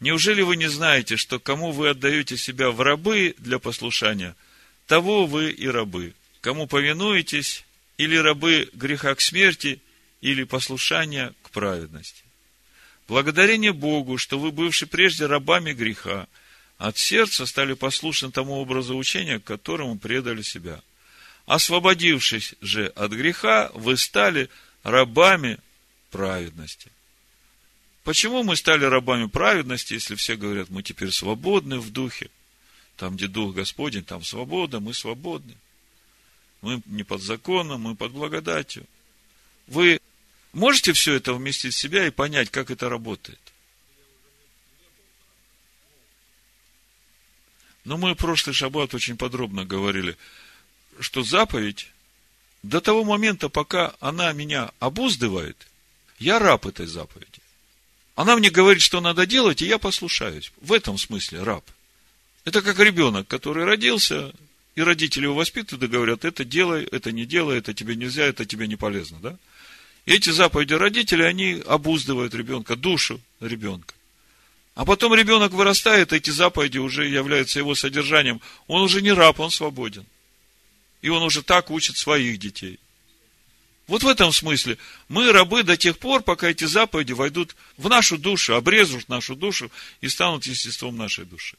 Неужели 0.00 0.42
вы 0.42 0.56
не 0.56 0.68
знаете, 0.68 1.16
что 1.16 1.38
кому 1.38 1.72
вы 1.72 1.90
отдаете 1.90 2.36
себя 2.36 2.70
в 2.70 2.80
рабы 2.80 3.34
для 3.38 3.58
послушания, 3.58 4.36
того 4.86 5.26
вы 5.26 5.50
и 5.50 5.66
рабы. 5.66 6.14
Кому 6.40 6.66
повинуетесь, 6.66 7.64
или 7.96 8.16
рабы 8.16 8.68
греха 8.72 9.14
к 9.14 9.20
смерти, 9.20 9.80
или 10.20 10.44
послушания 10.44 11.32
к 11.42 11.50
праведности. 11.50 12.22
Благодарение 13.08 13.72
Богу, 13.72 14.18
что 14.18 14.38
вы, 14.38 14.52
бывшие 14.52 14.88
прежде 14.88 15.26
рабами 15.26 15.72
греха, 15.72 16.26
от 16.78 16.98
сердца 16.98 17.46
стали 17.46 17.74
послушны 17.74 18.30
тому 18.30 18.54
образу 18.54 18.96
учения, 18.96 19.38
к 19.38 19.44
которому 19.44 19.98
предали 19.98 20.42
себя. 20.42 20.82
Освободившись 21.46 22.54
же 22.60 22.88
от 22.88 23.12
греха, 23.12 23.70
вы 23.74 23.96
стали 23.96 24.50
рабами 24.82 25.58
праведности. 26.10 26.90
Почему 28.06 28.44
мы 28.44 28.54
стали 28.54 28.84
рабами 28.84 29.26
праведности, 29.26 29.94
если 29.94 30.14
все 30.14 30.36
говорят, 30.36 30.70
мы 30.70 30.84
теперь 30.84 31.10
свободны 31.10 31.80
в 31.80 31.90
духе? 31.90 32.30
Там, 32.96 33.16
где 33.16 33.26
Дух 33.26 33.52
Господень, 33.52 34.04
там 34.04 34.22
свобода, 34.22 34.78
мы 34.78 34.94
свободны. 34.94 35.56
Мы 36.62 36.80
не 36.86 37.02
под 37.02 37.20
законом, 37.20 37.80
мы 37.80 37.96
под 37.96 38.12
благодатью. 38.12 38.86
Вы 39.66 40.00
Можете 40.52 40.94
все 40.94 41.14
это 41.14 41.34
вместить 41.34 41.74
в 41.74 41.78
себя 41.78 42.06
и 42.06 42.10
понять, 42.10 42.48
как 42.50 42.70
это 42.70 42.88
работает? 42.88 43.40
Но 47.84 47.98
мы 47.98 48.14
в 48.14 48.16
прошлый 48.16 48.54
шаббат 48.54 48.94
очень 48.94 49.18
подробно 49.18 49.66
говорили, 49.66 50.16
что 50.98 51.22
заповедь 51.24 51.90
до 52.62 52.80
того 52.80 53.04
момента, 53.04 53.48
пока 53.50 53.96
она 54.00 54.32
меня 54.32 54.70
обуздывает, 54.78 55.66
я 56.18 56.38
раб 56.38 56.64
этой 56.64 56.86
заповеди. 56.86 57.42
Она 58.16 58.34
мне 58.34 58.50
говорит, 58.50 58.82
что 58.82 59.00
надо 59.00 59.26
делать, 59.26 59.60
и 59.62 59.66
я 59.66 59.78
послушаюсь. 59.78 60.50
В 60.62 60.72
этом 60.72 60.96
смысле 60.96 61.42
раб. 61.42 61.64
Это 62.46 62.62
как 62.62 62.78
ребенок, 62.78 63.28
который 63.28 63.64
родился, 63.64 64.32
и 64.74 64.80
родители 64.80 65.24
его 65.24 65.34
воспитывают 65.34 65.84
и 65.84 65.92
говорят, 65.92 66.24
это 66.24 66.44
делай, 66.44 66.84
это 66.84 67.12
не 67.12 67.26
делай, 67.26 67.58
это 67.58 67.74
тебе 67.74 67.94
нельзя, 67.94 68.24
это 68.24 68.46
тебе 68.46 68.66
не 68.66 68.76
полезно, 68.76 69.18
да? 69.20 69.36
И 70.06 70.12
эти 70.12 70.30
заповеди 70.30 70.72
родителей, 70.72 71.26
они 71.26 71.62
обуздывают 71.66 72.34
ребенка, 72.34 72.74
душу 72.74 73.20
ребенка. 73.40 73.94
А 74.74 74.84
потом 74.84 75.14
ребенок 75.14 75.52
вырастает, 75.52 76.12
эти 76.12 76.30
заповеди 76.30 76.78
уже 76.78 77.06
являются 77.06 77.58
его 77.58 77.74
содержанием. 77.74 78.40
Он 78.66 78.82
уже 78.82 79.02
не 79.02 79.12
раб, 79.12 79.40
он 79.40 79.50
свободен. 79.50 80.06
И 81.02 81.08
он 81.10 81.22
уже 81.22 81.42
так 81.42 81.70
учит 81.70 81.96
своих 81.96 82.38
детей. 82.38 82.78
Вот 83.86 84.02
в 84.02 84.08
этом 84.08 84.32
смысле 84.32 84.78
мы 85.08 85.30
рабы 85.32 85.62
до 85.62 85.76
тех 85.76 85.98
пор, 85.98 86.22
пока 86.22 86.48
эти 86.48 86.64
заповеди 86.64 87.12
войдут 87.12 87.54
в 87.76 87.88
нашу 87.88 88.18
душу, 88.18 88.54
обрежут 88.54 89.08
нашу 89.08 89.36
душу 89.36 89.70
и 90.00 90.08
станут 90.08 90.46
естеством 90.46 90.96
нашей 90.96 91.24
души. 91.24 91.56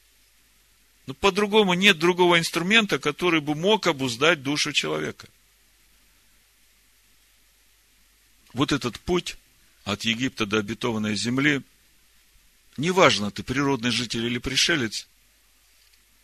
Но 1.06 1.14
по-другому 1.14 1.74
нет 1.74 2.00
другого 2.00 2.38
инструмента, 2.38 3.00
который 3.00 3.40
бы 3.40 3.56
мог 3.56 3.88
обуздать 3.88 4.44
душу 4.44 4.74
человека. 4.74 5.28
вот 8.58 8.72
этот 8.72 9.00
путь 9.00 9.38
от 9.86 10.04
Египта 10.04 10.46
до 10.46 10.58
обетованной 10.58 11.16
земли, 11.16 11.62
неважно, 12.76 13.32
ты 13.32 13.44
природный 13.44 13.92
житель 13.92 14.26
или 14.26 14.40
пришелец, 14.40 15.08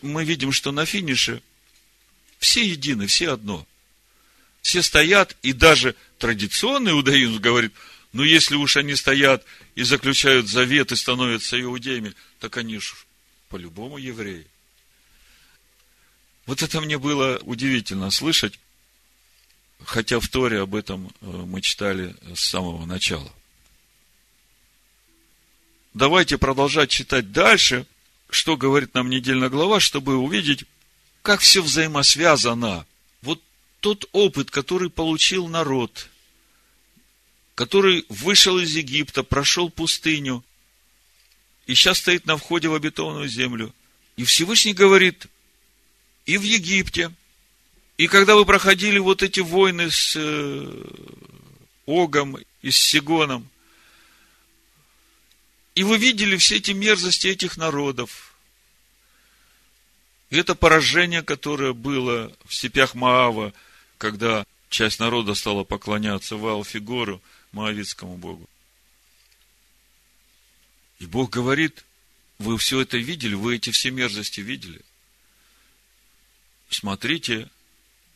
мы 0.01 0.26
видим, 0.26 0.51
что 0.51 0.72
на 0.72 0.86
финише 0.86 1.41
все 2.39 2.68
едины, 2.68 3.08
все 3.08 3.32
одно. 3.32 3.66
Все 4.64 4.82
стоят, 4.82 5.36
и 5.43 5.51
даже 5.51 5.93
традиционный 6.18 6.93
иудаизм 6.93 7.39
говорит, 7.39 7.74
ну, 8.14 8.24
если 8.24 8.55
уж 8.55 8.78
они 8.78 8.95
стоят 8.95 9.43
и 9.76 9.84
заключают 9.84 10.47
завет 10.47 10.91
и 10.91 10.95
становятся 10.95 11.61
иудеями, 11.61 12.16
так 12.39 12.55
они 12.57 12.80
же 12.80 12.93
по-любому 13.49 13.97
евреи. 13.97 14.47
Вот 16.45 16.61
это 16.64 16.80
мне 16.80 16.97
было 16.97 17.39
удивительно 17.43 18.09
слышать. 18.09 18.57
Хотя 19.84 20.22
в 20.22 20.28
Торе 20.30 20.61
об 20.61 20.76
этом 20.76 21.07
э, 21.07 21.26
мы 21.26 21.59
читали 21.61 22.16
с 22.34 22.39
самого 22.39 22.86
начала. 22.86 23.32
Давайте 25.93 26.38
продолжать 26.38 26.89
читать 26.89 27.34
дальше, 27.34 27.86
что 28.30 28.55
говорит 28.55 28.93
нам 28.93 29.09
недельная 29.09 29.49
глава, 29.49 29.82
чтобы 29.82 30.16
увидеть, 30.16 30.64
как 31.22 31.41
все 31.41 31.61
взаимосвязано. 31.61 32.86
Вот 33.22 33.41
тот 33.84 34.09
опыт, 34.13 34.49
который 34.49 34.89
получил 34.89 35.47
народ, 35.47 36.09
который 37.53 38.05
вышел 38.09 38.57
из 38.57 38.75
Египта, 38.75 39.23
прошел 39.23 39.69
пустыню, 39.69 40.43
и 41.67 41.75
сейчас 41.75 41.99
стоит 41.99 42.25
на 42.25 42.38
входе 42.38 42.67
в 42.67 42.73
обетованную 42.73 43.27
землю. 43.27 43.73
И 44.15 44.23
Всевышний 44.23 44.73
говорит, 44.73 45.27
и 46.25 46.38
в 46.38 46.41
Египте– 46.43 47.11
и 47.97 48.07
когда 48.07 48.36
вы 48.36 48.45
проходили 48.45 48.97
вот 48.97 49.21
эти 49.21 49.39
войны 49.39 49.91
с 49.91 50.15
э, 50.15 50.84
Огом 51.86 52.38
и 52.61 52.71
с 52.71 52.77
Сигоном, 52.77 53.47
и 55.75 55.84
вы 55.84 55.97
видели 55.97 56.38
все 56.38 56.57
эти 56.57 56.71
мерзости 56.71 57.27
этих 57.27 57.57
народов, 57.57 58.36
и 60.31 60.38
это 60.38 60.55
поражение, 60.55 61.21
которое 61.21 61.73
было 61.73 62.36
в 62.45 62.55
степях 62.55 62.95
Маава, 62.95 63.53
когда 64.04 64.45
часть 64.70 64.99
народа 64.99 65.34
стала 65.34 65.64
поклоняться 65.64 66.36
Ваал-Фигору, 66.36 67.22
Моавитскому 67.54 68.18
богу. 68.18 68.49
И 70.99 71.06
Бог 71.06 71.30
говорит, 71.30 71.86
вы 72.38 72.58
все 72.58 72.82
это 72.82 72.97
видели, 72.97 73.34
вы 73.34 73.56
эти 73.56 73.70
все 73.70 73.91
мерзости 73.91 74.41
видели. 74.41 74.82
Смотрите, 76.68 77.49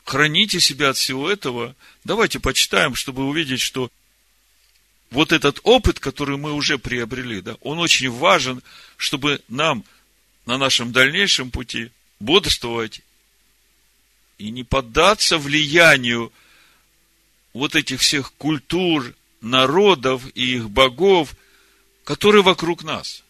храните 0.04 0.60
себя 0.60 0.90
от 0.90 0.98
всего 0.98 1.32
этого. 1.32 1.74
Давайте 2.04 2.42
почитаем, 2.42 2.94
чтобы 2.94 3.24
увидеть, 3.24 3.62
что 3.62 3.90
вот 5.10 5.32
этот 5.32 5.62
опыт, 5.64 6.02
который 6.02 6.36
мы 6.36 6.52
уже 6.52 6.78
приобрели, 6.78 7.40
да, 7.40 7.56
он 7.62 7.80
очень 7.80 8.10
важен, 8.10 8.62
чтобы 8.98 9.42
нам 9.48 9.86
на 10.46 10.58
нашем 10.58 10.92
дальнейшем 10.92 11.50
пути 11.50 11.92
бодрствовать 12.20 13.00
и 14.38 14.52
не 14.52 14.64
поддаться 14.64 15.38
влиянию 15.38 16.32
вот 17.54 17.76
этих 17.76 18.02
всех 18.02 18.34
культур, 18.34 19.14
народов 19.42 20.24
и 20.36 20.56
их 20.56 20.70
богов, 20.70 21.36
которые 22.04 22.44
вокруг 22.44 22.84
нас. 22.84 23.24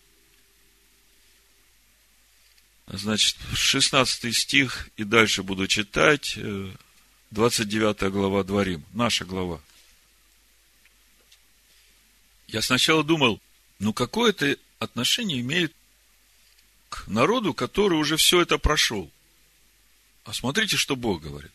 Значит, 2.88 3.38
16 3.54 4.36
стих 4.36 4.90
и 4.96 5.04
дальше 5.04 5.44
буду 5.44 5.68
читать. 5.68 6.38
29 7.32 8.02
э, 8.02 8.10
глава 8.10 8.44
Дворим, 8.44 8.84
наша 8.94 9.26
глава. 9.26 9.62
Я 12.48 12.62
сначала 12.62 13.04
думал, 13.04 13.42
ну 13.80 13.92
какое 13.92 14.30
это 14.30 14.58
отношение 14.80 15.42
имеет 15.42 15.74
к 16.88 17.08
народу, 17.08 17.54
который 17.54 18.00
уже 18.00 18.16
все 18.16 18.42
это 18.42 18.58
прошел. 18.58 19.12
А 20.28 20.34
смотрите, 20.34 20.76
что 20.76 20.98
Бог 20.98 21.22
говорит. 21.22 21.54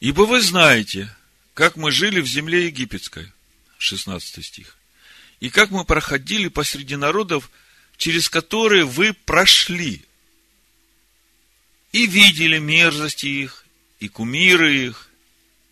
Ибо 0.00 0.22
вы 0.22 0.42
знаете, 0.42 1.14
как 1.54 1.76
мы 1.76 1.92
жили 1.92 2.20
в 2.20 2.26
земле 2.26 2.66
египетской, 2.66 3.32
16 3.78 4.44
стих, 4.44 4.76
и 5.38 5.50
как 5.50 5.70
мы 5.70 5.84
проходили 5.84 6.48
посреди 6.48 6.96
народов, 6.96 7.52
через 7.96 8.28
которые 8.28 8.84
вы 8.84 9.12
прошли, 9.12 10.04
и 11.92 12.08
видели 12.08 12.58
мерзости 12.58 13.26
их, 13.26 13.64
и 14.00 14.08
кумиры 14.08 14.86
их, 14.86 15.10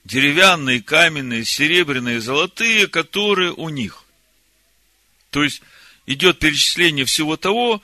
деревянные, 0.05 0.81
каменные, 0.81 1.45
серебряные, 1.45 2.21
золотые, 2.21 2.87
которые 2.87 3.53
у 3.53 3.71
них. 3.71 4.05
То 5.31 5.43
есть, 5.43 5.63
идет 6.07 6.39
перечисление 6.39 7.05
всего 7.05 7.37
того, 7.37 7.83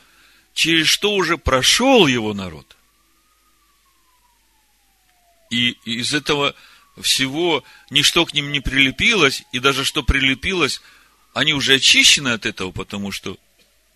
через 0.54 0.86
что 0.86 1.14
уже 1.16 1.36
прошел 1.36 2.06
его 2.06 2.32
народ. 2.32 2.76
И 5.52 5.72
из 5.84 6.14
этого 6.14 6.54
всего 7.02 7.62
ничто 7.90 8.24
к 8.24 8.32
ним 8.32 8.52
не 8.52 8.60
прилепилось, 8.60 9.42
и 9.52 9.58
даже 9.58 9.84
что 9.84 10.02
прилепилось, 10.02 10.80
они 11.34 11.52
уже 11.52 11.74
очищены 11.74 12.30
от 12.30 12.46
этого, 12.46 12.72
потому 12.72 13.12
что, 13.12 13.38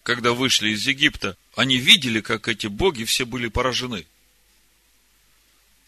когда 0.02 0.32
вышли 0.32 0.68
из 0.68 0.86
Египта, 0.86 1.38
они 1.57 1.78
видели, 1.78 2.20
как 2.20 2.48
эти 2.48 2.66
боги 2.66 3.04
все 3.04 3.24
были 3.24 3.48
поражены. 3.48 4.07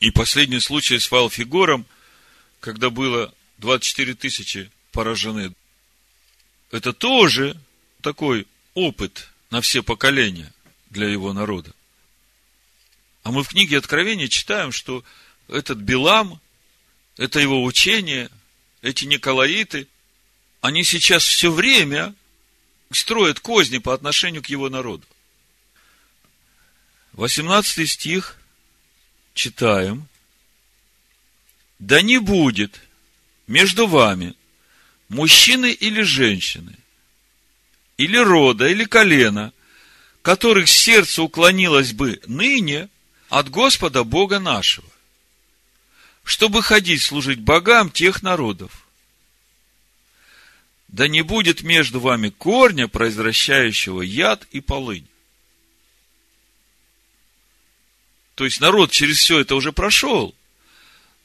И 0.01 0.11
последний 0.11 0.61
случай 0.61 0.99
с 0.99 1.11
Валфигором, 1.11 1.85
когда 2.61 2.89
было 2.89 3.35
24 3.59 4.15
тысячи 4.15 4.71
поражены, 4.91 5.53
это 6.71 6.95
тоже 6.95 7.61
такой 8.01 8.47
опыт 8.73 9.29
на 9.51 9.61
все 9.61 9.83
поколения 9.83 10.51
для 10.89 11.09
его 11.09 11.35
народа. 11.35 11.75
А 13.23 13.33
мы 13.33 13.45
в 13.45 13.49
книге 13.49 13.77
Откровения 13.77 14.29
читаем, 14.29 14.73
что 14.73 15.05
этот 15.49 15.79
Билам, 15.79 16.41
это 17.17 17.41
его 17.41 17.65
учение, 17.65 18.31
эти 18.83 19.05
Николаиты, 19.05 19.89
они 20.61 20.85
сейчас 20.85 21.25
все 21.25 21.51
время 21.51 22.15
строят 22.91 23.41
козни 23.41 23.79
по 23.79 23.95
отношению 23.95 24.43
к 24.43 24.47
его 24.47 24.69
народу. 24.69 25.05
18 27.13 27.91
стих 27.91 28.37
читаем. 29.35 30.09
Да 31.79 32.03
не 32.03 32.19
будет 32.19 32.81
между 33.47 33.87
вами 33.87 34.35
мужчины 35.09 35.73
или 35.73 36.03
женщины, 36.03 36.77
или 37.97 38.17
рода, 38.17 38.69
или 38.69 38.85
колена, 38.85 39.53
которых 40.23 40.69
сердце 40.69 41.23
уклонилось 41.23 41.93
бы 41.93 42.21
ныне 42.27 42.89
от 43.29 43.49
Господа 43.49 44.05
Бога 44.05 44.39
нашего, 44.39 44.89
чтобы 46.29 46.63
ходить 46.63 47.01
служить 47.01 47.41
богам 47.41 47.91
тех 47.91 48.23
народов. 48.23 48.87
Да 50.89 51.09
не 51.09 51.23
будет 51.23 51.63
между 51.63 52.01
вами 52.01 52.29
корня, 52.29 52.87
произвращающего 52.87 54.03
яд 54.03 54.47
и 54.51 54.61
полынь. 54.61 55.09
То 58.35 58.45
есть 58.45 58.61
народ 58.61 58.91
через 58.91 59.21
все 59.21 59.41
это 59.41 59.55
уже 59.55 59.73
прошел. 59.73 60.35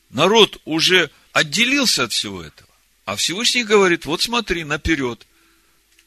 Народ 0.10 0.62
уже 0.64 1.12
отделился 1.34 2.06
от 2.06 2.14
всего 2.14 2.42
этого. 2.42 2.70
А 3.04 3.18
Всевышний 3.18 3.66
говорит, 3.66 4.06
вот 4.06 4.22
смотри, 4.22 4.64
наперед, 4.64 5.28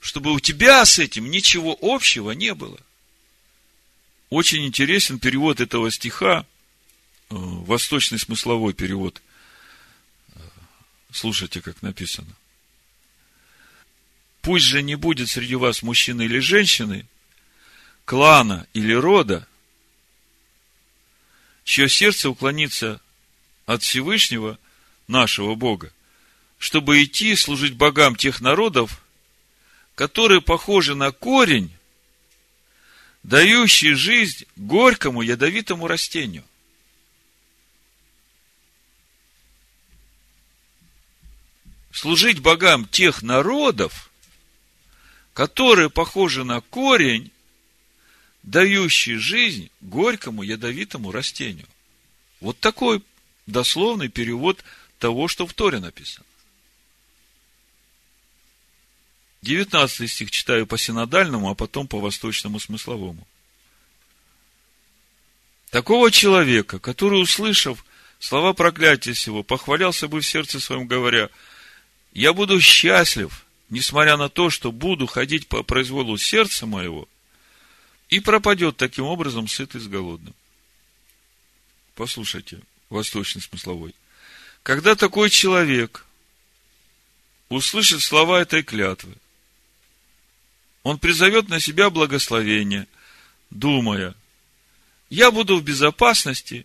чтобы 0.00 0.32
у 0.32 0.40
тебя 0.40 0.82
с 0.86 0.98
этим 0.98 1.30
ничего 1.30 1.76
общего 1.82 2.30
не 2.30 2.54
было. 2.54 2.78
Очень 4.30 4.66
интересен 4.66 5.18
перевод 5.18 5.60
этого 5.60 5.90
стиха, 5.90 6.46
восточный 7.30 8.18
смысловой 8.18 8.72
перевод. 8.74 9.20
Э, 10.34 10.40
слушайте, 11.12 11.60
как 11.60 11.82
написано. 11.82 12.34
Пусть 14.42 14.66
же 14.66 14.82
не 14.82 14.94
будет 14.94 15.28
среди 15.28 15.56
вас 15.56 15.82
мужчины 15.82 16.22
или 16.22 16.38
женщины, 16.38 17.06
клана 18.04 18.66
или 18.74 18.92
рода, 18.92 19.46
чье 21.64 21.88
сердце 21.88 22.30
уклонится 22.30 23.00
от 23.66 23.82
Всевышнего, 23.82 24.58
нашего 25.08 25.54
Бога, 25.54 25.92
чтобы 26.58 27.02
идти 27.02 27.34
служить 27.36 27.74
богам 27.74 28.16
тех 28.16 28.40
народов, 28.40 29.02
которые 29.94 30.40
похожи 30.40 30.94
на 30.94 31.12
корень, 31.12 31.72
дающий 33.22 33.94
жизнь 33.94 34.46
горькому 34.56 35.22
ядовитому 35.22 35.86
растению. 35.86 36.44
Служить 41.96 42.40
богам 42.40 42.84
тех 42.84 43.22
народов, 43.22 44.10
которые 45.32 45.88
похожи 45.88 46.44
на 46.44 46.60
корень, 46.60 47.30
дающий 48.42 49.16
жизнь 49.16 49.70
горькому 49.80 50.42
ядовитому 50.42 51.10
растению. 51.10 51.66
Вот 52.42 52.60
такой 52.60 53.02
дословный 53.46 54.08
перевод 54.08 54.62
того, 54.98 55.26
что 55.26 55.46
в 55.46 55.54
Торе 55.54 55.78
написано. 55.78 56.26
19 59.40 60.10
стих 60.10 60.30
читаю 60.30 60.66
по 60.66 60.76
синодальному, 60.76 61.48
а 61.48 61.54
потом 61.54 61.88
по 61.88 61.98
восточному 61.98 62.60
смысловому. 62.60 63.26
Такого 65.70 66.10
человека, 66.10 66.78
который, 66.78 67.22
услышав 67.22 67.86
слова 68.18 68.52
проклятия 68.52 69.14
сего, 69.14 69.42
похвалялся 69.42 70.08
бы 70.08 70.20
в 70.20 70.26
сердце 70.26 70.60
своем, 70.60 70.86
говоря, 70.86 71.30
я 72.16 72.32
буду 72.32 72.62
счастлив, 72.62 73.44
несмотря 73.68 74.16
на 74.16 74.30
то, 74.30 74.48
что 74.48 74.72
буду 74.72 75.06
ходить 75.06 75.48
по 75.48 75.62
произволу 75.62 76.16
сердца 76.16 76.64
моего, 76.64 77.06
и 78.08 78.20
пропадет 78.20 78.78
таким 78.78 79.04
образом 79.04 79.48
сытый 79.48 79.82
с 79.82 79.86
голодным. 79.86 80.34
Послушайте, 81.94 82.62
восточный 82.88 83.42
смысловой. 83.42 83.94
Когда 84.62 84.94
такой 84.94 85.28
человек 85.28 86.06
услышит 87.50 88.00
слова 88.00 88.40
этой 88.40 88.62
клятвы, 88.62 89.12
он 90.84 90.98
призовет 90.98 91.50
на 91.50 91.60
себя 91.60 91.90
благословение, 91.90 92.88
думая, 93.50 94.14
я 95.10 95.30
буду 95.30 95.58
в 95.58 95.62
безопасности, 95.62 96.64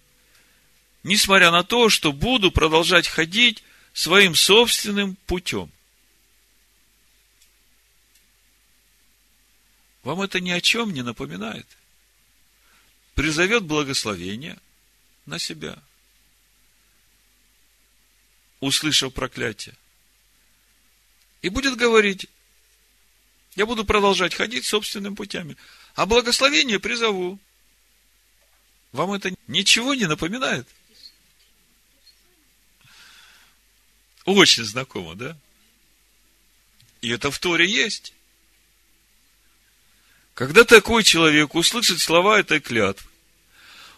несмотря 1.04 1.52
на 1.52 1.64
то, 1.64 1.90
что 1.90 2.14
буду 2.14 2.52
продолжать 2.52 3.10
ходить 3.10 3.64
своим 3.94 4.36
собственным 4.36 5.16
путем. 5.26 5.72
Вам 10.04 10.22
это 10.22 10.40
ни 10.40 10.50
о 10.50 10.62
чем 10.62 10.94
не 10.94 11.04
напоминает? 11.04 11.68
Призовет 13.14 13.64
благословение 13.64 14.58
на 15.26 15.38
себя, 15.38 15.78
услышав 18.60 19.14
проклятие. 19.14 19.76
И 21.42 21.50
будет 21.50 21.76
говорить, 21.76 22.28
я 23.56 23.66
буду 23.66 23.86
продолжать 23.86 24.34
ходить 24.34 24.66
собственными 24.66 25.16
путями. 25.16 25.58
А 25.96 26.06
благословение 26.06 26.80
призову. 26.80 27.40
Вам 28.92 29.14
это 29.14 29.34
ничего 29.48 29.94
не 29.94 30.06
напоминает? 30.06 30.68
Очень 34.26 34.66
знакомо, 34.66 35.16
да? 35.16 35.38
И 37.02 37.10
это 37.10 37.32
в 37.32 37.40
Торе 37.40 37.66
есть. 37.66 38.14
Когда 40.34 40.64
такой 40.64 41.04
человек 41.04 41.56
услышит 41.56 42.00
слова 42.00 42.40
этой 42.40 42.60
клятвы, 42.60 43.10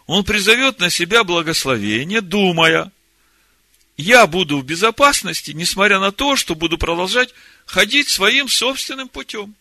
он 0.05 0.23
призовет 0.23 0.79
на 0.79 0.89
себя 0.89 1.23
благословение, 1.23 2.21
думая, 2.21 2.91
я 3.95 4.25
буду 4.25 4.59
в 4.59 4.65
безопасности, 4.65 5.51
несмотря 5.51 5.99
на 5.99 6.11
то, 6.11 6.35
что 6.35 6.55
буду 6.55 6.77
продолжать 6.77 7.33
ходить 7.65 8.09
своим 8.09 8.49
собственным 8.49 9.07
путем. 9.07 9.55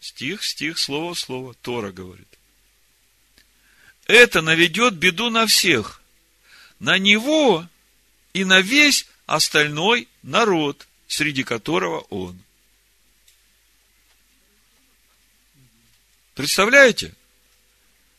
Стих, 0.00 0.42
стих, 0.42 0.78
слово, 0.78 1.14
слово. 1.14 1.54
Тора 1.54 1.92
говорит. 1.92 2.28
Это 4.06 4.40
наведет 4.40 4.94
беду 4.94 5.28
на 5.28 5.46
всех. 5.46 6.00
На 6.78 6.98
него 6.98 7.66
и 8.38 8.44
на 8.44 8.60
весь 8.60 9.06
остальной 9.26 10.06
народ, 10.22 10.86
среди 11.08 11.42
которого 11.42 12.00
он. 12.08 12.40
Представляете? 16.34 17.14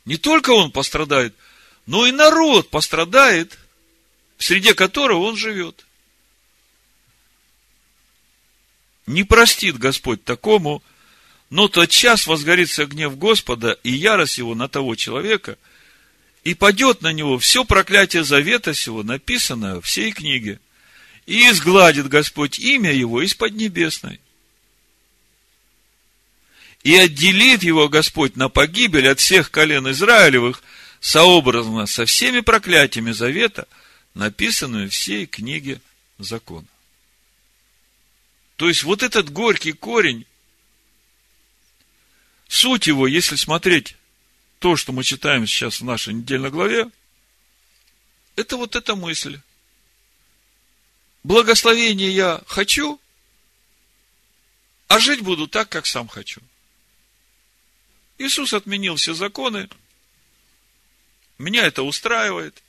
Не 0.03 0.17
только 0.17 0.49
он 0.49 0.71
пострадает, 0.71 1.33
но 1.85 2.05
и 2.05 2.11
народ 2.11 2.69
пострадает, 2.69 3.57
в 4.37 4.43
среде 4.43 4.73
которого 4.73 5.19
он 5.19 5.37
живет. 5.37 5.85
Не 9.05 9.23
простит 9.23 9.77
Господь 9.77 10.25
такому, 10.25 10.83
но 11.49 11.69
тот 11.69 11.89
час 11.89 12.27
возгорится 12.27 12.85
гнев 12.85 13.17
Господа 13.17 13.79
и 13.83 13.91
ярость 13.91 14.37
его 14.37 14.53
на 14.53 14.67
того 14.67 14.95
человека, 14.95 15.57
и 16.43 16.53
падет 16.53 17.01
на 17.01 17.11
него 17.11 17.37
все 17.37 17.65
проклятие 17.65 18.23
завета 18.23 18.73
сего, 18.73 19.03
написанное 19.03 19.75
в 19.75 19.81
всей 19.81 20.11
книге, 20.11 20.59
и 21.25 21.49
изгладит 21.49 22.07
Господь 22.07 22.59
имя 22.59 22.91
его 22.91 23.21
из 23.21 23.33
Поднебесной. 23.35 24.19
И 26.83 26.95
отделит 26.95 27.61
его 27.61 27.89
Господь 27.89 28.35
на 28.35 28.49
погибель 28.49 29.07
от 29.09 29.19
всех 29.19 29.51
колен 29.51 29.91
Израилевых, 29.91 30.63
сообразно 31.01 31.85
со 31.85 32.05
всеми 32.05 32.39
проклятиями 32.39 33.11
завета, 33.11 33.67
написанными 34.13 34.87
в 34.87 34.93
всей 34.93 35.25
книге 35.25 35.81
закона. 36.17 36.67
То 38.55 38.67
есть, 38.67 38.83
вот 38.83 39.03
этот 39.03 39.29
горький 39.29 39.73
корень, 39.73 40.25
суть 42.47 42.87
его, 42.87 43.07
если 43.07 43.35
смотреть 43.35 43.95
то, 44.59 44.75
что 44.75 44.91
мы 44.91 45.03
читаем 45.03 45.47
сейчас 45.47 45.79
в 45.79 45.85
нашей 45.85 46.13
недельной 46.13 46.51
главе, 46.51 46.89
это 48.35 48.57
вот 48.57 48.75
эта 48.75 48.95
мысль. 48.95 49.39
Благословение 51.23 52.11
я 52.11 52.41
хочу, 52.45 52.99
а 54.87 54.99
жить 54.99 55.21
буду 55.21 55.47
так, 55.47 55.69
как 55.69 55.85
сам 55.85 56.07
хочу. 56.07 56.41
Иисус 58.17 58.53
отменил 58.53 58.95
все 58.95 59.13
законы, 59.13 59.69
меня 61.37 61.65
это 61.65 61.83
устраивает, 61.83 62.61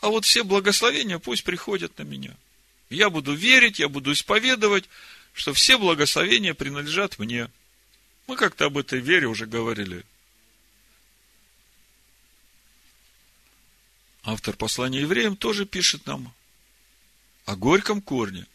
а 0.00 0.08
вот 0.08 0.24
все 0.24 0.42
благословения 0.42 1.20
пусть 1.20 1.44
приходят 1.44 1.96
на 1.98 2.02
меня. 2.02 2.36
Я 2.90 3.08
буду 3.08 3.34
верить, 3.34 3.78
я 3.78 3.88
буду 3.88 4.12
исповедовать, 4.12 4.88
что 5.32 5.54
все 5.54 5.78
благословения 5.78 6.54
принадлежат 6.54 7.20
мне. 7.20 7.48
Мы 8.26 8.36
как-то 8.36 8.66
об 8.66 8.78
этой 8.78 8.98
вере 8.98 9.28
уже 9.28 9.46
говорили 9.46 10.04
автор 14.22 14.56
послания 14.56 15.00
евреям 15.00 15.36
тоже 15.36 15.66
пишет 15.66 16.06
нам 16.06 16.32
о 17.44 17.56
горьком 17.56 18.00
корне. 18.00 18.46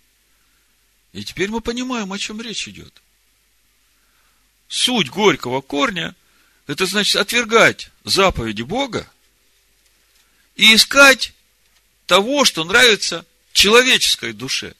И 1.13 1.23
теперь 1.23 1.49
мы 1.49 1.61
понимаем, 1.61 2.13
о 2.13 2.17
чем 2.17 2.41
речь 2.41 2.67
идет. 2.67 3.01
Суть 4.67 5.09
горького 5.09 5.61
корня– 5.61 6.15
это 6.67 6.85
значит 6.85 7.15
отвергать 7.15 7.91
заповеди 8.03 8.61
Бога 8.61 9.09
и 10.55 10.75
искать 10.75 11.33
того, 12.05 12.45
что 12.45 12.63
нравится 12.63 13.25
человеческой 13.53 14.33
душе. 14.33 14.75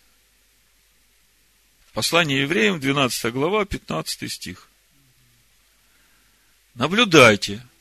Послание 1.94 2.42
евреям, 2.42 2.80
12 2.80 3.34
глава, 3.34 3.66
15 3.66 4.32
стих. 4.32 4.70
Наблюдайте– 6.76 7.66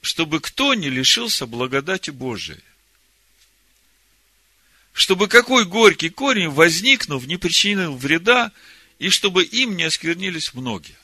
чтобы 0.00 0.40
кто 0.40 0.74
не 0.74 0.88
лишился 0.88 1.46
благодати 1.46 2.10
Божией. 2.10 2.62
Чтобы 4.92 5.28
какой 5.28 5.64
горький 5.64 6.08
корень, 6.08 6.48
возникнув, 6.48 7.26
не 7.26 7.36
причинил 7.36 7.96
вреда, 7.96 8.52
и 8.98 9.08
чтобы 9.08 9.44
им 9.44 9.76
не 9.76 9.84
осквернились 9.84 10.52
многие. 10.52 10.96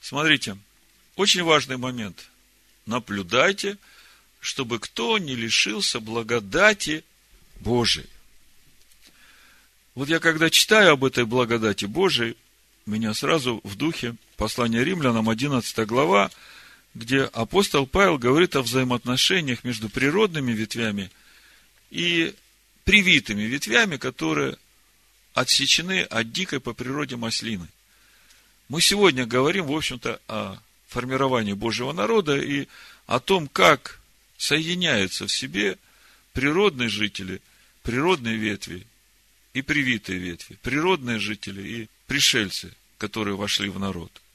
Смотрите, 0.00 0.56
очень 1.16 1.42
важный 1.42 1.76
момент. 1.76 2.28
Наблюдайте, 2.86 3.76
чтобы 4.40 4.78
кто 4.78 5.18
не 5.18 5.36
лишился 5.36 6.00
благодати 6.00 7.04
Божией. 7.56 8.08
Вот 9.94 10.08
я 10.08 10.18
когда 10.18 10.50
читаю 10.50 10.92
об 10.92 11.04
этой 11.04 11.24
благодати 11.24 11.84
Божией, 11.84 12.36
меня 12.86 13.12
сразу 13.12 13.60
в 13.64 13.76
духе 13.76 14.16
послания 14.36 14.82
римлянам, 14.82 15.28
11 15.28 15.86
глава, 15.86 16.30
где 16.94 17.22
апостол 17.22 17.86
Павел 17.86 18.18
говорит 18.18 18.56
о 18.56 18.62
взаимоотношениях 18.62 19.64
между 19.64 19.88
природными 19.88 20.52
ветвями 20.52 21.10
и 21.90 22.34
привитыми 22.84 23.42
ветвями, 23.42 23.96
которые 23.96 24.56
отсечены 25.34 26.02
от 26.02 26.32
дикой 26.32 26.60
по 26.60 26.72
природе 26.72 27.16
маслины. 27.16 27.68
Мы 28.68 28.80
сегодня 28.80 29.26
говорим, 29.26 29.66
в 29.66 29.72
общем-то, 29.72 30.20
о 30.26 30.58
формировании 30.88 31.52
Божьего 31.52 31.92
народа 31.92 32.36
и 32.36 32.66
о 33.06 33.20
том, 33.20 33.46
как 33.48 34.00
соединяются 34.36 35.26
в 35.26 35.32
себе 35.32 35.78
природные 36.32 36.88
жители, 36.88 37.40
природные 37.82 38.36
ветви 38.36 38.86
и 39.54 39.62
привитые 39.62 40.18
ветви, 40.18 40.58
природные 40.62 41.18
жители 41.18 41.62
и 41.62 41.88
пришельцы, 42.06 42.72
которые 42.98 43.36
вошли 43.36 43.68
в 43.68 43.78
народ– 43.78 44.10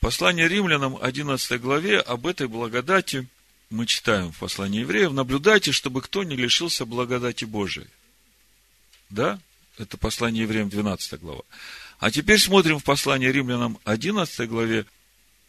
Послание 0.00 0.48
римлянам, 0.48 0.98
11 1.00 1.60
главе, 1.60 2.00
об 2.00 2.26
этой 2.26 2.48
благодати 2.48 3.26
мы 3.70 3.86
читаем 3.86 4.32
в 4.32 4.38
послании 4.38 4.80
евреев. 4.80 5.12
Наблюдайте, 5.12 5.72
чтобы 5.72 6.02
кто 6.02 6.22
не 6.22 6.36
лишился 6.36 6.84
благодати 6.84 7.44
Божией. 7.44 7.88
Да? 9.10 9.40
Это 9.78 9.96
послание 9.96 10.44
евреям, 10.44 10.68
12 10.68 11.20
глава. 11.20 11.42
А 11.98 12.10
теперь 12.10 12.38
смотрим 12.38 12.78
в 12.78 12.84
послании 12.84 13.28
римлянам, 13.28 13.78
11 13.84 14.48
главе, 14.48 14.86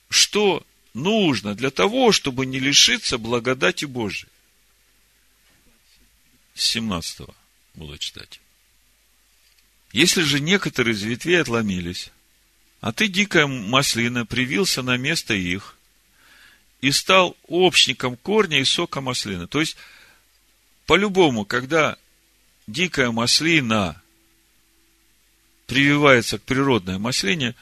что 0.09 0.65
нужно 0.93 1.53
для 1.53 1.69
того, 1.69 2.11
чтобы 2.11 2.45
не 2.45 2.59
лишиться 2.59 3.17
благодати 3.17 3.85
Божией. 3.85 4.29
С 6.55 6.65
17 6.65 7.27
буду 7.75 7.97
читать. 7.97 8.39
Если 9.91 10.21
же 10.23 10.39
некоторые 10.39 10.95
из 10.95 11.03
ветвей 11.03 11.39
отломились, 11.39 12.11
а 12.81 12.91
ты, 12.91 13.07
дикая 13.07 13.47
маслина, 13.47 14.25
привился 14.25 14.81
на 14.81 14.97
место 14.97 15.33
их 15.33 15.75
и 16.81 16.91
стал 16.91 17.35
общником 17.47 18.15
корня 18.17 18.59
и 18.59 18.63
сока 18.63 19.01
маслины. 19.01 19.47
То 19.47 19.59
есть, 19.59 19.77
по-любому, 20.85 21.43
когда 21.43 21.97
дикая 22.67 23.11
маслина 23.11 24.01
прививается 25.65 26.37
к 26.37 26.43
природной 26.43 26.99
маслине, 26.99 27.55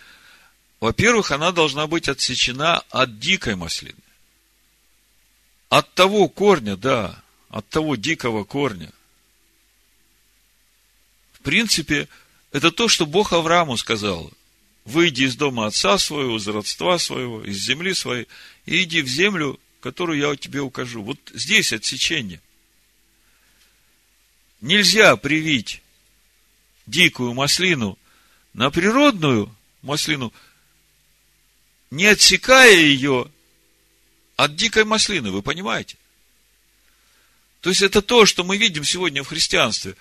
во-первых, 0.82 1.32
она 1.32 1.52
должна 1.52 1.88
быть 1.88 2.10
отсечена 2.10 2.80
от 2.90 3.18
дикой 3.20 3.56
маслины. 3.56 3.96
От 5.70 5.94
того 5.94 6.28
корня, 6.28 6.76
да, 6.76 7.24
от 7.50 7.68
того 7.70 7.96
дикого 7.96 8.44
корня. 8.44 8.92
В 11.34 11.40
принципе, 11.40 12.10
это 12.52 12.72
то, 12.72 12.90
что 12.90 13.06
Бог 13.06 13.32
Аврааму 13.32 13.78
сказал– 13.78 14.30
выйди 14.86 15.24
из 15.24 15.36
дома 15.36 15.66
отца 15.66 15.98
своего, 15.98 16.38
из 16.38 16.48
родства 16.48 16.98
своего, 17.00 17.44
из 17.44 17.58
земли 17.58 17.94
своей, 17.94 18.28
и 18.66 18.84
иди 18.84 19.02
в 19.02 19.08
землю, 19.08 19.60
которую 19.82 20.20
я 20.20 20.36
тебе 20.36 20.62
укажу. 20.62 21.02
Вот 21.02 21.20
здесь 21.34 21.74
отсечение. 21.74 22.40
Нельзя 24.62 25.16
привить 25.18 25.82
дикую 26.86 27.34
маслину 27.34 27.98
на 28.54 28.72
природную 28.72 29.54
маслину, 29.82 30.32
не 31.92 32.06
отсекая 32.06 32.76
ее 32.76 33.30
от 34.36 34.56
дикой 34.56 34.86
маслины, 34.86 35.32
вы 35.32 35.42
понимаете? 35.42 35.98
То 37.62 37.70
есть 37.70 37.82
это 37.82 38.02
то, 38.02 38.26
что 38.26 38.44
мы 38.44 38.58
видим 38.58 38.84
сегодня 38.84 39.24
в 39.24 39.28
христианстве. 39.28 39.96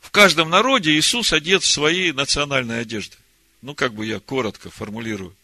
В 0.00 0.10
каждом 0.10 0.50
народе 0.50 0.92
Иисус 0.92 1.32
одет 1.32 1.62
в 1.62 1.66
свои 1.66 2.12
национальные 2.12 2.80
одежды. 2.80 3.16
Ну, 3.66 3.74
как 3.74 3.94
бы 3.94 4.06
я 4.06 4.20
коротко 4.20 4.70
формулирую 4.70 5.34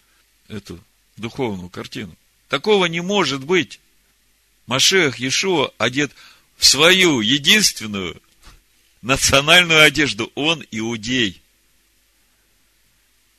эту 0.46 0.78
духовную 1.16 1.68
картину. 1.68 2.16
Такого 2.48 2.86
не 2.86 3.00
может 3.00 3.42
быть. 3.42 3.80
Машех 4.66 5.18
Иешуа 5.18 5.72
одет 5.76 6.12
в 6.56 6.64
свою 6.64 7.20
единственную 7.20 8.22
национальную 9.00 9.82
одежду. 9.82 10.30
Он 10.36 10.64
иудей. 10.70 11.42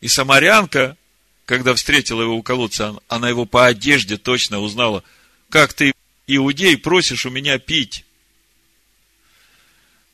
И 0.01 0.09
самарянка, 0.09 0.97
когда 1.45 1.73
встретила 1.75 2.23
его 2.23 2.35
у 2.35 2.43
колодца, 2.43 2.93
она 3.07 3.29
его 3.29 3.45
по 3.45 3.65
одежде 3.65 4.17
точно 4.17 4.59
узнала. 4.59 5.01
Как 5.47 5.73
ты, 5.73 5.93
иудей, 6.27 6.77
просишь 6.77 7.25
у 7.25 7.29
меня 7.29 7.57
пить? 7.57 8.03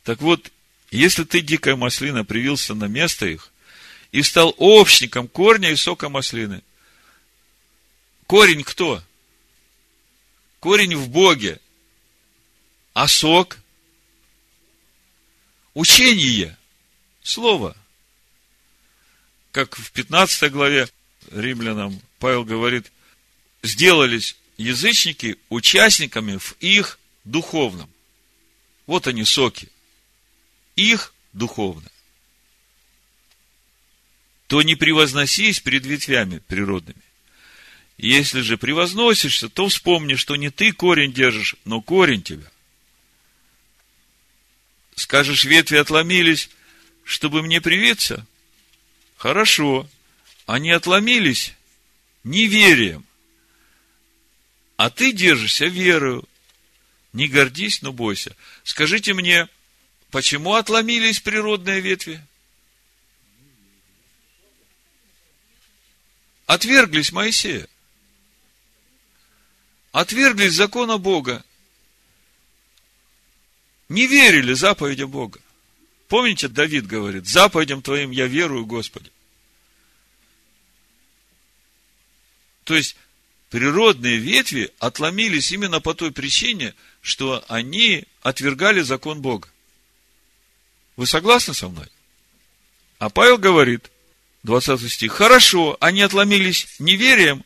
Так 0.03 0.21
вот, 0.21 0.51
если 0.91 1.23
ты, 1.23 1.41
дикая 1.41 1.75
маслина, 1.75 2.23
привился 2.23 2.75
на 2.75 2.85
место 2.85 3.25
их, 3.25 3.48
и 4.11 4.23
стал 4.23 4.55
общником 4.57 5.27
корня 5.27 5.71
и 5.71 5.75
сока 5.75 6.09
маслины. 6.09 6.63
Корень 8.27 8.63
кто? 8.63 9.03
Корень 10.59 10.95
в 10.95 11.09
Боге. 11.09 11.59
А 12.93 13.07
сок? 13.07 13.57
Учение. 15.73 16.57
Слово. 17.23 17.75
Как 19.51 19.75
в 19.77 19.91
15 19.91 20.51
главе 20.51 20.89
римлянам 21.31 22.01
Павел 22.19 22.43
говорит, 22.43 22.91
сделались 23.63 24.35
язычники 24.57 25.37
участниками 25.49 26.37
в 26.37 26.55
их 26.59 26.99
духовном. 27.23 27.89
Вот 28.85 29.07
они 29.07 29.23
соки. 29.23 29.69
Их 30.75 31.13
духовное 31.33 31.91
то 34.49 34.63
не 34.63 34.75
превозносись 34.75 35.59
перед 35.59 35.85
ветвями 35.85 36.39
природными. 36.39 36.99
Если 37.99 38.41
же 38.41 38.57
превозносишься, 38.57 39.47
то 39.47 39.67
вспомни, 39.67 40.15
что 40.15 40.35
не 40.35 40.49
ты 40.49 40.71
корень 40.73 41.13
держишь, 41.13 41.55
но 41.65 41.81
корень 41.81 42.23
тебя. 42.23 42.49
Скажешь, 44.95 45.43
ветви 45.43 45.75
отломились, 45.77 46.49
чтобы 47.03 47.43
мне 47.43 47.61
привиться? 47.61 48.25
Хорошо. 49.17 49.87
Они 50.47 50.71
отломились 50.71 51.53
неверием. 52.23 53.05
А 54.77 54.89
ты 54.89 55.11
держишься 55.11 55.67
верою. 55.67 56.27
Не 57.13 57.27
гордись, 57.27 57.83
но 57.83 57.93
бойся. 57.93 58.35
Скажите 58.63 59.13
мне, 59.13 59.47
почему 60.09 60.55
отломились 60.55 61.19
природные 61.19 61.81
ветви? 61.81 62.19
Отверглись 66.49 67.11
Моисея. 67.11 67.67
Отверглись 69.91 70.53
закона 70.53 70.97
Бога. 70.97 71.45
Не 73.87 74.07
верили 74.07 74.53
заповедям 74.53 75.11
Бога. 75.11 75.39
Помните, 76.07 76.47
Давид 76.47 76.87
говорит, 76.87 77.27
заповедям 77.27 77.83
Твоим 77.83 78.09
я 78.09 78.25
верую, 78.25 78.65
Господи. 78.65 79.11
То 82.63 82.75
есть, 82.75 82.95
природные 83.51 84.17
ветви 84.17 84.73
отломились 84.79 85.51
именно 85.51 85.79
по 85.79 85.93
той 85.93 86.11
причине, 86.11 86.73
что 87.01 87.45
они 87.47 88.05
отвергали 88.23 88.81
закон 88.81 89.21
Бога. 89.21 89.47
Вы 90.95 91.05
согласны 91.05 91.53
со 91.53 91.69
мной? 91.69 91.89
А 92.97 93.11
Павел 93.11 93.37
говорит, 93.37 93.91
20 94.43 94.91
стих, 94.91 95.11
хорошо, 95.13 95.77
они 95.79 96.01
отломились 96.01 96.67
неверием, 96.79 97.43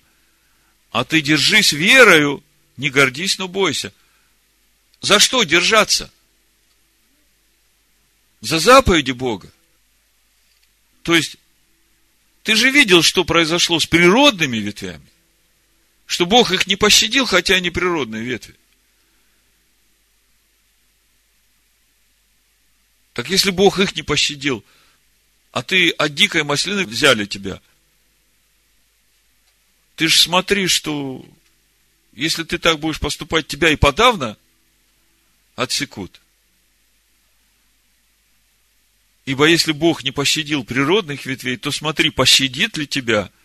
а 0.91 1.03
ты 1.03 1.21
держись 1.21 1.73
верою, 1.73 2.43
не 2.77 2.89
гордись, 2.89 3.37
но 3.37 3.47
бойся. 3.47 3.93
За 5.01 5.19
что 5.19 5.43
держаться? 5.43 6.11
За 8.41 8.59
заповеди 8.59 9.11
Бога. 9.11 9.51
То 11.01 11.15
есть, 11.15 11.37
ты 12.43 12.55
же 12.55 12.69
видел, 12.69 13.01
что 13.01 13.23
произошло 13.23 13.79
с 13.79 13.85
природными 13.85 14.57
ветвями 14.57 15.13
что 16.05 16.25
Бог 16.27 16.51
их 16.51 16.67
не 16.67 16.75
пощадил, 16.75 17.25
хотя 17.25 17.55
они 17.55 17.69
природные 17.69 18.23
ветви. 18.23 18.55
Так 23.13 23.29
если 23.29 23.51
Бог 23.51 23.79
их 23.79 23.95
не 23.95 24.03
пощадил, 24.03 24.63
а 25.53 25.63
ты 25.63 25.91
от 25.91 26.13
дикой 26.13 26.43
маслины 26.43 26.85
взяли 26.85 27.25
тебя, 27.25 27.61
ты 29.95 30.09
же 30.09 30.19
смотри, 30.19 30.67
что 30.67 31.25
если 32.11 32.43
ты 32.43 32.57
так 32.57 32.79
будешь 32.79 32.99
поступать, 32.99 33.47
тебя 33.47 33.69
и 33.69 33.77
подавно 33.77 34.35
отсекут. 35.55 36.19
Ибо 39.25 39.45
если 39.45 39.71
Бог 39.71 40.03
не 40.03 40.11
пощадил 40.11 40.65
природных 40.65 41.25
ветвей, 41.25 41.55
то 41.55 41.71
смотри, 41.71 42.09
пощадит 42.09 42.75
ли 42.75 42.85
тебя– 42.85 43.31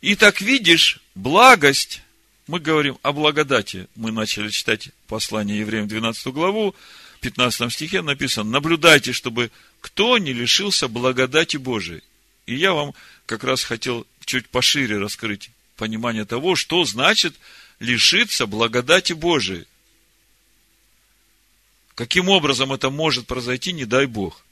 и 0.00 0.14
так 0.14 0.40
видишь, 0.40 1.00
благость, 1.14 2.02
мы 2.46 2.58
говорим 2.58 2.98
о 3.02 3.12
благодати. 3.12 3.86
Мы 3.96 4.12
начали 4.12 4.48
читать 4.48 4.90
послание 5.06 5.60
евреям 5.60 5.88
12 5.88 6.26
главу, 6.28 6.74
в 7.18 7.20
15 7.20 7.70
стихе 7.70 8.00
написано, 8.00 8.50
наблюдайте, 8.50 9.12
чтобы 9.12 9.50
кто 9.80 10.18
не 10.18 10.32
лишился 10.32 10.88
благодати 10.88 11.56
Божией. 11.56 12.02
И 12.46 12.54
я 12.54 12.72
вам 12.72 12.94
как 13.26 13.44
раз 13.44 13.62
хотел 13.62 14.06
чуть 14.24 14.48
пошире 14.48 14.98
раскрыть 14.98 15.50
понимание 15.76 16.24
того, 16.24 16.56
что 16.56 16.84
значит 16.84 17.34
лишиться 17.78 18.46
благодати 18.46 19.12
Божией. 19.12 19.66
Каким 21.94 22.28
образом 22.28 22.72
это 22.72 22.90
может 22.90 23.26
произойти, 23.26 23.72
не 23.72 23.84
дай 23.84 24.06
Бог. 24.06 24.44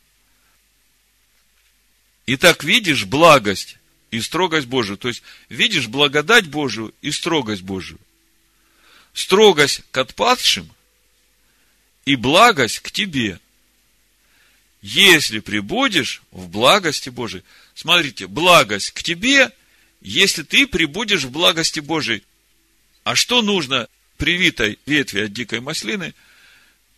Итак, 2.27 2.63
видишь 2.63 3.05
благость, 3.05 3.79
и 4.11 4.21
строгость 4.21 4.67
Божию. 4.67 4.97
То 4.99 5.09
есть, 5.09 5.23
видишь 5.49 5.89
благодать 5.89 6.47
Божию 6.47 6.95
и 7.03 7.11
строгость 7.11 7.63
Божию. 7.63 7.99
Строгость 9.13 9.83
к 9.91 9.97
отпадшим 9.99 10.71
и 12.05 12.17
благость 12.17 12.81
к 12.81 12.91
тебе. 12.91 13.41
Если 14.81 15.41
прибудешь 15.41 16.23
в 16.31 16.49
благости 16.49 17.09
Божией. 17.09 17.43
Смотрите, 17.75 18.27
благость 18.27 18.93
к 18.93 19.03
тебе, 19.03 19.51
если 20.01 20.43
ты 20.43 20.67
прибудешь 20.67 21.25
в 21.25 21.31
благости 21.31 21.81
Божией. 21.81 22.23
А 23.05 23.17
что 23.17 23.43
нужно 23.43 23.89
привитой 24.17 24.79
ветви 24.87 25.23
от 25.23 25.33
дикой 25.33 25.61
маслины? 25.61 26.15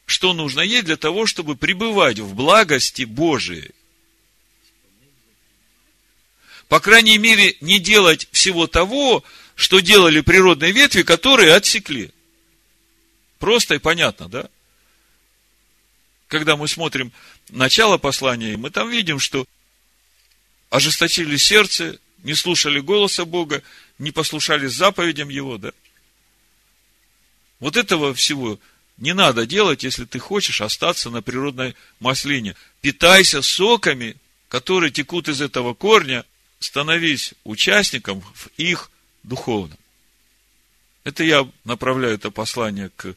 Что 0.06 0.32
нужно 0.32 0.60
ей 0.60 0.82
для 0.82 0.96
того, 0.96 1.26
чтобы 1.26 1.56
пребывать 1.56 2.18
в 2.18 2.34
благости 2.34 3.04
Божией? 3.04 3.72
по 6.70 6.78
крайней 6.78 7.18
мере, 7.18 7.56
не 7.60 7.80
делать 7.80 8.28
всего 8.30 8.68
того, 8.68 9.24
что 9.56 9.80
делали 9.80 10.20
природные 10.20 10.70
ветви, 10.70 11.02
которые 11.02 11.52
отсекли. 11.52 12.12
Просто 13.40 13.74
и 13.74 13.78
понятно, 13.78 14.28
да? 14.28 14.48
Когда 16.30 16.56
мы 16.56 16.68
смотрим 16.68 17.10
начало 17.48 17.98
послания, 17.98 18.56
мы 18.56 18.70
там 18.70 18.88
видим, 18.88 19.18
что 19.18 19.46
ожесточили 20.70 21.36
сердце, 21.36 21.98
не 22.22 22.34
слушали 22.34 22.78
голоса 22.78 23.24
Бога, 23.24 23.64
не 23.98 24.12
послушали 24.12 24.68
заповедям 24.68 25.28
Его, 25.28 25.58
да? 25.58 25.72
Вот 27.58 27.76
этого 27.76 28.14
всего 28.14 28.60
не 28.96 29.12
надо 29.12 29.44
делать, 29.44 29.82
если 29.82 30.04
ты 30.04 30.20
хочешь 30.20 30.60
остаться 30.60 31.10
на 31.10 31.20
природной 31.20 31.74
маслине. 31.98 32.54
Питайся 32.80 33.42
соками, 33.42 34.16
которые 34.48 34.92
текут 34.92 35.28
из 35.28 35.40
этого 35.40 35.74
корня, 35.74 36.24
становись 36.60 37.34
участником 37.42 38.20
в 38.20 38.50
их 38.56 38.92
духовном. 39.24 39.78
Это 41.02 41.24
я 41.24 41.48
направляю 41.64 42.14
это 42.14 42.30
послание 42.30 42.90
к 42.94 43.16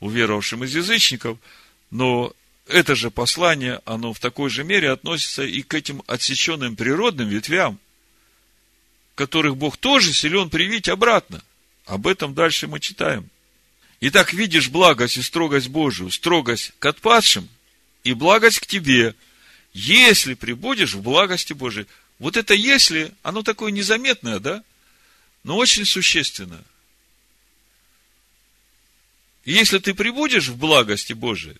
уверовавшим 0.00 0.64
из 0.64 0.74
язычников, 0.74 1.38
но 1.90 2.32
это 2.66 2.94
же 2.94 3.10
послание, 3.10 3.80
оно 3.84 4.12
в 4.12 4.20
такой 4.20 4.48
же 4.50 4.64
мере 4.64 4.90
относится 4.90 5.44
и 5.44 5.62
к 5.62 5.74
этим 5.74 6.02
отсеченным 6.06 6.76
природным 6.76 7.28
ветвям, 7.28 7.78
которых 9.14 9.56
Бог 9.56 9.76
тоже 9.76 10.12
силен 10.12 10.50
привить 10.50 10.88
обратно. 10.88 11.42
Об 11.84 12.06
этом 12.06 12.34
дальше 12.34 12.66
мы 12.66 12.80
читаем. 12.80 13.28
Итак, 14.00 14.32
видишь 14.32 14.68
благость 14.68 15.18
и 15.18 15.22
строгость 15.22 15.68
Божию, 15.68 16.10
строгость 16.10 16.72
к 16.78 16.86
отпадшим 16.86 17.48
и 18.02 18.12
благость 18.12 18.60
к 18.60 18.66
тебе, 18.66 19.14
если 19.72 20.34
прибудешь 20.34 20.94
в 20.94 21.02
благости 21.02 21.52
Божией. 21.52 21.86
Вот 22.18 22.36
это 22.36 22.54
если, 22.54 23.12
оно 23.22 23.42
такое 23.42 23.72
незаметное, 23.72 24.38
да? 24.38 24.64
Но 25.42 25.56
очень 25.56 25.84
существенное. 25.84 26.64
Если 29.44 29.78
ты 29.78 29.92
прибудешь 29.92 30.48
в 30.48 30.56
благости 30.56 31.12
Божией, 31.12 31.56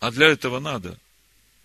а 0.00 0.10
для 0.10 0.28
этого 0.28 0.60
надо 0.60 0.98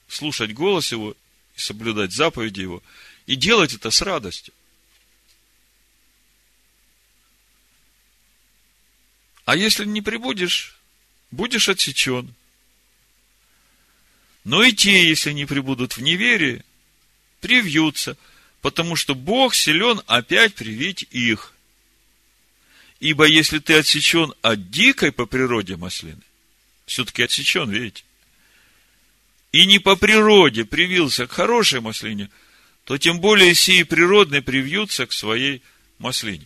слушать 0.07 0.53
голос 0.53 0.91
Его 0.91 1.15
и 1.55 1.60
соблюдать 1.60 2.11
заповеди 2.11 2.61
Его, 2.61 2.84
и 3.26 3.35
делать 3.35 3.73
это 3.73 3.91
с 3.91 4.01
радостью. 4.01 4.53
А 9.45 9.55
если 9.55 9.85
не 9.85 10.01
прибудешь, 10.01 10.77
будешь 11.31 11.69
отсечен– 11.69 12.34
но 14.43 14.64
и 14.64 14.73
те, 14.73 15.07
если 15.07 15.31
не 15.31 15.45
прибудут 15.45 15.93
в 15.93 16.01
неверии, 16.01 16.64
привьются, 17.39 18.18
потому 18.61 18.95
что 18.95 19.15
Бог 19.15 19.55
силен 19.55 20.01
опять 20.07 20.55
привить 20.55 21.07
их. 21.11 21.53
Ибо 22.99 23.26
если 23.26 23.60
ты 23.60 23.76
отсечен 23.76 24.34
от 24.41 24.69
дикой 24.69 25.11
по 25.11 25.26
природе 25.26 25.76
маслины, 25.77 26.22
все-таки 26.85 27.23
отсечен, 27.23 27.69
видите, 27.69 28.03
и 29.54 29.66
не 29.66 29.80
по 29.80 29.96
природе 29.96 30.66
привился 30.66 31.28
к 31.28 31.32
хорошей 31.32 31.80
маслине, 31.80 32.30
то 32.84 32.98
тем 32.98 33.22
более 33.22 33.56
сии 33.56 33.84
природные 33.84 34.42
привьются 34.42 35.06
к 35.06 35.14
своей 35.14 35.62
маслине. 36.00 36.46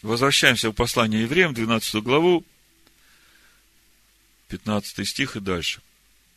Возвращаемся 0.00 0.70
в 0.70 0.72
послание 0.72 1.22
евреям, 1.22 1.54
12 1.54 2.02
главу, 2.02 2.44
15 4.48 5.06
стих 5.06 5.36
и 5.36 5.40
дальше. 5.40 5.80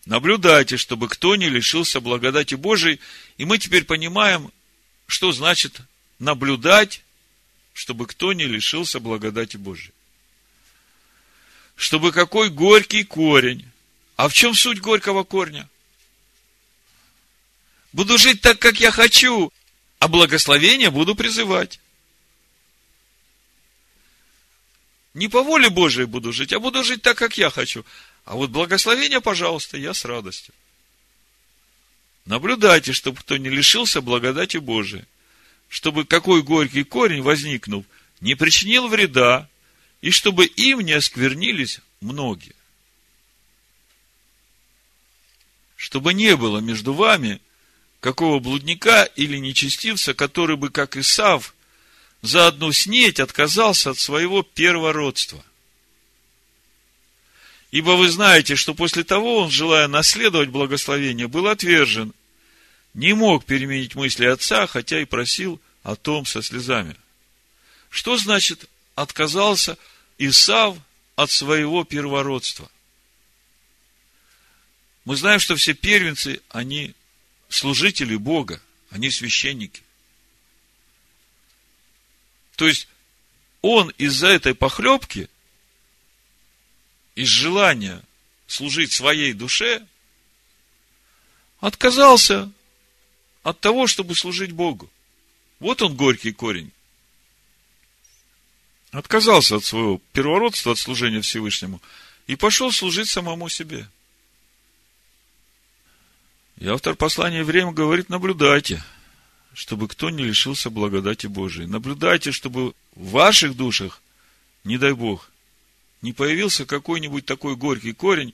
Наблюдайте, 0.05 0.77
чтобы 0.77 1.09
кто 1.09 1.35
не 1.35 1.49
лишился 1.49 1.99
благодати 1.99 2.53
Божией. 2.53 2.99
И 3.37 3.45
мы 3.45 3.57
теперь 3.57 3.85
понимаем, 3.85 4.51
что 5.07 5.31
значит 5.31 5.81
наблюдать, 6.19 7.01
чтобы 7.73 8.05
кто 8.05 8.33
не 8.33 8.45
лишился 8.45 8.99
благодати 8.99 9.57
Божией. 9.57 9.93
Чтобы 11.75 12.11
какой 12.11 12.49
горький 12.49 13.03
корень. 13.03 13.65
А 14.15 14.29
в 14.29 14.33
чем 14.33 14.53
суть 14.53 14.79
горького 14.79 15.23
корня? 15.23 15.67
Буду 17.91 18.17
жить 18.17 18.41
так, 18.41 18.59
как 18.59 18.79
я 18.79 18.91
хочу, 18.91 19.51
а 19.99 20.07
благословение 20.07 20.89
буду 20.89 21.15
призывать. 21.15 21.79
Не 25.13 25.29
по 25.29 25.43
воле 25.43 25.69
Божией 25.69 26.05
буду 26.05 26.33
жить, 26.33 26.51
а 26.51 26.59
буду 26.59 26.83
жить 26.83 27.01
так, 27.01 27.17
как 27.17 27.37
я 27.37 27.49
хочу. 27.49 27.85
А 28.25 28.35
вот 28.35 28.49
благословение, 28.49 29.21
пожалуйста, 29.21 29.77
я 29.77 29.93
с 29.93 30.03
радостью. 30.03 30.53
Наблюдайте, 32.25 32.91
чтобы 32.91 33.19
кто 33.19 33.37
не 33.37 33.49
лишился 33.49 34.01
благодати 34.01 34.57
Божией. 34.57 35.05
Чтобы 35.69 36.05
какой 36.05 36.41
горький 36.41 36.83
корень, 36.83 37.21
возникнув, 37.21 37.85
не 38.19 38.35
причинил 38.35 38.87
вреда, 38.87 39.49
и 40.01 40.11
чтобы 40.11 40.45
им 40.45 40.81
не 40.81 40.93
осквернились 40.93 41.79
многие. 42.01 42.54
Чтобы 45.75 46.13
не 46.13 46.35
было 46.35 46.59
между 46.59 46.93
вами 46.93 47.41
какого 47.99 48.39
блудника 48.39 49.03
или 49.15 49.37
нечестивца, 49.37 50.13
который 50.13 50.57
бы, 50.57 50.69
как 50.69 50.95
Исав, 50.95 51.53
за 52.21 52.47
одну 52.47 52.71
снеть 52.71 53.19
отказался 53.19 53.91
от 53.91 53.99
своего 53.99 54.43
первородства. 54.43 55.43
Ибо 57.71 57.91
вы 57.91 58.09
знаете, 58.09 58.55
что 58.55 58.73
после 58.73 59.03
того 59.03 59.39
он, 59.39 59.51
желая 59.51 59.87
наследовать 59.87 60.49
благословение, 60.49 61.27
был 61.27 61.47
отвержен, 61.47 62.13
не 62.93 63.13
мог 63.13 63.43
переменить 63.45 63.95
мысли 63.95 64.25
отца, 64.25 64.67
хотя 64.67 65.01
и 65.01 65.05
просил 65.05 65.59
о 65.83 65.95
том 65.95 66.25
со 66.25 66.41
слезами. 66.41 66.95
Что 67.89 68.17
значит 68.17 68.69
отказался 68.95 69.77
Исав 70.17 70.77
от 71.15 71.31
своего 71.31 71.83
первородства? 71.83 72.69
Мы 75.05 75.15
знаем, 75.15 75.39
что 75.39 75.55
все 75.55 75.73
первенцы, 75.73 76.41
они 76.49 76.95
служители 77.47 78.15
Бога, 78.15 78.61
они 78.89 79.11
священники. 79.11 79.83
То 82.55 82.67
есть, 82.67 82.87
он 83.61 83.89
из-за 83.97 84.27
этой 84.27 84.55
похлебки, 84.55 85.29
из 87.13 87.27
желания 87.27 88.03
служить 88.47 88.91
своей 88.91 89.33
душе, 89.33 89.85
отказался 91.59 92.51
от 93.43 93.59
того, 93.59 93.87
чтобы 93.87 94.15
служить 94.15 94.51
Богу. 94.51 94.89
Вот 95.59 95.81
он 95.81 95.95
горький 95.95 96.31
корень. 96.31 96.71
Отказался 98.91 99.57
от 99.57 99.65
своего 99.65 100.01
первородства, 100.13 100.71
от 100.71 100.79
служения 100.79 101.21
Всевышнему, 101.21 101.81
и 102.27 102.35
пошел 102.35 102.71
служить 102.71 103.09
самому 103.09 103.49
себе. 103.49 103.87
И 106.57 106.67
автор 106.67 106.95
послания 106.95 107.39
Евреям 107.39 107.73
говорит, 107.73 108.09
наблюдайте– 108.09 108.83
чтобы 109.55 109.87
кто 109.87 110.09
не 110.09 110.25
лишился 110.25 110.69
благодати 110.69 111.27
Божией. 111.27 111.65
Наблюдайте, 111.65 112.33
чтобы 112.33 112.73
в 112.93 113.11
ваших 113.11 113.55
душах, 113.55 114.01
не 114.65 114.77
дай 114.77 114.91
Бог, 114.91 115.31
не 116.01 116.11
появился 116.11 116.65
какой-нибудь 116.65 117.25
такой 117.25 117.55
горький 117.55 117.93
корень, 117.93 118.33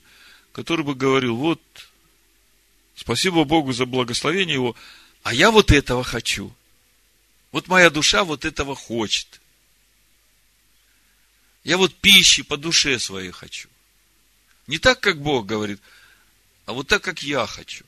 который 0.50 0.84
бы 0.84 0.96
говорил, 0.96 1.36
вот, 1.36 1.60
спасибо 2.96 3.44
Богу 3.44 3.72
за 3.72 3.86
благословение 3.86 4.54
его, 4.54 4.74
а 5.22 5.32
я 5.32 5.52
вот 5.52 5.70
этого 5.70 6.02
хочу. 6.02 6.52
Вот 7.52 7.68
моя 7.68 7.88
душа 7.88 8.24
вот 8.24 8.44
этого 8.44 8.74
хочет. 8.74 9.40
Я 11.62 11.76
вот 11.76 11.94
пищи 11.94 12.42
по 12.42 12.56
душе 12.56 12.98
своей 12.98 13.30
хочу. 13.30 13.68
Не 14.66 14.78
так, 14.78 14.98
как 14.98 15.22
Бог 15.22 15.46
говорит, 15.46 15.80
а 16.66 16.72
вот 16.72 16.88
так, 16.88 17.04
как 17.04 17.22
я 17.22 17.46
хочу. 17.46 17.84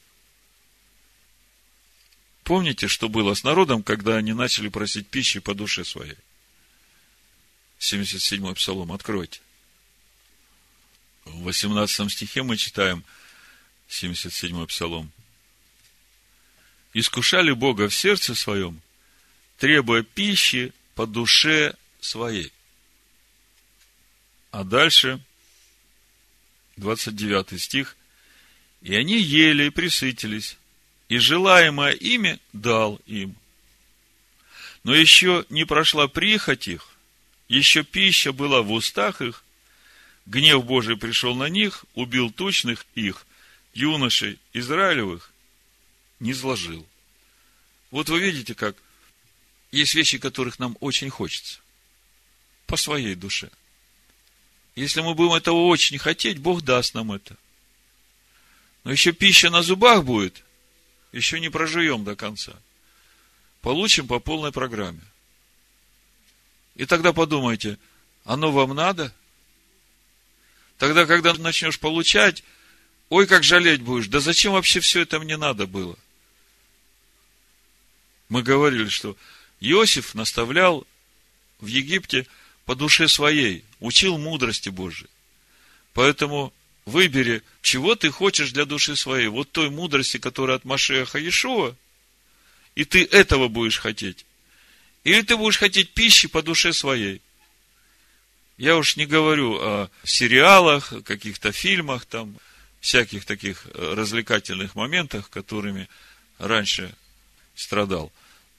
Помните, 2.44 2.88
что 2.88 3.08
было 3.08 3.32
с 3.32 3.42
народом, 3.42 3.82
когда 3.82 4.16
они 4.16 4.34
начали 4.34 4.68
просить 4.68 5.08
пищи 5.08 5.40
по 5.40 5.54
душе 5.54 5.82
своей? 5.82 6.16
77-й 7.80 8.54
псалом, 8.54 8.92
откройте. 8.92 9.40
В 11.24 11.42
18 11.44 12.12
стихе 12.12 12.42
мы 12.42 12.58
читаем 12.58 13.02
77-й 13.88 14.66
псалом. 14.66 15.10
Искушали 16.92 17.52
Бога 17.52 17.88
в 17.88 17.94
сердце 17.94 18.34
своем, 18.34 18.80
требуя 19.58 20.02
пищи 20.02 20.72
по 20.94 21.06
душе 21.06 21.74
своей. 22.00 22.52
А 24.50 24.64
дальше, 24.64 25.18
29 26.76 27.60
стих. 27.60 27.96
И 28.82 28.94
они 28.94 29.18
ели 29.18 29.64
и 29.64 29.70
присытились, 29.70 30.58
и 31.08 31.18
желаемое 31.18 31.92
ими 31.92 32.38
дал 32.52 33.00
им. 33.06 33.36
Но 34.82 34.94
еще 34.94 35.46
не 35.48 35.64
прошла 35.64 36.08
прихоть 36.08 36.68
их, 36.68 36.88
еще 37.48 37.84
пища 37.84 38.32
была 38.32 38.62
в 38.62 38.72
устах 38.72 39.20
их, 39.20 39.44
гнев 40.26 40.64
Божий 40.64 40.96
пришел 40.96 41.34
на 41.34 41.48
них, 41.48 41.84
убил 41.94 42.30
тучных 42.30 42.86
их, 42.94 43.26
юношей 43.72 44.38
Израилевых, 44.52 45.32
не 46.20 46.34
сложил. 46.34 46.86
Вот 47.90 48.08
вы 48.08 48.20
видите, 48.20 48.54
как 48.54 48.76
есть 49.70 49.94
вещи, 49.94 50.18
которых 50.18 50.58
нам 50.58 50.76
очень 50.80 51.10
хочется. 51.10 51.60
По 52.66 52.76
своей 52.76 53.14
душе. 53.14 53.50
Если 54.74 55.00
мы 55.00 55.14
будем 55.14 55.34
этого 55.34 55.66
очень 55.66 55.98
хотеть, 55.98 56.38
Бог 56.38 56.62
даст 56.62 56.94
нам 56.94 57.12
это. 57.12 57.36
Но 58.82 58.92
еще 58.92 59.12
пища 59.12 59.50
на 59.50 59.62
зубах 59.62 60.04
будет, 60.04 60.44
еще 61.14 61.38
не 61.38 61.48
проживем 61.48 62.04
до 62.04 62.16
конца. 62.16 62.52
Получим 63.60 64.06
по 64.06 64.18
полной 64.18 64.52
программе. 64.52 65.00
И 66.74 66.86
тогда 66.86 67.12
подумайте, 67.12 67.78
оно 68.24 68.50
вам 68.50 68.74
надо? 68.74 69.14
Тогда, 70.76 71.06
когда 71.06 71.32
начнешь 71.34 71.78
получать, 71.78 72.42
ой, 73.08 73.26
как 73.26 73.44
жалеть 73.44 73.80
будешь, 73.80 74.08
да 74.08 74.18
зачем 74.18 74.52
вообще 74.52 74.80
все 74.80 75.02
это 75.02 75.20
мне 75.20 75.36
надо 75.36 75.66
было? 75.66 75.96
Мы 78.28 78.42
говорили, 78.42 78.88
что 78.88 79.16
Иосиф 79.60 80.14
наставлял 80.14 80.84
в 81.60 81.66
Египте 81.66 82.26
по 82.64 82.74
душе 82.74 83.06
своей, 83.06 83.64
учил 83.78 84.18
мудрости 84.18 84.68
Божией. 84.68 85.10
Поэтому 85.92 86.52
Выбери, 86.86 87.42
чего 87.62 87.94
ты 87.94 88.10
хочешь 88.10 88.52
для 88.52 88.66
души 88.66 88.94
своей. 88.94 89.28
Вот 89.28 89.50
той 89.50 89.70
мудрости, 89.70 90.18
которая 90.18 90.58
от 90.58 90.64
Машеха 90.64 91.18
Иешуа, 91.18 91.74
и 92.74 92.84
ты 92.84 93.04
этого 93.04 93.48
будешь 93.48 93.78
хотеть. 93.78 94.26
Или 95.04 95.22
ты 95.22 95.36
будешь 95.36 95.58
хотеть 95.58 95.94
пищи 95.94 96.28
по 96.28 96.42
душе 96.42 96.72
своей. 96.72 97.22
Я 98.56 98.76
уж 98.76 98.96
не 98.96 99.06
говорю 99.06 99.58
о 99.60 99.90
сериалах, 100.04 100.92
каких-то 101.04 101.52
фильмах, 101.52 102.04
там, 102.04 102.36
всяких 102.80 103.24
таких 103.24 103.66
э, 103.66 103.94
развлекательных 103.94 104.74
моментах, 104.74 105.30
которыми 105.30 105.88
раньше 106.38 106.94
страдал, 107.54 108.12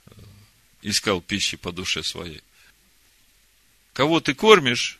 э, 0.07 0.11
искал 0.81 1.21
пищи 1.21 1.57
по 1.57 1.71
душе 1.71 2.03
своей. 2.03 2.41
Кого 3.93 4.19
ты 4.19 4.33
кормишь, 4.33 4.99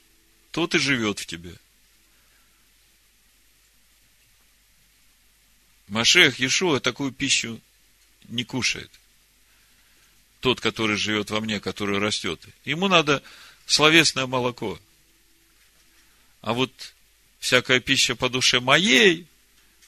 тот 0.52 0.76
и 0.76 0.80
живет 0.80 1.20
в 1.20 1.26
тебе. 1.26 1.56
Машех 5.88 6.40
Иешуа 6.40 6.80
такую 6.80 7.12
пищу 7.12 7.62
не 8.28 8.44
кушает. 8.44 8.92
Тот, 10.40 10.60
который 10.60 10.98
живет 10.98 11.30
во 11.30 11.42
мне, 11.42 11.60
который 11.60 12.00
растет. 12.00 12.42
Ему 12.66 12.88
надо 12.88 13.22
словесное 13.66 14.26
молоко. 14.26 14.80
А 16.42 16.54
вот 16.54 16.94
всякая 17.40 17.80
пища 17.80 18.16
по 18.16 18.30
душе 18.30 18.60
моей, 18.60 19.28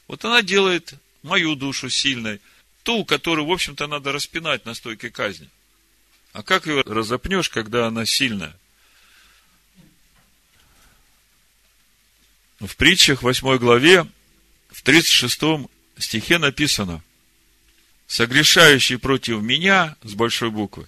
вот 0.08 0.24
она 0.26 0.42
делает 0.42 0.94
мою 1.24 1.56
душу 1.56 1.90
сильной. 1.90 2.42
Ту, 2.84 3.04
которую, 3.06 3.48
в 3.48 3.52
общем-то, 3.52 3.88
надо 3.88 4.12
распинать 4.12 4.66
на 4.66 4.74
стойке 4.74 5.10
казни. 5.10 5.50
А 6.34 6.44
как 6.44 6.68
ее 6.68 6.82
разопнешь, 6.82 7.50
когда 7.50 7.88
она 7.88 8.06
сильная? 8.06 8.56
В 12.60 12.76
притчах 12.76 13.22
8 13.22 13.58
главе, 13.58 14.08
в 14.70 14.82
36 14.82 15.68
стихе 16.00 16.38
написано, 16.38 17.04
согрешающий 18.08 18.98
против 18.98 19.42
меня, 19.42 19.96
с 20.04 20.14
большой 20.14 20.52
буквы, 20.52 20.88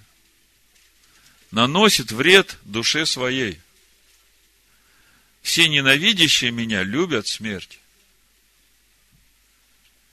наносит 1.51 2.11
вред 2.11 2.57
душе 2.63 3.05
своей. 3.05 3.59
Все 5.41 5.67
ненавидящие 5.67 6.51
меня 6.51 6.83
любят 6.83 7.27
смерть. 7.27 7.79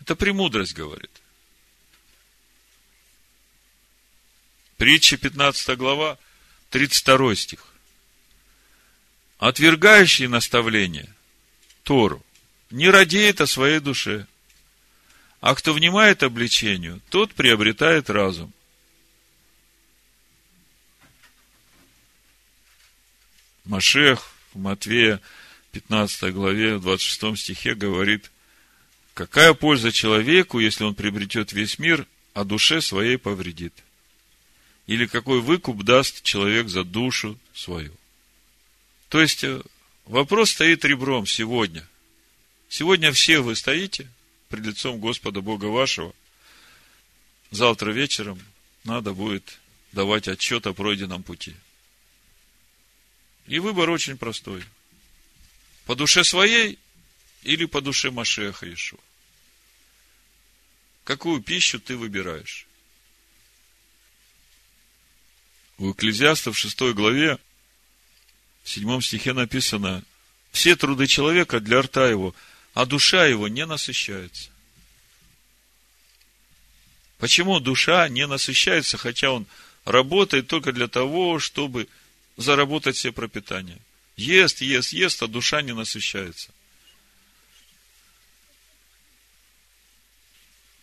Это 0.00 0.16
премудрость 0.16 0.74
говорит. 0.74 1.10
Притча 4.76 5.16
15 5.16 5.76
глава, 5.76 6.18
32 6.70 7.34
стих. 7.34 7.66
Отвергающий 9.38 10.26
наставление, 10.26 11.12
Тору, 11.82 12.24
не 12.70 12.88
радеет 12.88 13.40
о 13.40 13.46
своей 13.46 13.80
душе– 13.80 14.26
А 15.40 15.54
кто 15.54 15.72
внимает 15.72 16.22
обличению, 16.22 17.00
тот 17.10 17.34
приобретает 17.34 18.10
разум. 18.10 18.52
Машех 23.64 24.32
в 24.54 24.58
Матвея 24.58 25.20
15 25.72 26.32
главе, 26.32 26.76
в 26.76 26.82
26 26.82 27.38
стихе 27.38 27.74
говорит, 27.74 28.30
какая 29.12 29.52
польза 29.54 29.92
человеку, 29.92 30.58
если 30.58 30.84
он 30.84 30.94
приобретет 30.94 31.52
весь 31.52 31.78
мир, 31.78 32.06
а 32.32 32.44
душе 32.44 32.80
своей 32.80 33.18
повредит? 33.18 33.74
Или 34.86 35.06
какой 35.06 35.40
выкуп 35.40 35.82
даст 35.82 36.22
человек 36.22 36.68
за 36.68 36.84
душу 36.84 37.38
свою? 37.52 37.92
То 39.08 39.20
есть, 39.20 39.42
э, 39.42 39.60
вопрос 40.06 40.50
стоит 40.50 40.84
ребром 40.84 41.26
сегодня. 41.26 41.86
Сегодня 42.68 43.12
все 43.12 43.40
вы 43.40 43.56
стоите 43.56 44.08
пред 44.48 44.66
лицом 44.66 44.98
Господа 44.98 45.40
Бога 45.40 45.66
вашего. 45.66 46.14
Завтра 47.50 47.92
вечером 47.92 48.40
надо 48.84 49.12
будет 49.12 49.58
давать 49.92 50.28
отчет 50.28 50.66
о 50.66 50.74
пройденном 50.74 51.22
пути. 51.22 51.54
И 53.46 53.58
выбор 53.58 53.90
очень 53.90 54.16
простой. 54.16 54.64
По 55.86 55.94
душе 55.94 56.24
своей 56.24 56.78
или 57.42 57.64
по 57.64 57.80
душе 57.80 58.10
Машеха 58.10 58.66
Иешуа? 58.66 58.98
Какую 61.04 61.40
пищу 61.40 61.78
ты 61.78 61.96
выбираешь? 61.96 62.66
У 65.78 65.92
Экклезиаста 65.92 66.52
в 66.52 66.58
6 66.58 66.80
главе, 66.94 67.38
в 68.64 68.68
7 68.68 69.00
стихе 69.00 69.32
написано, 69.32 70.02
все 70.50 70.74
труды 70.74 71.06
человека 71.06 71.60
для 71.60 71.82
рта 71.82 72.08
его, 72.08 72.34
а 72.76 72.84
душа 72.84 73.24
его 73.24 73.48
не 73.48 73.64
насыщается. 73.64 74.50
Почему 77.16 77.58
душа 77.58 78.06
не 78.10 78.26
насыщается, 78.26 78.98
хотя 78.98 79.30
он 79.30 79.46
работает 79.86 80.46
только 80.48 80.72
для 80.72 80.86
того, 80.86 81.38
чтобы 81.38 81.88
заработать 82.36 82.98
себе 82.98 83.14
пропитание? 83.14 83.78
Ест, 84.18 84.60
ест, 84.60 84.92
ест, 84.92 85.22
а 85.22 85.26
душа 85.26 85.62
не 85.62 85.72
насыщается. 85.72 86.50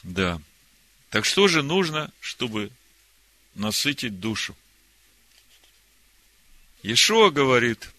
Да. 0.01 0.41
Так 1.11 1.25
что 1.25 1.47
же 1.47 1.61
нужно, 1.61 2.11
чтобы 2.21 2.71
насытить 3.53 4.19
душу? 4.19 4.57
Иешуа 6.81 7.29
говорит, 7.29 7.91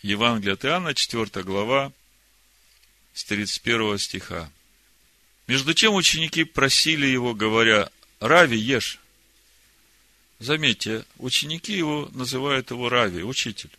Евангелие 0.00 0.54
от 0.54 0.64
Иоанна, 0.64 0.94
4 0.94 1.44
глава, 1.44 1.92
с 3.16 3.24
31 3.24 3.98
стиха. 3.98 4.52
Между 5.46 5.72
тем 5.72 5.94
ученики 5.94 6.44
просили 6.44 7.06
его, 7.06 7.34
говоря, 7.34 7.90
Рави, 8.20 8.58
ешь. 8.58 9.00
Заметьте, 10.38 11.06
ученики 11.16 11.72
его 11.72 12.10
называют 12.12 12.70
его 12.70 12.90
Рави, 12.90 13.22
учитель, 13.22 13.70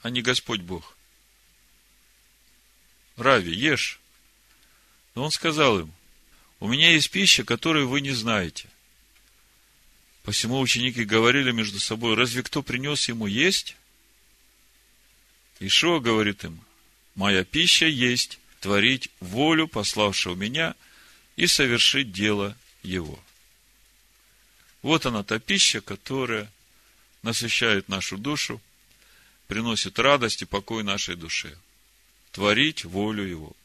а 0.00 0.08
не 0.08 0.22
Господь 0.22 0.62
Бог. 0.62 0.96
Рави, 3.18 3.54
ешь. 3.54 4.00
Но 5.14 5.24
он 5.24 5.30
сказал 5.30 5.80
им, 5.80 5.92
у 6.58 6.68
меня 6.68 6.92
есть 6.92 7.10
пища, 7.10 7.44
которую 7.44 7.86
вы 7.86 8.00
не 8.00 8.12
знаете. 8.12 8.66
Посему 10.22 10.58
ученики 10.58 11.04
говорили 11.04 11.52
между 11.52 11.80
собой, 11.80 12.14
разве 12.14 12.42
кто 12.42 12.62
принес 12.62 13.10
ему 13.10 13.26
есть? 13.26 13.76
Ишуа 15.60 16.00
говорит 16.00 16.42
им, 16.44 16.62
моя 17.16 17.44
пища 17.44 17.86
есть 17.86 18.38
творить 18.60 19.10
волю 19.20 19.66
пославшего 19.66 20.34
меня 20.34 20.74
и 21.34 21.46
совершить 21.46 22.12
дело 22.12 22.56
его. 22.82 23.18
Вот 24.82 25.04
она 25.06 25.24
та 25.24 25.40
пища, 25.40 25.80
которая 25.80 26.50
насыщает 27.22 27.88
нашу 27.88 28.18
душу, 28.18 28.60
приносит 29.48 29.98
радость 29.98 30.42
и 30.42 30.46
покой 30.46 30.84
нашей 30.84 31.16
душе. 31.16 31.58
Творить 32.30 32.84
волю 32.84 33.24
его. 33.24 33.56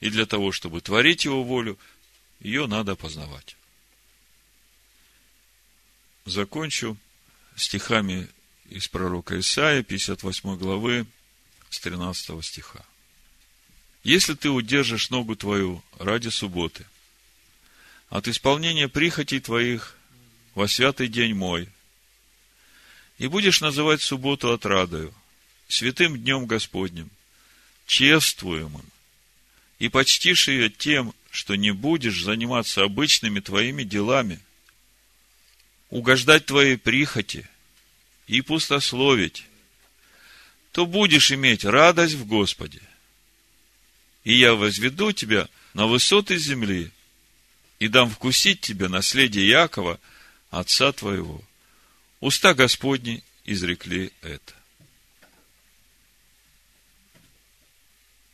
И 0.00 0.08
для 0.08 0.24
того, 0.24 0.52
чтобы 0.52 0.80
творить 0.80 1.24
его 1.24 1.44
волю, 1.44 1.78
ее 2.38 2.66
надо 2.66 2.96
познавать. 2.96 3.56
Закончу 6.24 6.96
стихами 7.56 8.28
из 8.70 8.88
пророка 8.88 9.38
Исаия, 9.38 9.82
58 9.82 10.56
главы, 10.56 11.06
с 11.68 11.80
13 11.80 12.44
стиха. 12.44 12.84
Если 14.02 14.34
ты 14.34 14.48
удержишь 14.48 15.10
ногу 15.10 15.36
твою 15.36 15.82
ради 15.98 16.28
субботы, 16.28 16.86
от 18.08 18.28
исполнения 18.28 18.88
прихотей 18.88 19.40
твоих 19.40 19.96
во 20.54 20.68
святый 20.68 21.08
день 21.08 21.34
мой, 21.34 21.68
и 23.18 23.26
будешь 23.26 23.60
называть 23.60 24.00
субботу 24.00 24.52
отрадою, 24.52 25.14
святым 25.68 26.16
днем 26.18 26.46
Господним, 26.46 27.10
чествуемым, 27.86 28.84
и 29.78 29.88
почтишь 29.88 30.48
ее 30.48 30.70
тем, 30.70 31.14
что 31.30 31.54
не 31.54 31.72
будешь 31.72 32.22
заниматься 32.22 32.82
обычными 32.82 33.40
твоими 33.40 33.84
делами, 33.84 34.40
угождать 35.90 36.46
твоей 36.46 36.78
прихоти 36.78 37.46
и 38.26 38.40
пустословить, 38.40 39.44
то 40.72 40.86
будешь 40.86 41.30
иметь 41.32 41.64
радость 41.64 42.14
в 42.14 42.26
Господе 42.26 42.80
и 44.24 44.34
я 44.34 44.54
возведу 44.54 45.12
тебя 45.12 45.48
на 45.74 45.86
высоты 45.86 46.36
земли, 46.36 46.90
и 47.78 47.88
дам 47.88 48.10
вкусить 48.10 48.60
тебе 48.60 48.88
наследие 48.88 49.48
Якова, 49.48 49.98
отца 50.50 50.92
твоего. 50.92 51.42
Уста 52.20 52.52
Господни 52.52 53.22
изрекли 53.44 54.12
это. 54.20 54.54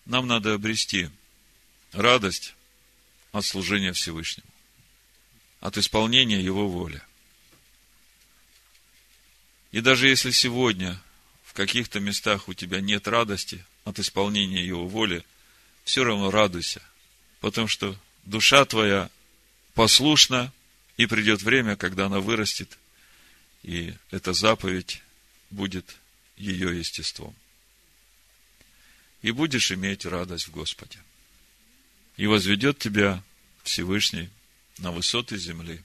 Нам 0.04 0.26
надо 0.26 0.54
обрести 0.54 1.10
радость 1.92 2.54
от 3.32 3.44
служения 3.44 3.92
Всевышнему, 3.92 4.48
от 5.60 5.78
исполнения 5.78 6.40
Его 6.40 6.68
воли. 6.68 7.00
И 9.70 9.80
даже 9.80 10.08
если 10.08 10.30
сегодня 10.30 11.00
в 11.44 11.52
каких-то 11.52 12.00
местах 12.00 12.48
у 12.48 12.54
тебя 12.54 12.80
нет 12.80 13.06
радости 13.06 13.64
от 13.84 14.00
исполнения 14.00 14.64
Его 14.64 14.88
воли– 14.88 15.24
все 15.86 16.02
равно 16.02 16.30
радуйся, 16.30 16.82
потому 17.40 17.68
что 17.68 17.96
душа 18.24 18.64
твоя 18.66 19.08
послушна, 19.72 20.52
и 20.96 21.06
придет 21.06 21.42
время, 21.42 21.76
когда 21.76 22.06
она 22.06 22.20
вырастет, 22.20 22.78
и 23.62 23.94
эта 24.10 24.32
заповедь 24.32 25.02
будет 25.50 25.96
ее 26.36 26.78
естеством. 26.78 27.34
И 29.22 29.30
будешь 29.30 29.70
иметь 29.72 30.06
радость 30.06 30.48
в 30.48 30.52
Господе. 30.52 30.98
И 32.16 32.26
возведет 32.26 32.78
тебя 32.78 33.22
Всевышний 33.62 34.30
на 34.78 34.90
высоты 34.90 35.36
земли 35.36 35.82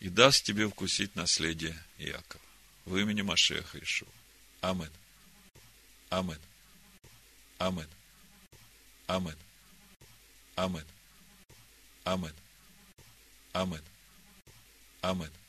и 0.00 0.08
даст 0.08 0.44
тебе 0.44 0.68
вкусить 0.68 1.14
наследие 1.14 1.76
Иакова. 1.98 2.44
В 2.86 2.96
имени 2.96 3.22
Машеха 3.22 3.78
Ишуа. 3.78 4.08
Амин. 4.62 4.90
Амин. 6.08 6.38
Амин. 7.58 7.86
Амен. 9.10 9.34
Амен. 10.56 10.84
Амен. 12.04 12.34
Амен. 13.52 13.82
Амен. 15.02 15.39